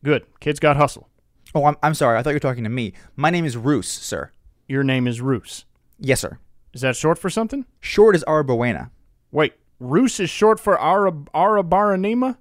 Good. 0.02 0.24
Kid's 0.40 0.58
got 0.58 0.76
hustle. 0.76 1.08
Oh, 1.54 1.66
I'm, 1.66 1.76
I'm 1.82 1.94
sorry. 1.94 2.18
I 2.18 2.22
thought 2.22 2.30
you 2.30 2.36
were 2.36 2.40
talking 2.40 2.64
to 2.64 2.70
me. 2.70 2.94
My 3.14 3.30
name 3.30 3.44
is 3.44 3.56
Roos, 3.56 3.86
sir. 3.86 4.30
Your 4.66 4.82
name 4.82 5.06
is 5.06 5.20
Roos. 5.20 5.66
Yes, 6.00 6.20
sir. 6.20 6.38
Is 6.72 6.80
that 6.80 6.96
short 6.96 7.18
for 7.18 7.28
something? 7.28 7.66
Short 7.80 8.16
is 8.16 8.24
Arruebarrena. 8.26 8.90
Wait, 9.30 9.52
Roos 9.78 10.18
is 10.18 10.30
short 10.30 10.58
for 10.58 10.80
Ara, 10.80 11.12
Arabaranima? 11.12 12.38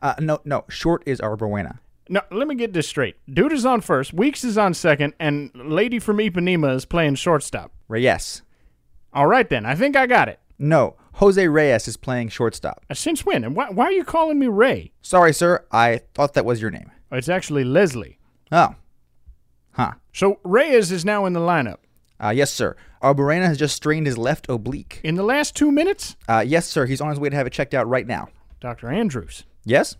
Uh, 0.00 0.14
no, 0.20 0.40
no. 0.44 0.64
Short 0.68 1.02
is 1.04 1.20
Arruebarrena. 1.20 1.80
No, 2.08 2.20
let 2.30 2.46
me 2.46 2.54
get 2.54 2.72
this 2.72 2.88
straight. 2.88 3.16
Dude 3.32 3.52
is 3.52 3.66
on 3.66 3.80
first, 3.80 4.12
Weeks 4.12 4.44
is 4.44 4.58
on 4.58 4.74
second, 4.74 5.14
and 5.18 5.50
Lady 5.54 5.98
from 5.98 6.18
Ipanema 6.18 6.74
is 6.74 6.84
playing 6.84 7.16
shortstop. 7.16 7.72
Right, 7.88 8.02
yes. 8.02 8.42
All 9.12 9.26
right, 9.26 9.48
then. 9.48 9.66
I 9.66 9.74
think 9.74 9.96
I 9.96 10.06
got 10.06 10.28
it. 10.28 10.38
No. 10.58 10.96
Jose 11.14 11.46
Reyes 11.46 11.86
is 11.88 11.96
playing 11.96 12.28
shortstop. 12.30 12.84
Uh, 12.90 12.94
Since 12.94 13.24
when? 13.24 13.44
And 13.44 13.54
why, 13.54 13.70
why 13.70 13.84
are 13.86 13.92
you 13.92 14.04
calling 14.04 14.38
me 14.38 14.46
Ray? 14.46 14.92
Sorry, 15.02 15.32
sir. 15.32 15.64
I 15.70 16.00
thought 16.14 16.34
that 16.34 16.44
was 16.44 16.60
your 16.62 16.70
name. 16.70 16.90
It's 17.10 17.28
actually 17.28 17.64
Leslie. 17.64 18.18
Oh. 18.50 18.74
Huh. 19.72 19.92
So 20.12 20.40
Reyes 20.44 20.90
is 20.90 21.04
now 21.04 21.26
in 21.26 21.32
the 21.32 21.40
lineup. 21.40 21.78
Uh, 22.22 22.30
yes, 22.30 22.52
sir. 22.52 22.76
Arruebarrena 23.02 23.46
has 23.46 23.58
just 23.58 23.74
strained 23.76 24.06
his 24.06 24.16
left 24.16 24.48
oblique. 24.48 25.00
In 25.02 25.16
the 25.16 25.22
last 25.22 25.56
two 25.56 25.72
minutes, 25.72 26.16
Uh, 26.28 26.44
yes, 26.46 26.66
sir. 26.66 26.86
He's 26.86 27.00
on 27.00 27.08
his 27.10 27.18
way 27.20 27.28
to 27.28 27.36
have 27.36 27.46
it 27.46 27.52
checked 27.52 27.74
out 27.74 27.88
right 27.88 28.06
now. 28.06 28.28
Dr. 28.60 28.88
Andrews. 28.88 29.44
Yes? 29.64 29.96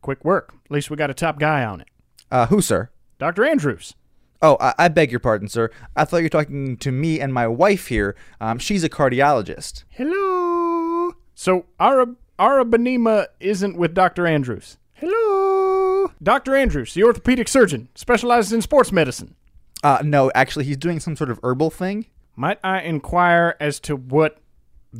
Quick 0.00 0.24
work. 0.24 0.54
At 0.64 0.70
least 0.70 0.90
we 0.90 0.96
got 0.96 1.10
a 1.10 1.14
top 1.14 1.38
guy 1.38 1.64
on 1.64 1.80
it. 1.80 1.88
Uh, 2.30 2.46
who, 2.46 2.60
sir? 2.60 2.90
Dr. 3.18 3.44
Andrews. 3.44 3.94
Oh, 4.42 4.56
I, 4.60 4.74
I 4.78 4.88
beg 4.88 5.10
your 5.10 5.20
pardon, 5.20 5.48
sir. 5.48 5.70
I 5.96 6.04
thought 6.04 6.18
you 6.18 6.24
were 6.24 6.28
talking 6.30 6.76
to 6.78 6.90
me 6.92 7.20
and 7.20 7.32
my 7.32 7.46
wife 7.46 7.88
here. 7.88 8.16
Um, 8.40 8.58
she's 8.58 8.84
a 8.84 8.88
cardiologist. 8.88 9.84
Hello. 9.90 11.12
So 11.34 11.66
Ara 11.78 12.14
Arabanema 12.38 13.26
isn't 13.38 13.76
with 13.76 13.94
Dr. 13.94 14.26
Andrews. 14.26 14.78
Hello. 14.94 16.10
Dr. 16.22 16.56
Andrews, 16.56 16.94
the 16.94 17.04
orthopedic 17.04 17.48
surgeon, 17.48 17.88
specializes 17.94 18.52
in 18.52 18.62
sports 18.62 18.92
medicine. 18.92 19.34
Uh, 19.82 19.98
no, 20.02 20.30
actually, 20.34 20.64
he's 20.64 20.76
doing 20.76 21.00
some 21.00 21.16
sort 21.16 21.30
of 21.30 21.40
herbal 21.42 21.70
thing. 21.70 22.06
Might 22.36 22.58
I 22.64 22.80
inquire 22.82 23.56
as 23.60 23.80
to 23.80 23.96
what 23.96 24.38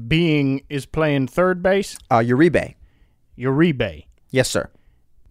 being 0.07 0.63
is 0.69 0.87
playing 0.87 1.29
third 1.29 1.63
base? 1.63 1.97
Uh, 2.11 2.19
Uribe. 2.19 2.75
Uribe. 3.39 4.05
Yes, 4.31 4.49
sir. 4.51 4.71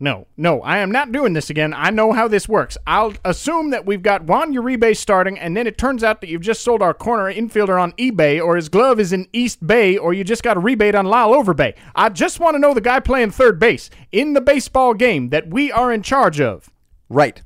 No, 0.01 0.27
no, 0.37 0.61
I 0.61 0.77
am 0.77 0.91
not 0.91 1.11
doing 1.11 1.33
this 1.33 1.49
again. 1.49 1.73
I 1.73 1.89
know 1.89 2.13
how 2.13 2.29
this 2.29 2.47
works. 2.47 2.77
I'll 2.87 3.13
assume 3.25 3.71
that 3.71 3.85
we've 3.85 4.01
got 4.01 4.23
Juan 4.23 4.53
Uribe 4.53 4.95
starting, 4.95 5.37
and 5.37 5.57
then 5.57 5.67
it 5.67 5.77
turns 5.77 6.05
out 6.05 6.21
that 6.21 6.29
you've 6.29 6.41
just 6.41 6.61
sold 6.63 6.81
our 6.81 6.93
corner 6.93 7.33
infielder 7.33 7.81
on 7.81 7.91
eBay, 7.93 8.41
or 8.41 8.55
his 8.55 8.69
glove 8.69 8.99
is 9.01 9.11
in 9.11 9.27
East 9.33 9.65
Bay, 9.65 9.97
or 9.97 10.13
you 10.13 10.23
just 10.23 10.41
got 10.41 10.55
a 10.55 10.61
rebate 10.61 10.95
on 10.95 11.05
Lyle 11.05 11.31
Overbay. 11.31 11.75
I 11.95 12.07
just 12.09 12.39
want 12.39 12.55
to 12.55 12.59
know 12.59 12.73
the 12.73 12.79
guy 12.79 13.01
playing 13.01 13.31
third 13.31 13.59
base 13.59 13.89
in 14.13 14.33
the 14.33 14.41
baseball 14.41 14.93
game 14.93 15.29
that 15.31 15.49
we 15.49 15.69
are 15.69 15.91
in 15.91 16.01
charge 16.01 16.39
of. 16.39 16.69
Right. 17.09 17.41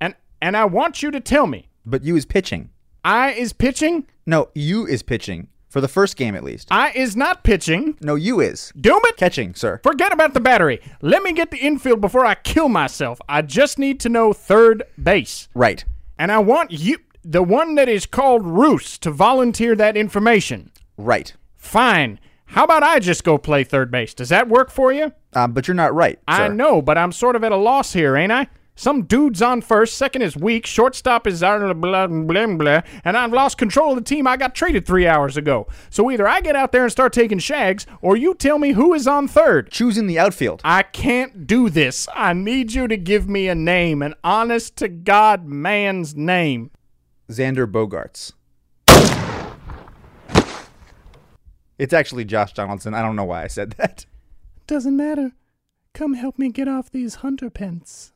And 0.00 0.16
and 0.40 0.56
I 0.56 0.64
want 0.64 1.04
you 1.04 1.12
to 1.12 1.20
tell 1.20 1.46
me, 1.46 1.68
But 1.86 2.02
you 2.02 2.16
is 2.16 2.26
pitching. 2.26 2.70
I 3.04 3.30
is 3.32 3.52
pitching? 3.52 4.06
No, 4.26 4.48
you 4.54 4.86
is 4.86 5.04
pitching. 5.04 5.48
For 5.72 5.80
the 5.80 5.88
first 5.88 6.18
game, 6.18 6.34
at 6.36 6.44
least. 6.44 6.68
I 6.70 6.90
is 6.90 7.16
not 7.16 7.44
pitching. 7.44 7.96
No, 8.02 8.14
you 8.14 8.40
is. 8.40 8.74
Doom 8.78 9.00
it? 9.04 9.16
Catching, 9.16 9.54
sir. 9.54 9.80
Forget 9.82 10.12
about 10.12 10.34
the 10.34 10.40
battery. 10.40 10.82
Let 11.00 11.22
me 11.22 11.32
get 11.32 11.50
the 11.50 11.56
infield 11.56 12.02
before 12.02 12.26
I 12.26 12.34
kill 12.34 12.68
myself. 12.68 13.18
I 13.26 13.40
just 13.40 13.78
need 13.78 13.98
to 14.00 14.10
know 14.10 14.34
third 14.34 14.82
base. 15.02 15.48
Right. 15.54 15.82
And 16.18 16.30
I 16.30 16.40
want 16.40 16.72
you, 16.72 16.98
the 17.24 17.42
one 17.42 17.74
that 17.76 17.88
is 17.88 18.04
called 18.04 18.44
Roos, 18.44 18.98
to 18.98 19.10
volunteer 19.10 19.74
that 19.76 19.96
information. 19.96 20.72
Right. 20.98 21.32
Fine. 21.56 22.20
How 22.44 22.64
about 22.64 22.82
I 22.82 22.98
just 22.98 23.24
go 23.24 23.38
play 23.38 23.64
third 23.64 23.90
base? 23.90 24.12
Does 24.12 24.28
that 24.28 24.48
work 24.48 24.70
for 24.70 24.92
you? 24.92 25.14
Um, 25.32 25.52
but 25.52 25.66
you're 25.66 25.74
not 25.74 25.94
right, 25.94 26.18
I 26.28 26.48
sir. 26.48 26.52
know, 26.52 26.82
but 26.82 26.98
I'm 26.98 27.12
sort 27.12 27.34
of 27.34 27.44
at 27.44 27.50
a 27.50 27.56
loss 27.56 27.94
here, 27.94 28.14
ain't 28.14 28.30
I? 28.30 28.48
Some 28.74 29.02
dude's 29.02 29.42
on 29.42 29.60
first, 29.60 29.98
second 29.98 30.22
is 30.22 30.36
weak, 30.36 30.64
shortstop 30.64 31.26
is 31.26 31.40
blah, 31.40 31.72
blah, 31.74 32.06
blah, 32.06 32.46
blah, 32.46 32.80
and 33.04 33.16
I've 33.16 33.32
lost 33.32 33.58
control 33.58 33.90
of 33.90 33.96
the 33.96 34.02
team 34.02 34.26
I 34.26 34.36
got 34.38 34.54
traded 34.54 34.86
three 34.86 35.06
hours 35.06 35.36
ago. 35.36 35.66
So 35.90 36.10
either 36.10 36.26
I 36.26 36.40
get 36.40 36.56
out 36.56 36.72
there 36.72 36.82
and 36.84 36.90
start 36.90 37.12
taking 37.12 37.38
shags, 37.38 37.86
or 38.00 38.16
you 38.16 38.34
tell 38.34 38.58
me 38.58 38.72
who 38.72 38.94
is 38.94 39.06
on 39.06 39.28
third. 39.28 39.70
Choosing 39.70 40.06
the 40.06 40.18
outfield. 40.18 40.62
I 40.64 40.84
can't 40.84 41.46
do 41.46 41.68
this. 41.68 42.08
I 42.14 42.32
need 42.32 42.72
you 42.72 42.88
to 42.88 42.96
give 42.96 43.28
me 43.28 43.48
a 43.48 43.54
name, 43.54 44.00
an 44.02 44.14
honest 44.24 44.76
to 44.76 44.88
God 44.88 45.46
man's 45.46 46.16
name. 46.16 46.70
Xander 47.28 47.70
Bogaerts. 47.70 48.32
It's 51.78 51.92
actually 51.92 52.24
Josh 52.24 52.52
Donaldson. 52.52 52.94
I 52.94 53.02
don't 53.02 53.16
know 53.16 53.24
why 53.24 53.42
I 53.42 53.48
said 53.48 53.72
that. 53.72 54.06
Doesn't 54.66 54.96
matter. 54.96 55.32
Come 55.94 56.14
help 56.14 56.38
me 56.38 56.50
get 56.50 56.68
off 56.68 56.90
these 56.90 57.16
hunter 57.16 57.50
pence. 57.50 58.11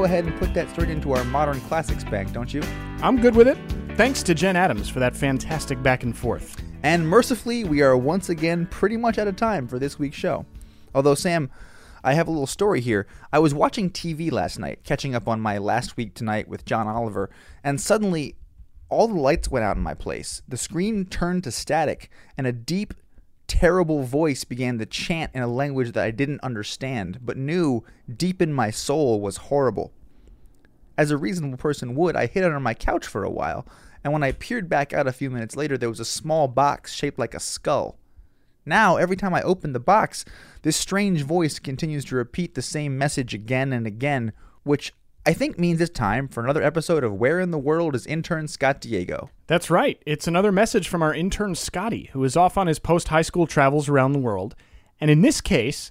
Go 0.00 0.04
ahead 0.04 0.24
and 0.24 0.34
put 0.38 0.54
that 0.54 0.66
straight 0.70 0.88
into 0.88 1.12
our 1.12 1.22
modern 1.24 1.60
classics 1.60 2.04
bank, 2.04 2.32
don't 2.32 2.54
you? 2.54 2.62
I'm 3.02 3.20
good 3.20 3.36
with 3.36 3.46
it. 3.46 3.58
Thanks 3.98 4.22
to 4.22 4.34
Jen 4.34 4.56
Adams 4.56 4.88
for 4.88 4.98
that 4.98 5.14
fantastic 5.14 5.82
back 5.82 6.04
and 6.04 6.16
forth. 6.16 6.56
And 6.82 7.06
mercifully, 7.06 7.64
we 7.64 7.82
are 7.82 7.94
once 7.98 8.30
again 8.30 8.64
pretty 8.64 8.96
much 8.96 9.18
out 9.18 9.28
of 9.28 9.36
time 9.36 9.68
for 9.68 9.78
this 9.78 9.98
week's 9.98 10.16
show. 10.16 10.46
Although, 10.94 11.14
Sam, 11.14 11.50
I 12.02 12.14
have 12.14 12.28
a 12.28 12.30
little 12.30 12.46
story 12.46 12.80
here. 12.80 13.06
I 13.30 13.40
was 13.40 13.52
watching 13.52 13.90
TV 13.90 14.32
last 14.32 14.58
night, 14.58 14.84
catching 14.84 15.14
up 15.14 15.28
on 15.28 15.38
my 15.38 15.58
last 15.58 15.98
week 15.98 16.14
tonight 16.14 16.48
with 16.48 16.64
John 16.64 16.88
Oliver, 16.88 17.28
and 17.62 17.78
suddenly 17.78 18.36
all 18.88 19.06
the 19.06 19.20
lights 19.20 19.50
went 19.50 19.66
out 19.66 19.76
in 19.76 19.82
my 19.82 19.92
place. 19.92 20.40
The 20.48 20.56
screen 20.56 21.04
turned 21.04 21.44
to 21.44 21.50
static, 21.50 22.08
and 22.38 22.46
a 22.46 22.52
deep, 22.52 22.94
terrible 23.50 24.04
voice 24.04 24.44
began 24.44 24.78
to 24.78 24.86
chant 24.86 25.32
in 25.34 25.42
a 25.42 25.48
language 25.48 25.90
that 25.90 26.04
I 26.04 26.12
didn't 26.12 26.40
understand, 26.44 27.18
but 27.20 27.36
knew 27.36 27.82
deep 28.08 28.40
in 28.40 28.52
my 28.52 28.70
soul 28.70 29.20
was 29.20 29.38
horrible. 29.38 29.92
As 30.96 31.10
a 31.10 31.16
reasonable 31.16 31.58
person 31.58 31.96
would, 31.96 32.14
I 32.14 32.26
hid 32.26 32.44
under 32.44 32.60
my 32.60 32.74
couch 32.74 33.04
for 33.04 33.24
a 33.24 33.30
while, 33.30 33.66
and 34.04 34.12
when 34.12 34.22
I 34.22 34.30
peered 34.30 34.68
back 34.68 34.92
out 34.92 35.08
a 35.08 35.12
few 35.12 35.30
minutes 35.30 35.56
later, 35.56 35.76
there 35.76 35.88
was 35.88 35.98
a 35.98 36.04
small 36.04 36.46
box 36.46 36.94
shaped 36.94 37.18
like 37.18 37.34
a 37.34 37.40
skull. 37.40 37.98
Now, 38.64 38.98
every 38.98 39.16
time 39.16 39.34
I 39.34 39.42
open 39.42 39.72
the 39.72 39.80
box, 39.80 40.24
this 40.62 40.76
strange 40.76 41.22
voice 41.22 41.58
continues 41.58 42.04
to 42.04 42.14
repeat 42.14 42.54
the 42.54 42.62
same 42.62 42.96
message 42.96 43.34
again 43.34 43.72
and 43.72 43.84
again, 43.84 44.32
which 44.62 44.92
I 45.26 45.34
think 45.34 45.58
means 45.58 45.82
it's 45.82 45.90
time 45.90 46.28
for 46.28 46.42
another 46.42 46.62
episode 46.62 47.04
of 47.04 47.12
Where 47.12 47.40
in 47.40 47.50
the 47.50 47.58
World 47.58 47.94
is 47.94 48.06
Intern 48.06 48.48
Scott 48.48 48.80
Diego? 48.80 49.28
That's 49.48 49.68
right. 49.68 50.02
It's 50.06 50.26
another 50.26 50.50
message 50.50 50.88
from 50.88 51.02
our 51.02 51.12
intern 51.12 51.54
Scotty, 51.54 52.08
who 52.14 52.24
is 52.24 52.38
off 52.38 52.56
on 52.56 52.68
his 52.68 52.78
post 52.78 53.08
high 53.08 53.20
school 53.20 53.46
travels 53.46 53.86
around 53.86 54.12
the 54.12 54.18
world. 54.18 54.54
And 54.98 55.10
in 55.10 55.20
this 55.20 55.42
case, 55.42 55.90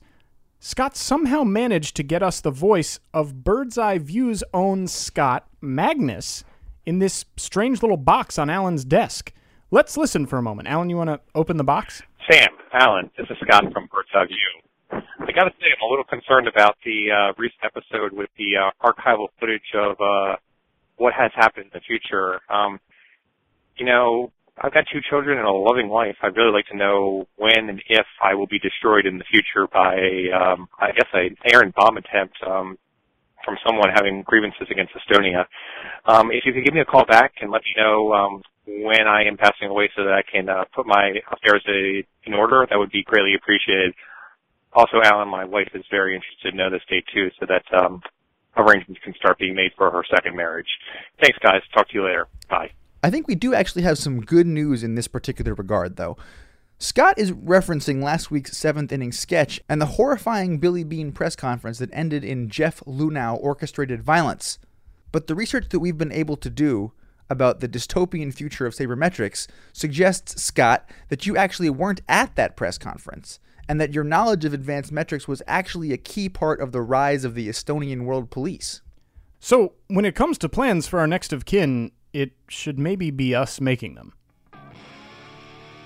Scott 0.59 0.97
somehow 0.97 1.43
managed 1.43 1.95
to 1.97 2.03
get 2.03 2.23
us 2.23 2.41
the 2.41 2.49
voice 2.49 2.99
of 3.13 3.43
Bird's 3.43 3.77
Eye 3.77 3.99
View's 3.99 4.43
own 4.51 4.87
Scott 4.87 5.47
Magnus 5.61 6.43
in 6.87 6.97
this 6.97 7.25
strange 7.37 7.83
little 7.83 7.97
box 7.97 8.39
on 8.39 8.49
Alan's 8.49 8.83
desk. 8.83 9.31
Let's 9.69 9.95
listen 9.95 10.25
for 10.25 10.39
a 10.39 10.41
moment. 10.41 10.67
Alan, 10.67 10.89
you 10.89 10.97
want 10.97 11.11
to 11.11 11.21
open 11.35 11.57
the 11.57 11.63
box? 11.63 12.01
Sam, 12.31 12.49
Alan, 12.73 13.11
this 13.15 13.27
is 13.29 13.37
Scott 13.43 13.71
from 13.71 13.87
Bird's 13.93 14.09
Eye 14.15 14.25
View. 14.25 14.68
I 14.91 15.31
got 15.35 15.45
to 15.45 15.51
say, 15.59 15.67
I'm 15.69 15.87
a 15.87 15.89
little 15.89 16.05
concerned 16.05 16.47
about 16.47 16.77
the 16.83 17.11
uh, 17.11 17.33
recent 17.37 17.61
episode 17.63 18.11
with 18.11 18.29
the 18.37 18.57
uh, 18.57 18.71
archival 18.81 19.27
footage 19.39 19.61
of 19.75 19.99
uh, 20.01 20.35
what 20.97 21.13
has 21.13 21.31
happened 21.35 21.65
in 21.65 21.71
the 21.73 21.81
future. 21.81 22.39
Um, 22.49 22.79
you 23.77 23.85
know, 23.85 24.31
I've 24.61 24.73
got 24.73 24.85
two 24.91 24.99
children 25.09 25.37
and 25.37 25.47
a 25.47 25.51
loving 25.51 25.89
wife. 25.89 26.15
I'd 26.21 26.35
really 26.35 26.51
like 26.51 26.65
to 26.67 26.77
know 26.77 27.27
when 27.37 27.69
and 27.69 27.81
if 27.87 28.05
I 28.21 28.35
will 28.35 28.47
be 28.47 28.59
destroyed 28.59 29.05
in 29.05 29.17
the 29.17 29.23
future 29.25 29.67
by, 29.71 29.95
um, 30.35 30.67
I 30.79 30.91
guess, 30.91 31.07
an 31.13 31.35
errant 31.45 31.75
bomb 31.75 31.97
attempt 31.97 32.35
um, 32.45 32.77
from 33.45 33.55
someone 33.65 33.89
having 33.93 34.23
grievances 34.23 34.67
against 34.69 34.93
Estonia. 34.93 35.45
Um, 36.05 36.31
if 36.31 36.45
you 36.45 36.53
could 36.53 36.65
give 36.65 36.73
me 36.73 36.81
a 36.81 36.85
call 36.85 37.05
back 37.05 37.33
and 37.41 37.51
let 37.51 37.61
me 37.61 37.73
know 37.77 38.11
um, 38.11 38.41
when 38.65 39.07
I 39.07 39.23
am 39.23 39.37
passing 39.37 39.69
away 39.69 39.89
so 39.95 40.03
that 40.03 40.13
I 40.13 40.23
can 40.29 40.49
uh, 40.49 40.65
put 40.75 40.85
my 40.85 41.13
affairs 41.31 41.63
in 42.25 42.33
order, 42.33 42.67
that 42.69 42.77
would 42.77 42.91
be 42.91 43.03
greatly 43.03 43.35
appreciated. 43.35 43.93
Also, 44.73 45.01
Alan, 45.03 45.27
my 45.27 45.45
wife 45.45 45.69
is 45.73 45.83
very 45.89 46.15
interested 46.15 46.53
in 46.53 46.57
know 46.57 46.69
this 46.69 46.83
date 46.89 47.05
too, 47.13 47.29
so 47.39 47.45
that 47.47 47.63
um, 47.77 48.01
arrangements 48.55 49.01
can 49.03 49.13
start 49.15 49.39
being 49.39 49.55
made 49.55 49.71
for 49.75 49.89
her 49.89 50.03
second 50.13 50.35
marriage. 50.35 50.67
Thanks, 51.21 51.37
guys. 51.39 51.61
Talk 51.73 51.89
to 51.89 51.95
you 51.95 52.03
later. 52.03 52.27
Bye. 52.49 52.71
I 53.01 53.09
think 53.09 53.27
we 53.27 53.35
do 53.35 53.53
actually 53.53 53.83
have 53.83 53.97
some 53.97 54.21
good 54.21 54.45
news 54.45 54.83
in 54.83 54.95
this 54.95 55.07
particular 55.07 55.53
regard, 55.53 55.95
though. 55.95 56.17
Scott 56.77 57.17
is 57.17 57.31
referencing 57.31 58.01
last 58.01 58.31
week's 58.31 58.57
seventh 58.57 58.91
inning 58.91 59.11
sketch 59.11 59.59
and 59.67 59.81
the 59.81 59.85
horrifying 59.85 60.59
Billy 60.59 60.83
Beane 60.83 61.11
press 61.11 61.35
conference 61.35 61.79
that 61.79 61.89
ended 61.91 62.23
in 62.23 62.49
Jeff 62.49 62.79
Luhnow 62.81 63.37
orchestrated 63.41 64.01
violence. 64.01 64.59
But 65.11 65.27
the 65.27 65.35
research 65.35 65.69
that 65.69 65.79
we've 65.79 65.97
been 65.97 66.11
able 66.11 66.37
to 66.37 66.49
do 66.49 66.93
about 67.29 67.59
the 67.59 67.67
dystopian 67.67 68.33
future 68.33 68.65
of 68.65 68.73
sabermetrics 68.73 69.47
suggests, 69.73 70.41
Scott, 70.41 70.89
that 71.09 71.25
you 71.25 71.35
actually 71.35 71.69
weren't 71.69 72.01
at 72.07 72.35
that 72.35 72.55
press 72.55 72.77
conference 72.77 73.39
and 73.69 73.79
that 73.79 73.93
your 73.93 74.03
knowledge 74.03 74.43
of 74.45 74.53
advanced 74.53 74.91
metrics 74.91 75.27
was 75.27 75.43
actually 75.47 75.93
a 75.93 75.97
key 75.97 76.27
part 76.27 76.59
of 76.59 76.71
the 76.71 76.81
rise 76.81 77.23
of 77.23 77.35
the 77.35 77.47
Estonian 77.47 78.03
world 78.03 78.31
police. 78.31 78.81
So, 79.39 79.73
when 79.87 80.05
it 80.05 80.15
comes 80.15 80.39
to 80.39 80.49
plans 80.49 80.87
for 80.87 80.99
our 80.99 81.07
next 81.07 81.31
of 81.31 81.45
kin, 81.45 81.91
it 82.11 82.31
should 82.49 82.79
maybe 82.79 83.11
be 83.11 83.35
us 83.35 83.61
making 83.61 83.93
them. 83.93 84.13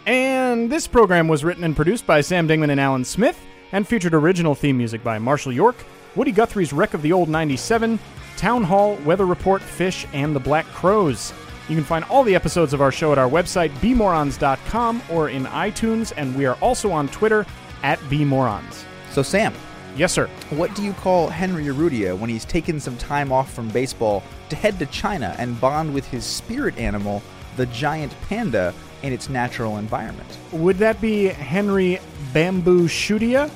And 0.06 0.72
this 0.72 0.88
program 0.88 1.28
was 1.28 1.44
written 1.44 1.66
and 1.66 1.76
produced 1.76 2.08
by 2.08 2.22
Sam 2.22 2.48
Dingman 2.48 2.72
and 2.72 2.80
Alan 2.80 3.04
Smith, 3.04 3.40
and 3.74 3.86
featured 3.86 4.14
original 4.14 4.56
theme 4.56 4.78
music 4.78 5.04
by 5.04 5.20
Marshall 5.20 5.52
York, 5.52 5.76
Woody 6.16 6.32
Guthrie's 6.32 6.72
Wreck 6.72 6.94
of 6.94 7.02
the 7.02 7.12
Old 7.12 7.28
97, 7.28 8.00
Town 8.38 8.64
Hall, 8.64 8.96
Weather 9.04 9.26
Report, 9.26 9.62
Phish, 9.62 10.08
and 10.14 10.34
the 10.34 10.40
Black 10.40 10.66
Crowes. 10.68 11.34
You 11.70 11.76
can 11.76 11.86
find 11.86 12.06
all 12.06 12.24
the 12.24 12.36
episodes 12.36 12.74
of 12.74 12.82
our 12.82 12.92
show 12.92 13.12
at 13.12 13.18
our 13.18 13.30
website, 13.30 13.72
bmorons.com, 13.80 15.02
or 15.10 15.30
in 15.30 15.46
iTunes, 15.46 16.14
and 16.16 16.36
we 16.36 16.46
are 16.46 16.56
also 16.56 16.92
on 16.92 17.08
Twitter 17.10 17.46
at 17.84 18.00
bmorons. 18.02 18.84
So, 19.12 19.22
Sam, 19.22 19.54
Yes, 19.96 20.12
sir. 20.12 20.28
what 20.50 20.74
do 20.76 20.82
you 20.84 20.94
call 20.94 21.30
Henry 21.30 21.66
Urrutia 21.66 22.18
when 22.18 22.30
he's 22.30 22.46
taken 22.46 22.80
some 22.80 22.98
time 22.98 23.32
off 23.32 23.54
from 23.54 23.70
baseball 23.70 24.24
to 24.50 24.56
head 24.56 24.80
to 24.80 24.88
China 24.88 25.36
and 25.38 25.60
bond 25.62 25.94
with 25.94 26.08
his 26.08 26.26
spirit 26.26 26.76
animal, 26.80 27.22
the 27.58 27.68
giant 27.68 28.12
panda, 28.28 28.74
in 29.04 29.14
its 29.14 29.30
natural 29.30 29.78
environment? 29.78 30.38
Would 30.52 30.78
that 30.80 31.00
be 31.00 31.26
Henry 31.26 32.00
Bamboo 32.34 32.88
Shootia? 32.88 33.52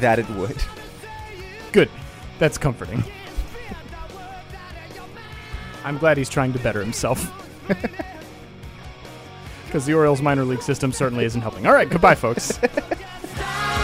That 0.00 0.18
it 0.18 0.28
would. 0.30 0.56
Good. 1.72 1.90
That's 2.38 2.56
comforting. 2.56 3.04
I'm 5.84 5.98
glad 5.98 6.16
he's 6.16 6.30
trying 6.30 6.52
to 6.54 6.58
better 6.60 6.80
himself. 6.80 7.30
Because 9.66 9.86
the 9.86 9.94
Orioles 9.94 10.22
minor 10.22 10.44
league 10.44 10.62
system 10.62 10.92
certainly 10.92 11.24
isn't 11.24 11.40
helping. 11.40 11.66
All 11.66 11.72
right, 11.72 11.90
goodbye, 11.90 12.14
folks. 12.14 12.60
kicking 13.36 13.83